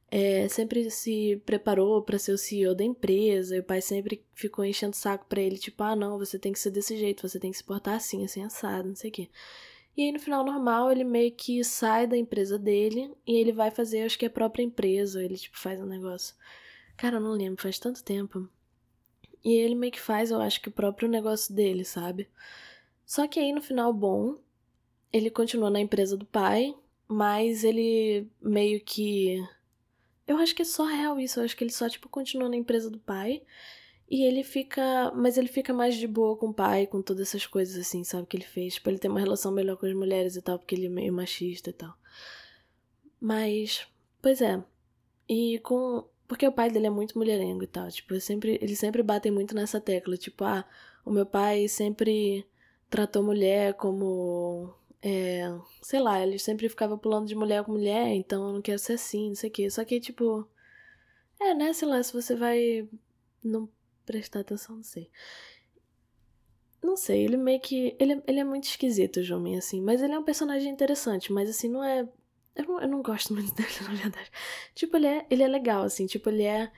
é, 0.09 0.47
sempre 0.49 0.89
se 0.89 1.39
preparou 1.45 2.01
para 2.01 2.17
ser 2.17 2.31
o 2.31 2.39
CEO 2.39 2.73
da 2.73 2.83
empresa, 2.83 3.55
e 3.55 3.59
o 3.59 3.63
pai 3.63 3.81
sempre 3.83 4.25
ficou 4.33 4.65
enchendo 4.65 4.93
o 4.93 4.99
saco 4.99 5.27
pra 5.29 5.39
ele, 5.39 5.59
tipo, 5.59 5.83
ah, 5.83 5.95
não, 5.95 6.17
você 6.17 6.39
tem 6.39 6.51
que 6.51 6.59
ser 6.59 6.71
desse 6.71 6.97
jeito, 6.97 7.29
você 7.29 7.39
tem 7.39 7.51
que 7.51 7.57
se 7.57 7.63
portar 7.63 7.97
assim, 7.97 8.25
assim, 8.25 8.43
assado, 8.43 8.89
não 8.89 8.95
sei 8.95 9.11
o 9.11 9.13
quê. 9.13 9.29
E 9.95 10.01
aí, 10.01 10.11
no 10.11 10.19
final 10.19 10.43
normal, 10.43 10.91
ele 10.91 11.03
meio 11.03 11.31
que 11.33 11.63
sai 11.63 12.07
da 12.07 12.17
empresa 12.17 12.57
dele 12.57 13.13
e 13.27 13.35
ele 13.35 13.51
vai 13.51 13.69
fazer, 13.69 14.01
acho 14.01 14.17
que 14.17 14.25
a 14.25 14.29
própria 14.29 14.63
empresa, 14.63 15.23
ele, 15.23 15.37
tipo, 15.37 15.59
faz 15.59 15.79
um 15.79 15.85
negócio 15.85 16.33
Cara, 16.97 17.17
eu 17.17 17.21
não 17.21 17.31
lembro, 17.31 17.61
faz 17.61 17.79
tanto 17.79 18.03
tempo. 18.03 18.47
E 19.43 19.53
ele 19.53 19.75
meio 19.75 19.91
que 19.91 19.99
faz, 19.99 20.31
eu 20.31 20.39
acho 20.39 20.61
que 20.61 20.69
o 20.69 20.71
próprio 20.71 21.09
negócio 21.09 21.53
dele, 21.53 21.83
sabe? 21.83 22.29
Só 23.05 23.27
que 23.27 23.39
aí 23.39 23.51
no 23.51 23.61
final, 23.61 23.91
bom, 23.91 24.37
ele 25.11 25.29
continua 25.29 25.69
na 25.69 25.79
empresa 25.79 26.15
do 26.15 26.25
pai, 26.25 26.75
mas 27.07 27.63
ele 27.63 28.27
meio 28.41 28.79
que. 28.81 29.43
Eu 30.27 30.37
acho 30.37 30.55
que 30.55 30.61
é 30.61 30.65
só 30.65 30.85
real 30.85 31.19
isso, 31.19 31.39
eu 31.39 31.43
acho 31.43 31.57
que 31.57 31.63
ele 31.63 31.71
só, 31.71 31.89
tipo, 31.89 32.07
continua 32.07 32.47
na 32.47 32.55
empresa 32.55 32.89
do 32.89 32.99
pai. 32.99 33.41
E 34.09 34.23
ele 34.23 34.43
fica. 34.43 35.11
Mas 35.15 35.37
ele 35.37 35.47
fica 35.47 35.73
mais 35.73 35.95
de 35.95 36.05
boa 36.05 36.35
com 36.35 36.47
o 36.47 36.53
pai, 36.53 36.85
com 36.85 37.01
todas 37.01 37.29
essas 37.29 37.47
coisas 37.47 37.77
assim, 37.77 38.03
sabe? 38.03 38.27
Que 38.27 38.37
ele 38.37 38.43
fez. 38.45 38.75
Tipo, 38.75 38.89
ele 38.89 38.99
ter 38.99 39.07
uma 39.07 39.19
relação 39.19 39.51
melhor 39.53 39.77
com 39.77 39.85
as 39.85 39.93
mulheres 39.93 40.35
e 40.35 40.41
tal, 40.41 40.59
porque 40.59 40.75
ele 40.75 40.87
é 40.87 40.89
meio 40.89 41.13
machista 41.13 41.69
e 41.69 41.73
tal. 41.73 41.93
Mas. 43.19 43.87
Pois 44.21 44.41
é. 44.41 44.61
E 45.29 45.59
com 45.59 46.05
Porque 46.31 46.47
o 46.47 46.51
pai 46.53 46.71
dele 46.71 46.87
é 46.87 46.89
muito 46.89 47.17
mulherengo 47.17 47.61
e 47.61 47.67
tal. 47.67 47.89
Tipo, 47.89 48.17
sempre, 48.21 48.57
eles 48.61 48.79
sempre 48.79 49.03
batem 49.03 49.29
muito 49.29 49.53
nessa 49.53 49.81
tecla. 49.81 50.15
Tipo, 50.15 50.45
ah, 50.45 50.65
o 51.03 51.11
meu 51.11 51.25
pai 51.25 51.67
sempre 51.67 52.47
tratou 52.89 53.21
mulher 53.21 53.73
como. 53.73 54.73
É, 55.01 55.53
sei 55.81 55.99
lá, 55.99 56.21
ele 56.25 56.39
sempre 56.39 56.69
ficava 56.69 56.97
pulando 56.97 57.27
de 57.27 57.35
mulher 57.35 57.65
com 57.65 57.73
mulher, 57.73 58.07
então 58.15 58.47
eu 58.47 58.53
não 58.53 58.61
quero 58.61 58.79
ser 58.79 58.93
assim, 58.93 59.27
não 59.27 59.35
sei 59.35 59.49
o 59.49 59.53
quê. 59.53 59.69
Só 59.69 59.83
que, 59.83 59.99
tipo. 59.99 60.47
É, 61.37 61.53
né? 61.53 61.73
Sei 61.73 61.85
lá, 61.85 62.01
se 62.01 62.13
você 62.13 62.33
vai 62.33 62.87
não 63.43 63.67
prestar 64.05 64.39
atenção, 64.39 64.77
não 64.77 64.83
sei. 64.83 65.09
Não 66.81 66.95
sei, 66.95 67.25
ele 67.25 67.35
meio 67.35 67.59
que. 67.59 67.93
Ele, 67.99 68.13
é, 68.13 68.23
ele 68.25 68.39
é 68.39 68.45
muito 68.45 68.63
esquisito, 68.69 69.17
o 69.17 69.23
Jomin, 69.23 69.57
assim. 69.57 69.81
Mas 69.81 70.01
ele 70.01 70.13
é 70.13 70.19
um 70.19 70.23
personagem 70.23 70.71
interessante, 70.71 71.33
mas 71.33 71.49
assim, 71.49 71.67
não 71.67 71.83
é. 71.83 72.07
Eu 72.55 72.65
não, 72.65 72.81
eu 72.81 72.87
não 72.87 73.01
gosto 73.01 73.33
muito 73.33 73.53
dele, 73.53 73.69
na 73.81 73.93
verdade. 73.93 74.31
Tipo, 74.75 74.97
ele 74.97 75.07
é, 75.07 75.25
ele 75.29 75.43
é 75.43 75.47
legal, 75.47 75.83
assim. 75.83 76.05
Tipo, 76.05 76.29
ele 76.29 76.43
é. 76.43 76.71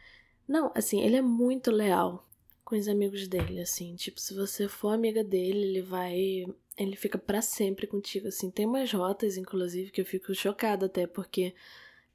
Não, 0.47 0.71
assim, 0.75 1.01
ele 1.01 1.15
é 1.15 1.21
muito 1.21 1.71
leal 1.71 2.27
com 2.63 2.75
os 2.75 2.87
amigos 2.87 3.27
dele, 3.27 3.61
assim. 3.61 3.95
Tipo, 3.95 4.19
se 4.19 4.33
você 4.33 4.67
for 4.67 4.89
amiga 4.89 5.23
dele, 5.23 5.63
ele 5.63 5.81
vai. 5.81 6.45
Ele 6.77 6.95
fica 6.95 7.17
para 7.17 7.41
sempre 7.41 7.87
contigo, 7.87 8.27
assim. 8.27 8.49
Tem 8.49 8.65
umas 8.65 8.91
rotas, 8.91 9.37
inclusive, 9.37 9.91
que 9.91 10.01
eu 10.01 10.05
fico 10.05 10.33
chocada 10.33 10.87
até, 10.87 11.07
porque 11.07 11.53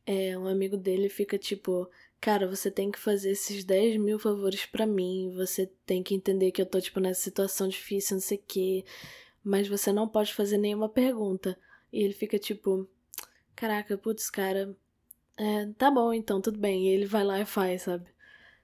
é, 0.06 0.36
um 0.38 0.46
amigo 0.46 0.76
dele 0.76 1.09
fica 1.09 1.38
tipo 1.38 1.88
cara, 2.20 2.46
você 2.46 2.70
tem 2.70 2.90
que 2.90 2.98
fazer 2.98 3.30
esses 3.30 3.64
10 3.64 3.96
mil 3.98 4.18
favores 4.18 4.66
para 4.66 4.86
mim, 4.86 5.30
você 5.34 5.66
tem 5.86 6.02
que 6.02 6.14
entender 6.14 6.50
que 6.52 6.61
eu 6.61 6.66
tô, 6.66 6.80
tipo, 6.80 7.00
nessa 7.00 7.20
situação 7.20 7.68
difícil, 7.68 8.16
não 8.16 8.20
sei 8.20 8.38
o 8.38 8.42
quê, 8.46 8.84
mas 9.42 9.68
você 9.68 9.92
não 9.92 10.09
pode 10.09 10.34
fazer 10.34 10.59
nenhuma 10.59 10.88
pergunta. 10.88 11.59
E 11.92 12.02
ele 12.02 12.12
fica 12.12 12.38
tipo, 12.38 12.88
caraca, 13.59 13.98
putz, 13.98 14.30
cara, 14.30 14.76
é, 15.36 15.66
tá 15.76 15.90
bom, 15.90 16.12
então, 16.12 16.40
tudo 16.40 16.59
bem. 16.59 16.86
E 16.86 16.90
ele 16.90 17.06
vai 17.06 17.24
lá 17.24 17.40
e 17.40 17.44
faz, 17.44 17.82
sabe? 17.82 18.06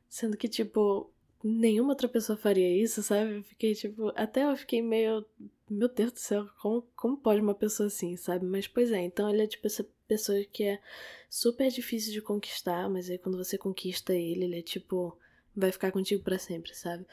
Sendo 0.08 0.36
que, 0.36 0.48
tipo, 0.48 1.10
nenhuma 1.42 1.90
outra 1.90 2.08
pessoa 2.08 2.38
faria 2.38 2.70
isso, 2.80 3.02
sabe? 3.02 3.38
Eu 3.38 3.42
fiquei, 3.42 3.74
tipo, 3.74 4.12
até 4.14 4.44
eu 4.44 4.56
fiquei 4.56 4.80
meio, 4.80 5.26
meu 5.68 5.88
Deus 5.88 6.12
do 6.12 6.20
céu, 6.20 6.48
como, 6.62 6.82
como 6.94 7.16
pode 7.16 7.40
uma 7.40 7.54
pessoa 7.56 7.88
assim, 7.88 8.16
sabe? 8.16 8.46
Mas, 8.46 8.68
pois 8.68 8.92
é, 8.92 9.00
então 9.02 9.28
ele 9.28 9.42
é, 9.42 9.46
tipo, 9.48 9.66
essa 9.66 9.84
pessoa 10.06 10.38
que 10.44 10.62
é 10.62 10.80
super 11.28 11.68
difícil 11.70 12.12
de 12.12 12.22
conquistar, 12.22 12.88
mas 12.88 13.10
aí 13.10 13.18
quando 13.18 13.36
você 13.36 13.58
conquista 13.58 14.14
ele, 14.14 14.44
ele 14.44 14.58
é 14.60 14.62
tipo, 14.62 15.18
vai 15.56 15.72
ficar 15.72 15.90
contigo 15.90 16.22
para 16.22 16.38
sempre, 16.38 16.72
sabe? 16.74 17.04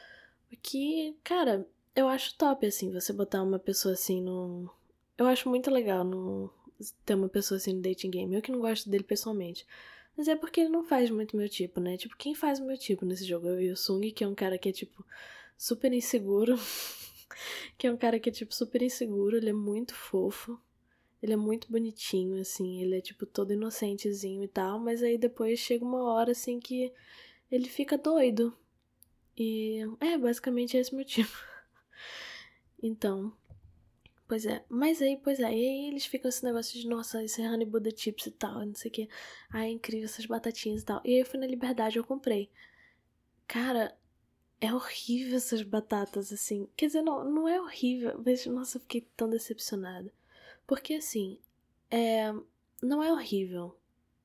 O 0.52 0.56
que, 0.62 1.16
cara, 1.24 1.66
eu 1.96 2.06
acho 2.08 2.36
top, 2.36 2.64
assim, 2.64 2.92
você 2.92 3.12
botar 3.12 3.42
uma 3.42 3.58
pessoa 3.58 3.94
assim 3.94 4.22
no. 4.22 4.70
Eu 5.18 5.26
acho 5.26 5.48
muito 5.48 5.70
legal 5.70 6.04
no... 6.04 6.50
ter 7.04 7.14
uma 7.14 7.28
pessoa 7.28 7.56
assim 7.56 7.74
no 7.74 7.82
dating 7.82 8.10
game. 8.10 8.34
Eu 8.34 8.42
que 8.42 8.52
não 8.52 8.60
gosto 8.60 8.88
dele 8.90 9.04
pessoalmente. 9.04 9.66
Mas 10.16 10.28
é 10.28 10.36
porque 10.36 10.60
ele 10.60 10.70
não 10.70 10.84
faz 10.84 11.10
muito 11.10 11.36
meu 11.36 11.48
tipo, 11.48 11.80
né? 11.80 11.96
Tipo, 11.96 12.16
quem 12.16 12.34
faz 12.34 12.58
o 12.58 12.64
meu 12.66 12.76
tipo 12.76 13.04
nesse 13.04 13.24
jogo? 13.24 13.48
Eu 13.48 13.60
e 13.60 13.70
o 13.70 13.76
Sung, 13.76 14.10
que 14.10 14.24
é 14.24 14.28
um 14.28 14.34
cara 14.34 14.58
que 14.58 14.68
é, 14.68 14.72
tipo, 14.72 15.04
super 15.56 15.92
inseguro. 15.92 16.56
que 17.78 17.86
é 17.86 17.92
um 17.92 17.96
cara 17.96 18.18
que 18.20 18.28
é, 18.28 18.32
tipo, 18.32 18.54
super 18.54 18.82
inseguro. 18.82 19.36
Ele 19.36 19.50
é 19.50 19.54
muito 19.54 19.94
fofo. 19.94 20.60
Ele 21.22 21.34
é 21.34 21.36
muito 21.36 21.70
bonitinho, 21.70 22.40
assim, 22.40 22.82
ele 22.82 22.96
é 22.96 23.00
tipo 23.00 23.24
todo 23.24 23.52
inocentezinho 23.52 24.42
e 24.42 24.48
tal, 24.48 24.80
mas 24.80 25.04
aí 25.04 25.16
depois 25.16 25.60
chega 25.60 25.84
uma 25.84 26.02
hora 26.02 26.32
assim 26.32 26.58
que 26.58 26.92
ele 27.48 27.68
fica 27.68 27.96
doido. 27.96 28.52
E 29.38 29.78
é, 30.00 30.18
basicamente 30.18 30.76
esse 30.76 30.92
motivo. 30.92 31.32
então, 32.82 33.32
pois 34.32 34.46
é. 34.46 34.64
Mas 34.66 35.02
aí, 35.02 35.18
pois 35.22 35.38
é, 35.40 35.42
e 35.42 35.46
aí 35.46 35.88
eles 35.88 36.06
ficam 36.06 36.30
esse 36.30 36.42
negócio 36.42 36.80
de, 36.80 36.88
nossa, 36.88 37.22
esse 37.22 37.42
Honey 37.42 37.66
Buddha 37.66 37.90
Chips 37.94 38.24
e 38.28 38.30
tal, 38.30 38.64
não 38.64 38.74
sei 38.74 38.90
o 38.90 38.94
que. 38.94 39.08
Ai, 39.50 39.66
é 39.66 39.70
incrível 39.72 40.06
essas 40.06 40.24
batatinhas 40.24 40.80
e 40.80 40.84
tal. 40.86 41.02
E 41.04 41.10
aí 41.10 41.20
eu 41.20 41.26
fui 41.26 41.38
na 41.38 41.46
Liberdade 41.46 41.98
eu 41.98 42.04
comprei. 42.04 42.50
Cara, 43.46 43.94
é 44.58 44.72
horrível 44.72 45.36
essas 45.36 45.62
batatas, 45.62 46.32
assim. 46.32 46.66
Quer 46.74 46.86
dizer, 46.86 47.02
não, 47.02 47.22
não 47.30 47.46
é 47.46 47.60
horrível, 47.60 48.22
mas, 48.24 48.46
nossa, 48.46 48.78
eu 48.78 48.80
fiquei 48.80 49.06
tão 49.14 49.28
decepcionada. 49.28 50.10
Porque 50.66 50.94
assim, 50.94 51.38
é, 51.90 52.32
não 52.82 53.02
é 53.02 53.12
horrível. 53.12 53.76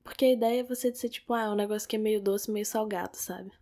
Porque 0.02 0.24
a 0.24 0.32
ideia 0.32 0.60
é 0.60 0.64
você 0.64 0.90
dizer, 0.90 1.10
tipo, 1.10 1.34
ah, 1.34 1.42
é 1.42 1.50
um 1.50 1.54
negócio 1.54 1.86
que 1.86 1.96
é 1.96 1.98
meio 1.98 2.22
doce, 2.22 2.50
meio 2.50 2.64
salgado, 2.64 3.18
sabe? 3.18 3.52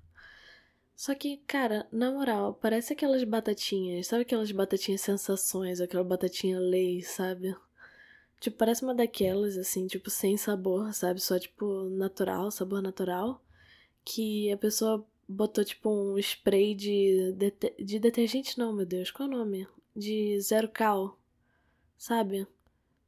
Só 0.97 1.15
que, 1.15 1.37
cara, 1.47 1.87
na 1.93 2.11
moral, 2.11 2.55
parece 2.55 2.93
aquelas 2.93 3.23
batatinhas, 3.25 4.07
sabe 4.07 4.23
aquelas 4.23 4.51
batatinhas 4.51 5.03
sensações, 5.03 5.81
aquela 5.81 6.03
batatinha 6.03 6.59
lei, 6.59 7.03
sabe? 7.03 7.55
Tipo, 8.41 8.57
parece 8.59 8.83
uma 8.83 8.95
daquelas, 8.95 9.57
assim, 9.59 9.87
tipo, 9.87 10.11
sem 10.11 10.37
sabor, 10.37 10.93
sabe? 10.95 11.21
Só, 11.21 11.39
tipo, 11.39 11.85
natural, 11.91 12.51
sabor 12.51 12.83
natural. 12.83 13.45
Que 14.05 14.53
a 14.53 14.57
pessoa 14.57 15.07
botou, 15.29 15.65
tipo, 15.65 15.91
um 15.91 16.19
spray 16.19 16.75
de, 16.75 17.35
de 17.79 17.99
detergente, 17.99 18.59
não, 18.59 18.73
meu 18.73 18.87
Deus, 18.87 19.11
qual 19.11 19.29
é 19.29 19.33
o 19.33 19.37
nome? 19.39 19.69
De 19.95 20.41
zero 20.41 20.69
cal, 20.69 21.19
sabe? 21.99 22.47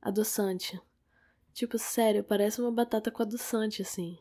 adoçante. 0.00 0.80
Tipo, 1.52 1.78
sério, 1.78 2.22
parece 2.24 2.60
uma 2.60 2.70
batata 2.70 3.10
com 3.10 3.22
adoçante, 3.22 3.82
assim. 3.82 4.18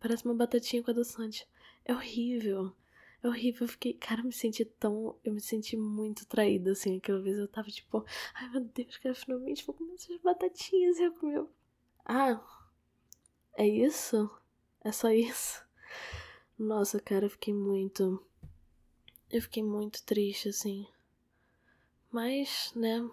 Parece 0.00 0.24
uma 0.24 0.34
batatinha 0.34 0.82
com 0.82 0.90
adoçante. 0.90 1.46
É 1.84 1.94
horrível. 1.94 2.74
É 3.22 3.28
horrível. 3.28 3.64
Eu 3.64 3.68
fiquei, 3.68 3.94
cara, 3.94 4.20
eu 4.20 4.24
me 4.26 4.32
senti 4.32 4.64
tão. 4.64 5.16
Eu 5.24 5.32
me 5.32 5.40
senti 5.40 5.76
muito 5.76 6.26
traída, 6.26 6.72
assim. 6.72 6.96
Aquela 6.98 7.20
vez 7.20 7.38
eu 7.38 7.48
tava 7.48 7.68
tipo, 7.68 8.04
ai 8.34 8.48
meu 8.50 8.64
Deus, 8.64 8.96
cara, 8.98 9.14
finalmente 9.14 9.64
vou 9.64 9.74
comer 9.74 9.94
essas 9.94 10.20
batatinhas. 10.20 10.98
E 10.98 11.04
eu 11.04 11.12
comi. 11.14 11.46
Ah, 12.04 12.42
é 13.54 13.66
isso? 13.66 14.30
É 14.82 14.90
só 14.92 15.10
isso? 15.10 15.64
Nossa, 16.58 17.00
cara, 17.00 17.26
eu 17.26 17.30
fiquei 17.30 17.54
muito. 17.54 18.24
Eu 19.30 19.40
fiquei 19.42 19.62
muito 19.62 20.02
triste, 20.04 20.48
assim. 20.48 20.86
Mas, 22.10 22.72
né, 22.76 23.08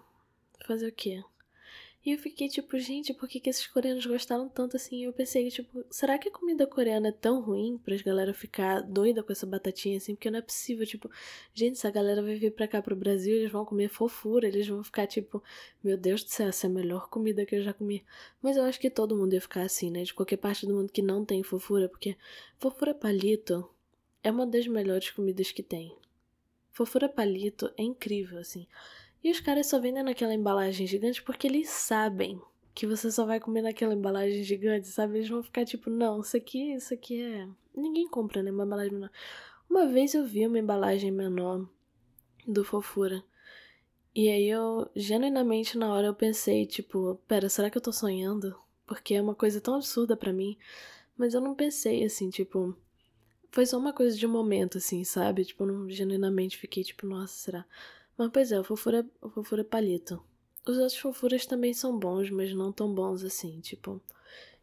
fazer 0.66 0.88
o 0.88 0.92
quê? 0.92 1.24
E 2.04 2.12
eu 2.12 2.18
fiquei 2.18 2.48
tipo, 2.48 2.78
gente, 2.78 3.12
por 3.12 3.28
que, 3.28 3.38
que 3.38 3.50
esses 3.50 3.66
coreanos 3.66 4.06
gostaram 4.06 4.48
tanto 4.48 4.74
assim? 4.74 5.04
Eu 5.04 5.12
pensei, 5.12 5.50
tipo, 5.50 5.84
será 5.90 6.18
que 6.18 6.30
a 6.30 6.32
comida 6.32 6.66
coreana 6.66 7.08
é 7.08 7.12
tão 7.12 7.42
ruim 7.42 7.76
pra 7.76 7.94
galera 7.98 8.32
ficar 8.32 8.80
doida 8.80 9.22
com 9.22 9.30
essa 9.32 9.46
batatinha 9.46 9.98
assim? 9.98 10.14
Porque 10.14 10.30
não 10.30 10.38
é 10.38 10.42
possível, 10.42 10.86
tipo, 10.86 11.10
gente, 11.52 11.78
se 11.78 11.86
a 11.86 11.90
galera 11.90 12.22
vai 12.22 12.36
vir 12.36 12.52
pra 12.52 12.66
cá 12.66 12.80
pro 12.80 12.96
Brasil, 12.96 13.36
eles 13.36 13.52
vão 13.52 13.66
comer 13.66 13.90
fofura, 13.90 14.48
eles 14.48 14.66
vão 14.66 14.82
ficar 14.82 15.06
tipo, 15.06 15.42
meu 15.84 15.98
Deus 15.98 16.24
do 16.24 16.30
céu, 16.30 16.48
essa 16.48 16.66
é 16.66 16.70
a 16.70 16.72
melhor 16.72 17.10
comida 17.10 17.44
que 17.44 17.54
eu 17.54 17.62
já 17.62 17.74
comi. 17.74 18.02
Mas 18.40 18.56
eu 18.56 18.64
acho 18.64 18.80
que 18.80 18.88
todo 18.88 19.16
mundo 19.16 19.34
ia 19.34 19.40
ficar 19.40 19.62
assim, 19.62 19.90
né? 19.90 20.02
De 20.02 20.14
qualquer 20.14 20.38
parte 20.38 20.66
do 20.66 20.74
mundo 20.74 20.90
que 20.90 21.02
não 21.02 21.22
tem 21.22 21.42
fofura, 21.42 21.86
porque 21.86 22.16
fofura 22.58 22.94
palito 22.94 23.68
é 24.22 24.30
uma 24.30 24.46
das 24.46 24.66
melhores 24.66 25.10
comidas 25.10 25.52
que 25.52 25.62
tem. 25.62 25.94
Fofura 26.70 27.10
palito 27.10 27.70
é 27.76 27.82
incrível, 27.82 28.38
assim. 28.38 28.66
E 29.22 29.30
os 29.30 29.40
caras 29.40 29.66
só 29.66 29.78
vendem 29.78 30.02
naquela 30.02 30.34
embalagem 30.34 30.86
gigante 30.86 31.22
porque 31.22 31.46
eles 31.46 31.68
sabem 31.68 32.40
que 32.74 32.86
você 32.86 33.10
só 33.10 33.26
vai 33.26 33.38
comer 33.38 33.62
naquela 33.62 33.94
embalagem 33.94 34.42
gigante, 34.42 34.88
sabe? 34.88 35.18
Eles 35.18 35.28
vão 35.28 35.42
ficar 35.42 35.64
tipo, 35.64 35.90
não, 35.90 36.20
isso 36.20 36.36
aqui, 36.36 36.72
isso 36.72 36.94
aqui 36.94 37.20
é. 37.20 37.46
Ninguém 37.74 38.08
compra, 38.08 38.42
né? 38.42 38.50
Uma 38.50 38.64
embalagem 38.64 38.92
menor. 38.92 39.10
Uma 39.68 39.86
vez 39.86 40.14
eu 40.14 40.24
vi 40.24 40.46
uma 40.46 40.58
embalagem 40.58 41.10
menor 41.10 41.68
do 42.46 42.64
Fofura. 42.64 43.22
E 44.14 44.28
aí 44.28 44.48
eu, 44.48 44.90
genuinamente, 44.96 45.78
na 45.78 45.92
hora 45.92 46.08
eu 46.08 46.14
pensei, 46.14 46.66
tipo, 46.66 47.20
pera, 47.28 47.48
será 47.48 47.70
que 47.70 47.78
eu 47.78 47.82
tô 47.82 47.92
sonhando? 47.92 48.58
Porque 48.86 49.14
é 49.14 49.22
uma 49.22 49.34
coisa 49.34 49.60
tão 49.60 49.74
absurda 49.74 50.16
para 50.16 50.32
mim. 50.32 50.58
Mas 51.16 51.34
eu 51.34 51.40
não 51.40 51.54
pensei 51.54 52.04
assim, 52.04 52.30
tipo. 52.30 52.76
Foi 53.52 53.66
só 53.66 53.78
uma 53.78 53.92
coisa 53.92 54.16
de 54.16 54.26
momento, 54.26 54.78
assim, 54.78 55.04
sabe? 55.04 55.44
Tipo, 55.44 55.64
eu 55.64 55.66
não 55.68 55.90
genuinamente 55.90 56.56
fiquei, 56.56 56.82
tipo, 56.82 57.06
nossa, 57.06 57.34
será? 57.34 57.66
Mas 58.20 58.28
pois 58.34 58.52
é, 58.52 58.60
o 58.60 58.62
fofura, 58.62 59.06
o 59.22 59.30
fofura 59.30 59.64
palito. 59.64 60.22
Os 60.66 60.76
outros 60.76 60.98
fofuras 60.98 61.46
também 61.46 61.72
são 61.72 61.98
bons, 61.98 62.28
mas 62.28 62.52
não 62.52 62.70
tão 62.70 62.94
bons 62.94 63.24
assim, 63.24 63.60
tipo. 63.60 63.98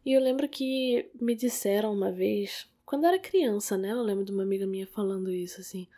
E 0.06 0.12
eu 0.12 0.20
lembro 0.20 0.48
que 0.48 1.10
me 1.20 1.34
disseram 1.34 1.92
uma 1.92 2.12
vez, 2.12 2.70
quando 2.86 3.04
era 3.04 3.18
criança, 3.18 3.76
né? 3.76 3.90
Eu 3.90 4.02
lembro 4.04 4.24
de 4.24 4.30
uma 4.30 4.44
amiga 4.44 4.64
minha 4.64 4.86
falando 4.86 5.28
isso, 5.32 5.60
assim. 5.60 5.88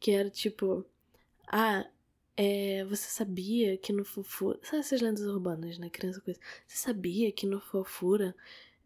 Que 0.00 0.12
era 0.12 0.30
tipo. 0.30 0.82
Ah, 1.46 1.86
é, 2.38 2.86
você 2.86 3.06
sabia 3.10 3.76
que 3.76 3.92
no 3.92 4.02
fofura. 4.02 4.58
Sabe 4.62 4.78
essas 4.78 5.02
lendas 5.02 5.26
urbanas, 5.26 5.76
né? 5.76 5.90
Criança 5.90 6.22
coisa. 6.22 6.40
Você 6.66 6.78
sabia 6.78 7.30
que 7.30 7.44
no 7.44 7.60
fofura 7.60 8.34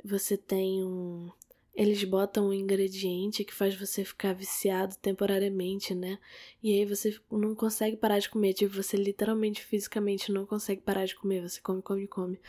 você 0.05 0.37
tem 0.37 0.83
um 0.83 1.31
eles 1.79 2.03
botam 2.03 2.49
um 2.49 2.53
ingrediente 2.53 3.45
que 3.45 3.55
faz 3.55 3.73
você 3.77 4.05
ficar 4.05 4.35
viciado 4.35 4.97
temporariamente, 4.97 5.95
né? 5.95 6.19
E 6.61 6.73
aí 6.73 6.85
você 6.85 7.17
não 7.31 7.55
consegue 7.55 7.97
parar 7.97 8.19
de 8.19 8.29
comer. 8.29 8.53
Tipo, 8.53 8.75
você 8.75 8.97
literalmente, 8.97 9.65
fisicamente 9.65 10.33
não 10.33 10.45
consegue 10.45 10.83
parar 10.83 11.07
de 11.07 11.15
comer. 11.15 11.41
Você 11.41 11.61
come, 11.61 11.81
come, 11.81 12.09
come. 12.09 12.41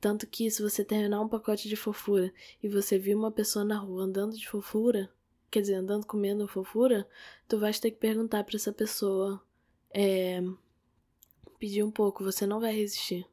Tanto 0.00 0.28
que 0.28 0.48
se 0.48 0.62
você 0.62 0.84
terminar 0.84 1.20
um 1.20 1.28
pacote 1.28 1.68
de 1.68 1.74
fofura 1.74 2.32
e 2.62 2.68
você 2.68 3.00
viu 3.00 3.18
uma 3.18 3.32
pessoa 3.32 3.64
na 3.64 3.76
rua 3.76 4.04
andando 4.04 4.36
de 4.36 4.48
fofura, 4.48 5.10
quer 5.50 5.62
dizer, 5.62 5.74
andando 5.74 6.06
comendo 6.06 6.46
fofura, 6.46 7.04
tu 7.48 7.58
vais 7.58 7.80
ter 7.80 7.90
que 7.90 7.98
perguntar 7.98 8.44
para 8.44 8.54
essa 8.54 8.72
pessoa 8.72 9.42
é, 9.90 10.40
pedir 11.58 11.82
um 11.82 11.90
pouco, 11.90 12.22
você 12.22 12.46
não 12.46 12.60
vai 12.60 12.72
resistir. 12.76 13.26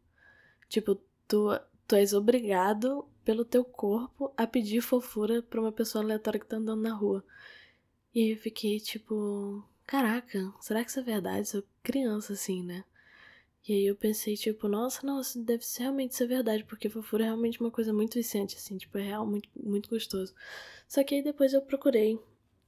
Tipo, 0.68 1.00
tu 1.28 1.52
tu 1.88 1.96
és 1.96 2.14
obrigado 2.14 3.08
pelo 3.24 3.46
teu 3.46 3.64
corpo 3.64 4.34
a 4.38 4.46
pedir 4.48 4.82
fofura 4.82 5.42
pra 5.42 5.62
uma 5.62 5.72
pessoa 5.72 6.04
aleatória 6.04 6.40
que 6.40 6.46
tá 6.46 6.58
andando 6.58 6.82
na 6.82 6.94
rua. 6.94 7.24
E 8.14 8.34
eu 8.34 8.38
fiquei 8.38 8.80
tipo, 8.80 9.64
caraca, 9.86 10.54
será 10.62 10.84
que 10.84 10.90
isso 10.90 11.00
é 11.00 11.04
verdade? 11.04 11.50
Sou 11.50 11.64
criança 11.84 12.34
assim, 12.34 12.64
né? 12.64 12.84
E 13.68 13.74
aí 13.74 13.86
eu 13.86 13.96
pensei, 13.96 14.36
tipo, 14.36 14.68
nossa, 14.68 15.06
não, 15.06 15.20
isso 15.20 15.42
deve 15.44 15.66
ser, 15.66 15.84
realmente 15.84 16.16
ser 16.16 16.28
verdade, 16.28 16.64
porque 16.66 16.88
fofura 16.88 17.24
é 17.24 17.28
realmente 17.28 17.60
uma 17.60 17.72
coisa 17.72 17.92
muito 17.92 18.14
viciante, 18.14 18.56
assim, 18.56 18.78
tipo, 18.78 18.98
é 19.00 19.02
real, 19.02 19.26
muito, 19.26 19.50
muito 19.56 19.90
gostoso. 19.90 20.36
Só 20.88 21.04
que 21.04 21.16
aí 21.16 21.24
depois 21.24 21.52
eu 21.52 21.62
procurei, 21.64 22.20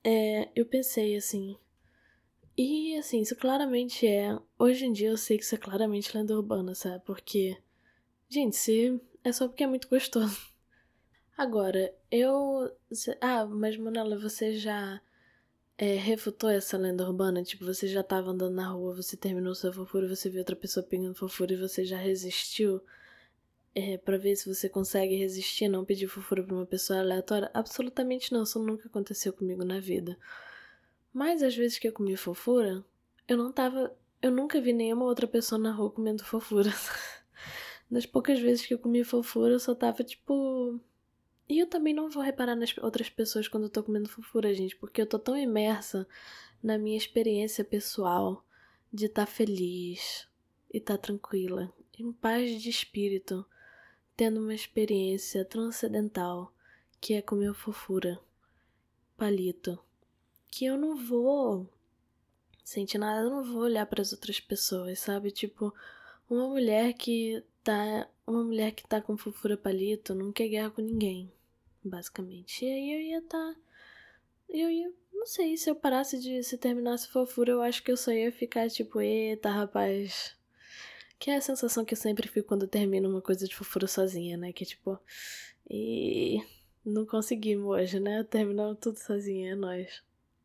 é, 0.03 0.49
eu 0.55 0.65
pensei, 0.65 1.15
assim, 1.15 1.55
e 2.57 2.97
assim, 2.97 3.22
isso 3.22 3.36
claramente 3.36 4.07
é. 4.07 4.36
Hoje 4.57 4.86
em 4.86 4.91
dia 4.91 5.09
eu 5.09 5.18
sei 5.18 5.38
que 5.38 5.43
isso 5.43 5.53
é 5.53 5.59
claramente 5.59 6.18
lenda 6.18 6.36
urbana, 6.36 6.74
sabe? 6.74 7.03
Porque. 7.05 7.55
Gente, 8.30 8.55
se 8.57 8.99
é 9.23 9.32
só 9.32 9.47
porque 9.47 9.63
é 9.63 9.67
muito 9.67 9.88
gostoso. 9.88 10.38
Agora, 11.38 11.93
eu. 12.11 12.71
Ah, 13.21 13.45
mas 13.45 13.78
Manela, 13.78 14.17
você 14.17 14.57
já 14.57 15.01
é, 15.78 15.95
refutou 15.95 16.49
essa 16.49 16.78
lenda 16.78 17.05
urbana? 17.07 17.43
Tipo, 17.43 17.65
você 17.65 17.88
já 17.88 18.03
tava 18.03 18.32
andando 18.32 18.55
na 18.55 18.69
rua, 18.69 18.95
você 18.95 19.15
terminou 19.15 19.53
sua 19.55 19.71
fofura, 19.71 20.07
você 20.07 20.30
viu 20.30 20.39
outra 20.39 20.55
pessoa 20.55 20.86
pegando 20.86 21.15
fofura 21.15 21.53
e 21.53 21.57
você 21.57 21.86
já 21.86 21.97
resistiu? 21.97 22.82
É, 23.75 23.97
pra 23.97 24.17
ver 24.17 24.36
se 24.36 24.53
você 24.53 24.67
consegue 24.67 25.15
resistir, 25.15 25.67
não 25.67 25.86
pedir 25.86 26.07
fofura 26.07 26.43
pra 26.43 26.55
uma 26.55 26.65
pessoa 26.65 26.99
aleatória? 26.99 27.51
Absolutamente 27.53 28.34
não, 28.34 28.43
isso 28.43 28.57
nunca 28.59 28.88
aconteceu 28.88 29.32
comigo 29.32 29.63
na 29.63 29.80
vida. 29.80 30.17
Mas 31.13 31.43
às 31.43 31.55
vezes 31.55 31.78
que 31.80 31.88
eu 31.88 31.93
comi 31.93 32.15
fofura, 32.17 32.84
eu 33.28 33.38
não 33.38 33.51
tava. 33.51 33.95
Eu 34.21 34.32
nunca 34.32 34.59
vi 34.59 34.73
nenhuma 34.73 35.05
outra 35.05 35.28
pessoa 35.28 35.59
na 35.59 35.71
rua 35.71 35.91
comendo 35.91 36.23
fofura. 36.25 36.71
Das 37.89 38.05
poucas 38.05 38.39
vezes 38.39 38.65
que 38.65 38.73
eu 38.73 38.79
comi 38.79 39.03
fofura, 39.03 39.53
eu 39.53 39.59
só 39.59 39.73
tava 39.73 40.03
tipo. 40.03 40.79
E 41.49 41.59
eu 41.59 41.67
também 41.67 41.93
não 41.93 42.09
vou 42.09 42.21
reparar 42.21 42.55
nas 42.55 42.77
outras 42.79 43.09
pessoas 43.09 43.47
quando 43.47 43.63
eu 43.63 43.69
tô 43.69 43.81
comendo 43.81 44.09
fofura, 44.09 44.53
gente, 44.53 44.75
porque 44.75 45.01
eu 45.01 45.07
tô 45.07 45.17
tão 45.17 45.38
imersa 45.38 46.07
na 46.61 46.77
minha 46.77 46.97
experiência 46.97 47.63
pessoal 47.63 48.45
de 48.91 49.05
estar 49.05 49.25
tá 49.25 49.31
feliz 49.31 50.27
e 50.73 50.77
estar 50.77 50.97
tá 50.97 51.03
tranquila, 51.03 51.73
em 51.97 52.11
paz 52.11 52.61
de 52.61 52.69
espírito, 52.69 53.45
tendo 54.15 54.41
uma 54.41 54.53
experiência 54.53 55.45
transcendental 55.45 56.53
que 56.99 57.13
é 57.13 57.21
comer 57.21 57.53
fofura, 57.53 58.19
palito 59.15 59.79
que 60.57 60.65
eu 60.65 60.77
não 60.77 60.95
vou 60.95 61.69
sentir 62.63 62.97
nada, 62.97 63.21
eu 63.21 63.29
não 63.29 63.43
vou 63.43 63.61
olhar 63.61 63.85
para 63.85 64.01
as 64.01 64.11
outras 64.11 64.39
pessoas, 64.39 64.99
sabe? 64.99 65.31
Tipo, 65.31 65.73
uma 66.29 66.47
mulher 66.47 66.93
que 66.93 67.43
tá, 67.72 68.09
uma 68.26 68.43
mulher 68.43 68.72
que 68.72 68.88
tá 68.88 69.01
com 69.01 69.18
fofura 69.18 69.57
palito 69.57 70.15
não 70.15 70.32
quer 70.32 70.47
guerra 70.47 70.72
com 70.72 70.82
ninguém, 70.82 71.32
basicamente. 71.84 72.65
E 72.65 72.70
aí 72.70 72.93
eu 72.93 73.01
ia 73.01 73.22
tá 73.24 73.55
eu 74.49 74.70
ia, 74.70 74.91
não 75.13 75.26
sei, 75.26 75.57
se 75.57 75.70
eu 75.70 75.76
parasse 75.76 76.20
de 76.20 76.41
se 76.43 76.57
terminasse 76.57 77.07
fofura, 77.09 77.51
eu 77.51 77.61
acho 77.61 77.84
que 77.84 77.91
eu 77.91 77.97
só 77.97 78.11
ia 78.11 78.32
ficar 78.32 78.70
tipo, 78.70 79.01
eita, 79.01 79.49
rapaz. 79.49 80.36
Que 81.20 81.32
é 81.32 81.38
a 81.38 81.41
sensação 81.41 81.84
que 81.86 81.93
eu 81.93 81.97
sempre 81.97 82.28
fico 82.28 82.47
quando 82.47 82.68
termino 82.68 83.09
uma 83.09 83.22
coisa 83.22 83.47
de 83.47 83.55
fofura 83.55 83.88
sozinha, 83.88 84.38
né? 84.38 84.53
Que 84.53 84.65
tipo, 84.65 84.99
e 85.70 86.41
não 86.86 87.05
conseguimos 87.05 87.68
hoje, 87.68 87.99
né? 87.99 88.24
Terminamos 88.24 88.78
tudo 88.80 88.97
sozinha, 88.97 89.53
é 89.53 89.55
nóis. 89.55 90.03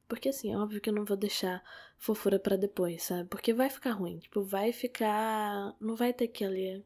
Porque 0.08 0.28
assim, 0.30 0.52
é 0.52 0.58
óbvio 0.58 0.80
que 0.80 0.90
eu 0.90 0.94
não 0.94 1.04
vou 1.04 1.16
deixar 1.16 1.62
fofura 1.98 2.38
para 2.38 2.56
depois, 2.56 3.04
sabe? 3.04 3.28
Porque 3.28 3.54
vai 3.54 3.70
ficar 3.70 3.92
ruim. 3.92 4.18
Tipo, 4.18 4.42
vai 4.42 4.72
ficar. 4.72 5.74
Não 5.80 5.96
vai 5.96 6.12
ter 6.12 6.24
aquele. 6.26 6.84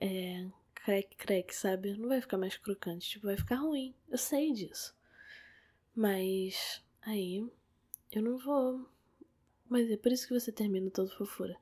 É. 0.00 0.46
Crack, 0.74 1.16
crack, 1.16 1.54
sabe? 1.54 1.96
Não 1.96 2.08
vai 2.08 2.20
ficar 2.20 2.38
mais 2.38 2.56
crocante. 2.56 3.08
Tipo, 3.08 3.26
vai 3.26 3.36
ficar 3.36 3.56
ruim. 3.56 3.94
Eu 4.08 4.18
sei 4.18 4.52
disso. 4.52 4.94
Mas. 5.94 6.82
Aí. 7.02 7.46
Eu 8.12 8.22
não 8.22 8.38
vou. 8.38 8.88
Mas 9.68 9.88
é 9.90 9.96
por 9.96 10.10
isso 10.10 10.26
que 10.26 10.34
você 10.34 10.50
termina 10.50 10.90
todo 10.90 11.14
fofura. 11.16 11.56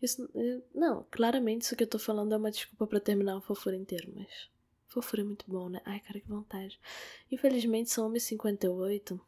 Isso. 0.00 0.28
Não, 0.74 1.06
claramente 1.10 1.62
isso 1.62 1.76
que 1.76 1.84
eu 1.84 1.88
tô 1.88 1.98
falando 1.98 2.32
é 2.32 2.36
uma 2.36 2.50
desculpa 2.50 2.86
para 2.86 3.00
terminar 3.00 3.34
uma 3.34 3.40
fofura 3.40 3.76
inteiro, 3.76 4.12
mas. 4.14 4.50
Fofura 4.88 5.22
é 5.22 5.24
muito 5.24 5.44
bom, 5.48 5.70
né? 5.70 5.80
Ai, 5.84 6.00
cara, 6.00 6.20
que 6.20 6.28
vontade. 6.28 6.78
Infelizmente 7.30 7.90
são 7.90 8.12
1h58 8.12 9.18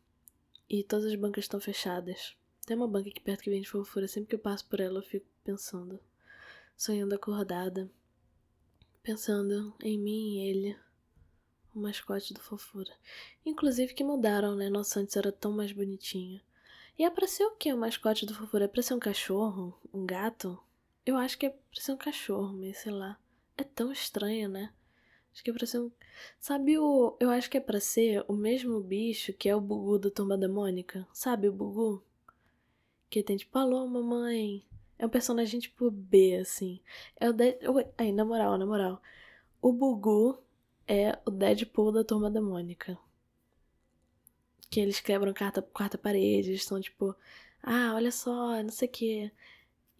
e 0.68 0.82
todas 0.82 1.06
as 1.06 1.14
bancas 1.14 1.44
estão 1.44 1.58
fechadas. 1.60 2.36
Tem 2.66 2.76
uma 2.76 2.88
banca 2.88 3.08
aqui 3.08 3.20
perto 3.20 3.42
que 3.42 3.50
vende 3.50 3.68
fofura. 3.68 4.08
Sempre 4.08 4.30
que 4.30 4.34
eu 4.34 4.38
passo 4.38 4.66
por 4.68 4.80
ela, 4.80 4.98
eu 4.98 5.02
fico 5.02 5.26
pensando. 5.42 6.00
Sonhando 6.76 7.14
acordada. 7.14 7.90
Pensando 9.04 9.74
em 9.82 9.98
mim 9.98 10.38
e 10.38 10.48
ele. 10.48 10.76
O 11.74 11.78
mascote 11.78 12.32
do 12.32 12.40
fofura. 12.40 12.90
Inclusive 13.44 13.92
que 13.92 14.02
mudaram, 14.02 14.56
né? 14.56 14.70
Nossa, 14.70 14.98
antes 14.98 15.14
era 15.14 15.30
tão 15.30 15.52
mais 15.52 15.72
bonitinho. 15.72 16.40
E 16.98 17.04
é 17.04 17.10
pra 17.10 17.26
ser 17.26 17.44
o 17.44 17.50
que 17.50 17.70
o 17.70 17.76
mascote 17.76 18.24
do 18.24 18.34
fofura? 18.34 18.64
É 18.64 18.68
pra 18.68 18.80
ser 18.80 18.94
um 18.94 18.98
cachorro? 18.98 19.78
Um 19.92 20.06
gato? 20.06 20.58
Eu 21.04 21.18
acho 21.18 21.36
que 21.36 21.44
é 21.44 21.50
pra 21.50 21.82
ser 21.82 21.92
um 21.92 21.98
cachorro, 21.98 22.56
mas 22.56 22.78
sei 22.78 22.92
lá. 22.92 23.20
É 23.58 23.62
tão 23.62 23.92
estranho, 23.92 24.48
né? 24.48 24.72
Acho 25.34 25.44
que 25.44 25.50
é 25.50 25.52
pra 25.52 25.66
ser 25.66 25.80
um. 25.80 25.90
Sabe 26.40 26.78
o. 26.78 27.14
Eu 27.20 27.28
acho 27.28 27.50
que 27.50 27.58
é 27.58 27.60
pra 27.60 27.80
ser 27.80 28.24
o 28.26 28.32
mesmo 28.32 28.80
bicho 28.80 29.34
que 29.34 29.50
é 29.50 29.54
o 29.54 29.60
Bugu 29.60 29.98
da 29.98 30.10
Turma 30.10 30.38
da 30.38 30.48
Mônica. 30.48 31.06
Sabe 31.12 31.46
o 31.46 31.52
Bugu? 31.52 32.02
Que 33.10 33.22
tem 33.22 33.36
tipo, 33.36 33.58
alô, 33.58 33.86
mamãe. 33.86 34.64
É 34.98 35.06
um 35.06 35.08
personagem 35.08 35.60
tipo 35.60 35.90
B, 35.90 36.36
assim. 36.40 36.80
É 37.18 37.28
o 37.28 37.32
Deadpool. 37.32 37.84
Aí, 37.98 38.12
na 38.12 38.24
moral, 38.24 38.56
na 38.58 38.66
moral. 38.66 39.02
O 39.60 39.72
Bugu 39.72 40.38
é 40.86 41.18
o 41.26 41.30
Deadpool 41.30 41.92
da 41.92 42.04
Turma 42.04 42.30
da 42.30 42.40
Mônica. 42.40 42.98
Que 44.70 44.80
eles 44.80 45.00
quebram 45.00 45.32
quarta, 45.34 45.62
quarta 45.62 45.98
parede, 45.98 46.50
eles 46.50 46.62
estão 46.62 46.80
tipo, 46.80 47.14
ah, 47.62 47.92
olha 47.94 48.10
só, 48.10 48.62
não 48.62 48.70
sei 48.70 48.88
o 48.88 48.90
quê. 48.90 49.32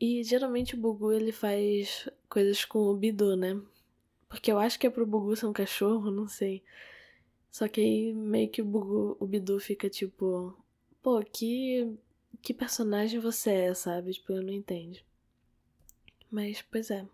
E 0.01 0.23
geralmente 0.25 0.75
o 0.75 0.79
Bugu 0.79 1.13
ele 1.13 1.33
faz 1.33 2.09
coisas 2.29 2.65
com 2.65 2.79
o 2.81 2.97
Bidu, 2.97 3.37
né? 3.37 3.61
Porque 4.29 4.51
eu 4.51 4.59
acho 4.59 4.79
que 4.79 4.87
é 4.87 4.91
pro 4.91 5.07
Bugu 5.07 5.37
ser 5.37 5.47
um 5.47 5.53
cachorro, 5.53 6.11
não 6.11 6.29
sei. 6.29 6.63
Só 7.51 7.69
que 7.69 7.81
aí 7.81 8.13
meio 8.13 8.51
que 8.51 8.61
o 8.63 8.65
Bugu, 8.65 9.17
o 9.21 9.27
Bidu 9.27 9.61
fica 9.61 9.89
tipo, 9.89 10.57
pô, 11.03 11.23
que 11.23 11.97
que 12.45 12.53
personagem 12.53 13.19
você 13.19 13.51
é, 13.51 13.75
sabe? 13.75 14.13
Tipo, 14.13 14.35
eu 14.35 14.43
não 14.43 14.53
entendo. 14.53 14.99
Mas, 16.31 16.63
pois 16.63 16.91
é. 16.91 17.07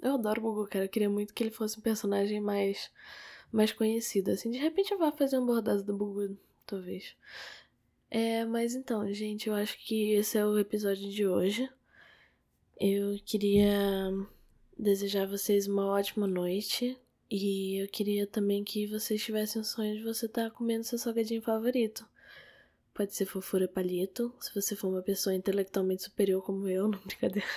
Eu 0.00 0.14
adoro 0.14 0.40
o 0.40 0.44
Bugu, 0.44 0.68
cara. 0.68 0.84
Eu 0.84 0.88
queria 0.88 1.10
muito 1.10 1.34
que 1.34 1.42
ele 1.42 1.50
fosse 1.50 1.78
um 1.78 1.82
personagem 1.82 2.40
mais 2.40 2.90
mais 3.50 3.72
conhecido, 3.72 4.30
assim. 4.30 4.50
De 4.50 4.58
repente 4.58 4.92
eu 4.92 4.98
vou 4.98 5.10
fazer 5.10 5.38
um 5.38 5.46
bordado 5.46 5.82
do 5.82 5.96
Bugu, 5.96 6.38
talvez. 6.66 7.16
É, 8.10 8.44
mas 8.44 8.74
então, 8.74 9.12
gente, 9.12 9.48
eu 9.48 9.54
acho 9.54 9.78
que 9.84 10.12
esse 10.12 10.38
é 10.38 10.46
o 10.46 10.58
episódio 10.58 11.10
de 11.10 11.26
hoje. 11.26 11.68
Eu 12.78 13.18
queria 13.24 14.12
desejar 14.78 15.24
a 15.24 15.26
vocês 15.26 15.66
uma 15.66 15.86
ótima 15.86 16.26
noite. 16.26 16.96
E 17.30 17.82
eu 17.82 17.88
queria 17.88 18.26
também 18.26 18.64
que 18.64 18.86
vocês 18.86 19.22
tivessem 19.22 19.60
o 19.60 19.64
sonho 19.64 19.96
de 19.96 20.04
você 20.04 20.26
estar 20.26 20.44
tá 20.44 20.50
comendo 20.50 20.84
seu 20.84 20.98
salgadinho 20.98 21.42
favorito. 21.42 22.06
Pode 22.98 23.14
ser 23.14 23.26
fofura 23.26 23.68
palito, 23.68 24.34
se 24.40 24.52
você 24.52 24.74
for 24.74 24.88
uma 24.88 25.00
pessoa 25.00 25.32
intelectualmente 25.32 26.02
superior 26.02 26.42
como 26.42 26.66
eu, 26.66 26.88
não 26.90 26.98
brincadeira. 26.98 27.48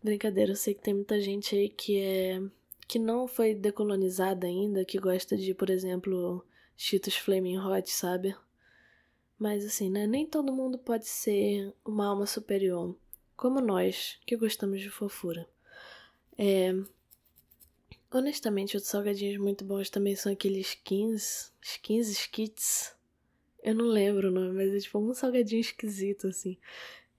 brincadeira, 0.00 0.52
eu 0.52 0.56
sei 0.56 0.74
que 0.74 0.80
tem 0.80 0.94
muita 0.94 1.20
gente 1.20 1.56
aí 1.56 1.68
que 1.68 1.98
é 1.98 2.40
que 2.86 2.96
não 2.96 3.26
foi 3.26 3.52
decolonizada 3.52 4.46
ainda, 4.46 4.84
que 4.84 4.96
gosta 4.96 5.36
de, 5.36 5.52
por 5.54 5.70
exemplo, 5.70 6.46
Cheetos 6.76 7.16
Flaming 7.16 7.58
Hot, 7.58 7.90
sabe? 7.90 8.36
Mas 9.36 9.64
assim, 9.64 9.90
né? 9.90 10.06
Nem 10.06 10.24
todo 10.24 10.52
mundo 10.52 10.78
pode 10.78 11.08
ser 11.08 11.74
uma 11.84 12.06
alma 12.06 12.24
superior, 12.24 12.96
como 13.36 13.60
nós, 13.60 14.20
que 14.24 14.36
gostamos 14.36 14.80
de 14.80 14.88
fofura. 14.88 15.48
É... 16.38 16.72
Honestamente, 18.08 18.76
outros 18.76 18.92
salgadinhos 18.92 19.36
muito 19.38 19.64
bons 19.64 19.90
também 19.90 20.14
são 20.14 20.32
aqueles 20.32 20.68
skins, 20.68 21.52
skins, 21.60 22.08
skits. 22.08 22.94
Eu 23.64 23.74
não 23.74 23.86
lembro 23.86 24.28
o 24.28 24.30
nome, 24.30 24.52
mas 24.52 24.74
é 24.74 24.78
tipo 24.78 24.98
um 24.98 25.14
salgadinho 25.14 25.62
esquisito, 25.62 26.26
assim. 26.26 26.58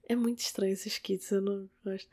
É 0.08 0.14
muito 0.14 0.38
estranho 0.38 0.72
esses 0.72 0.96
kits, 0.96 1.32
eu 1.32 1.42
não 1.42 1.68
gosto. 1.84 2.08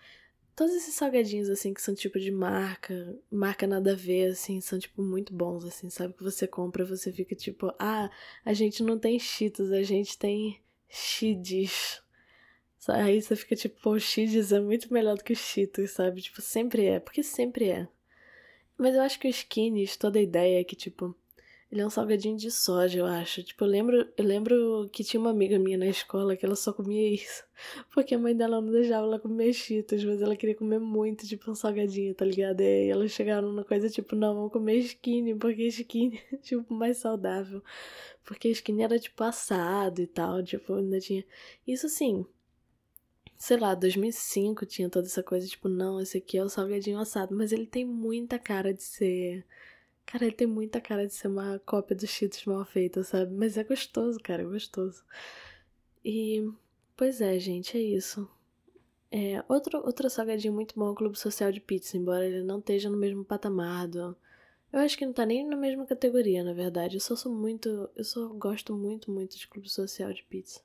Todos 0.56 0.74
esses 0.74 0.96
salgadinhos, 0.96 1.50
assim, 1.50 1.72
que 1.72 1.82
são 1.82 1.94
tipo 1.94 2.20
de 2.20 2.32
marca, 2.32 3.16
marca 3.32 3.68
nada 3.68 3.92
a 3.94 3.96
ver, 3.96 4.32
assim, 4.32 4.60
são 4.60 4.80
tipo 4.80 5.04
muito 5.04 5.32
bons, 5.34 5.64
assim, 5.66 5.88
sabe? 5.90 6.16
Que 6.16 6.24
você 6.24 6.48
compra 6.48 6.84
você 6.84 7.12
fica 7.12 7.36
tipo, 7.36 7.72
ah, 7.78 8.10
a 8.44 8.54
gente 8.54 8.82
não 8.82 8.98
tem 8.98 9.20
cheetos, 9.20 9.72
a 9.72 9.84
gente 9.84 10.18
tem 10.18 10.60
Xidis. 10.90 12.02
Aí 12.90 13.22
você 13.22 13.36
fica 13.36 13.56
tipo, 13.56 13.80
pô, 13.82 14.00
Cheetos 14.00 14.52
é 14.52 14.60
muito 14.60 14.92
melhor 14.92 15.16
do 15.16 15.24
que 15.24 15.34
o 15.34 15.36
Cheetos, 15.36 15.92
sabe? 15.92 16.22
Tipo, 16.22 16.42
sempre 16.42 16.86
é, 16.86 17.00
porque 17.00 17.22
sempre 17.24 17.70
é. 17.70 17.88
Mas 18.78 18.96
eu 18.96 19.02
acho 19.02 19.20
que 19.20 19.28
o 19.28 19.30
Skinnies, 19.30 19.96
toda 19.96 20.18
a 20.20 20.22
ideia 20.22 20.60
é 20.60 20.64
que, 20.64 20.76
tipo, 20.76 21.16
Ele 21.74 21.82
é 21.82 21.88
um 21.88 21.90
salgadinho 21.90 22.38
de 22.38 22.52
soja, 22.52 23.00
eu 23.00 23.06
acho. 23.08 23.42
Tipo, 23.42 23.64
eu 23.64 23.68
lembro, 23.68 24.08
eu 24.16 24.24
lembro 24.24 24.88
que 24.92 25.04
tinha 25.04 25.20
uma 25.20 25.32
amiga 25.32 25.58
minha 25.58 25.76
na 25.76 25.88
escola 25.88 26.38
que 26.38 26.46
ela 26.46 26.56
só 26.56 26.72
comia 26.72 27.12
isso. 27.16 27.44
Porque 27.92 28.14
a 28.14 28.20
mãe 28.20 28.38
dela 28.38 28.62
não 28.62 28.72
deixava 28.72 29.08
ela 29.08 29.20
comer 29.20 29.52
cheetos, 29.54 30.04
mas 30.04 30.22
ela 30.22 30.36
queria 30.36 30.54
comer 30.54 30.78
muito, 30.78 31.26
tipo, 31.26 31.50
um 31.50 31.56
salgadinho, 31.56 32.14
tá 32.14 32.26
ligado? 32.26 32.62
E 32.62 32.64
aí 32.64 32.90
elas 32.92 33.10
chegaram 33.10 33.48
numa 33.48 33.64
coisa 33.64 33.90
tipo, 33.90 34.16
não, 34.16 34.36
vamos 34.36 34.52
comer 34.52 34.78
skinny, 34.82 35.34
porque 35.34 35.64
skinny 35.66 36.22
é, 36.32 36.38
tipo, 36.46 36.72
mais 36.72 36.98
saudável. 36.98 37.60
Porque 38.24 38.50
skinny 38.50 38.84
era, 38.84 39.00
tipo, 39.00 39.24
assado 39.24 40.00
e 40.00 40.06
tal, 40.06 40.44
tipo, 40.44 40.76
ainda 40.76 41.00
tinha... 41.00 41.26
Isso, 41.66 41.90
sim, 41.90 42.24
sei 43.36 43.58
lá, 43.58 43.74
2005 43.74 44.64
tinha 44.68 44.90
toda 44.92 45.08
essa 45.08 45.24
coisa, 45.24 45.48
tipo, 45.48 45.68
não, 45.68 46.00
esse 46.00 46.20
aqui 46.20 46.38
é 46.38 46.44
o 46.44 46.50
salgadinho 46.50 47.00
assado, 47.00 47.36
mas 47.36 47.52
ele 47.52 47.66
tem 47.66 47.84
muita 47.84 48.38
cara 48.38 48.72
de 48.72 48.84
ser 48.84 49.44
Cara, 50.06 50.26
ele 50.26 50.36
tem 50.36 50.48
muita 50.48 50.80
cara 50.80 51.08
de 51.08 51.14
ser 51.14 51.28
uma 51.28 51.60
cópia 51.66 51.96
dos 51.96 52.10
Cheetos 52.10 52.46
mal 52.46 52.64
feita, 52.66 53.04
sabe? 53.04 53.34
Mas 53.34 53.58
é 53.58 53.64
gostoso, 53.64 54.20
cara, 54.20 54.44
é 54.44 54.46
gostoso. 54.46 55.04
E, 56.06 56.48
pois 56.96 57.22
é, 57.22 57.40
gente, 57.40 57.78
é 57.78 57.82
isso. 57.82 58.30
É, 59.12 59.44
outro, 59.48 59.78
outro 59.86 60.10
salgadinho 60.10 60.54
muito 60.54 60.74
bom 60.76 60.88
é 60.88 60.92
o 60.92 60.96
Clube 60.96 61.18
Social 61.18 61.52
de 61.52 61.62
Pizza, 61.62 61.98
embora 61.98 62.26
ele 62.26 62.44
não 62.44 62.60
esteja 62.60 62.90
no 62.90 62.98
mesmo 62.98 63.24
patamar 63.24 63.88
do... 63.88 64.16
Eu 64.72 64.80
acho 64.80 64.98
que 64.98 65.06
não 65.06 65.14
tá 65.14 65.24
nem 65.24 65.48
na 65.48 65.56
mesma 65.56 65.86
categoria, 65.86 66.44
na 66.44 66.52
verdade. 66.52 66.98
Eu 66.98 67.02
só 67.02 67.16
sou 67.16 67.32
muito... 67.32 67.90
Eu 67.96 68.04
só 68.04 68.28
gosto 68.30 68.76
muito, 68.76 69.12
muito 69.12 69.38
de 69.38 69.48
Clube 69.48 69.70
Social 69.70 70.12
de 70.12 70.24
Pizza. 70.24 70.62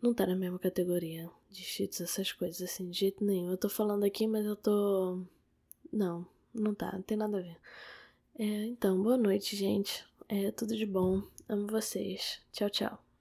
Não 0.00 0.14
tá 0.14 0.26
na 0.26 0.36
mesma 0.36 0.58
categoria 0.60 1.28
de 1.50 1.62
Cheetos, 1.62 2.00
essas 2.00 2.30
coisas, 2.30 2.62
assim, 2.62 2.88
de 2.88 3.00
jeito 3.00 3.24
nenhum. 3.24 3.50
Eu 3.50 3.56
tô 3.56 3.68
falando 3.68 4.04
aqui, 4.04 4.26
mas 4.28 4.46
eu 4.46 4.54
tô... 4.54 5.22
Não, 5.92 6.24
não 6.54 6.72
tá, 6.72 6.92
não 6.92 7.02
tem 7.02 7.16
nada 7.16 7.38
a 7.38 7.42
ver. 7.42 7.56
É, 8.38 8.44
então, 8.66 9.00
boa 9.02 9.16
noite, 9.16 9.56
gente. 9.56 10.04
É 10.28 10.50
tudo 10.50 10.76
de 10.76 10.86
bom. 10.86 11.22
Amo 11.48 11.66
vocês. 11.68 12.40
Tchau, 12.52 12.70
tchau. 12.70 13.13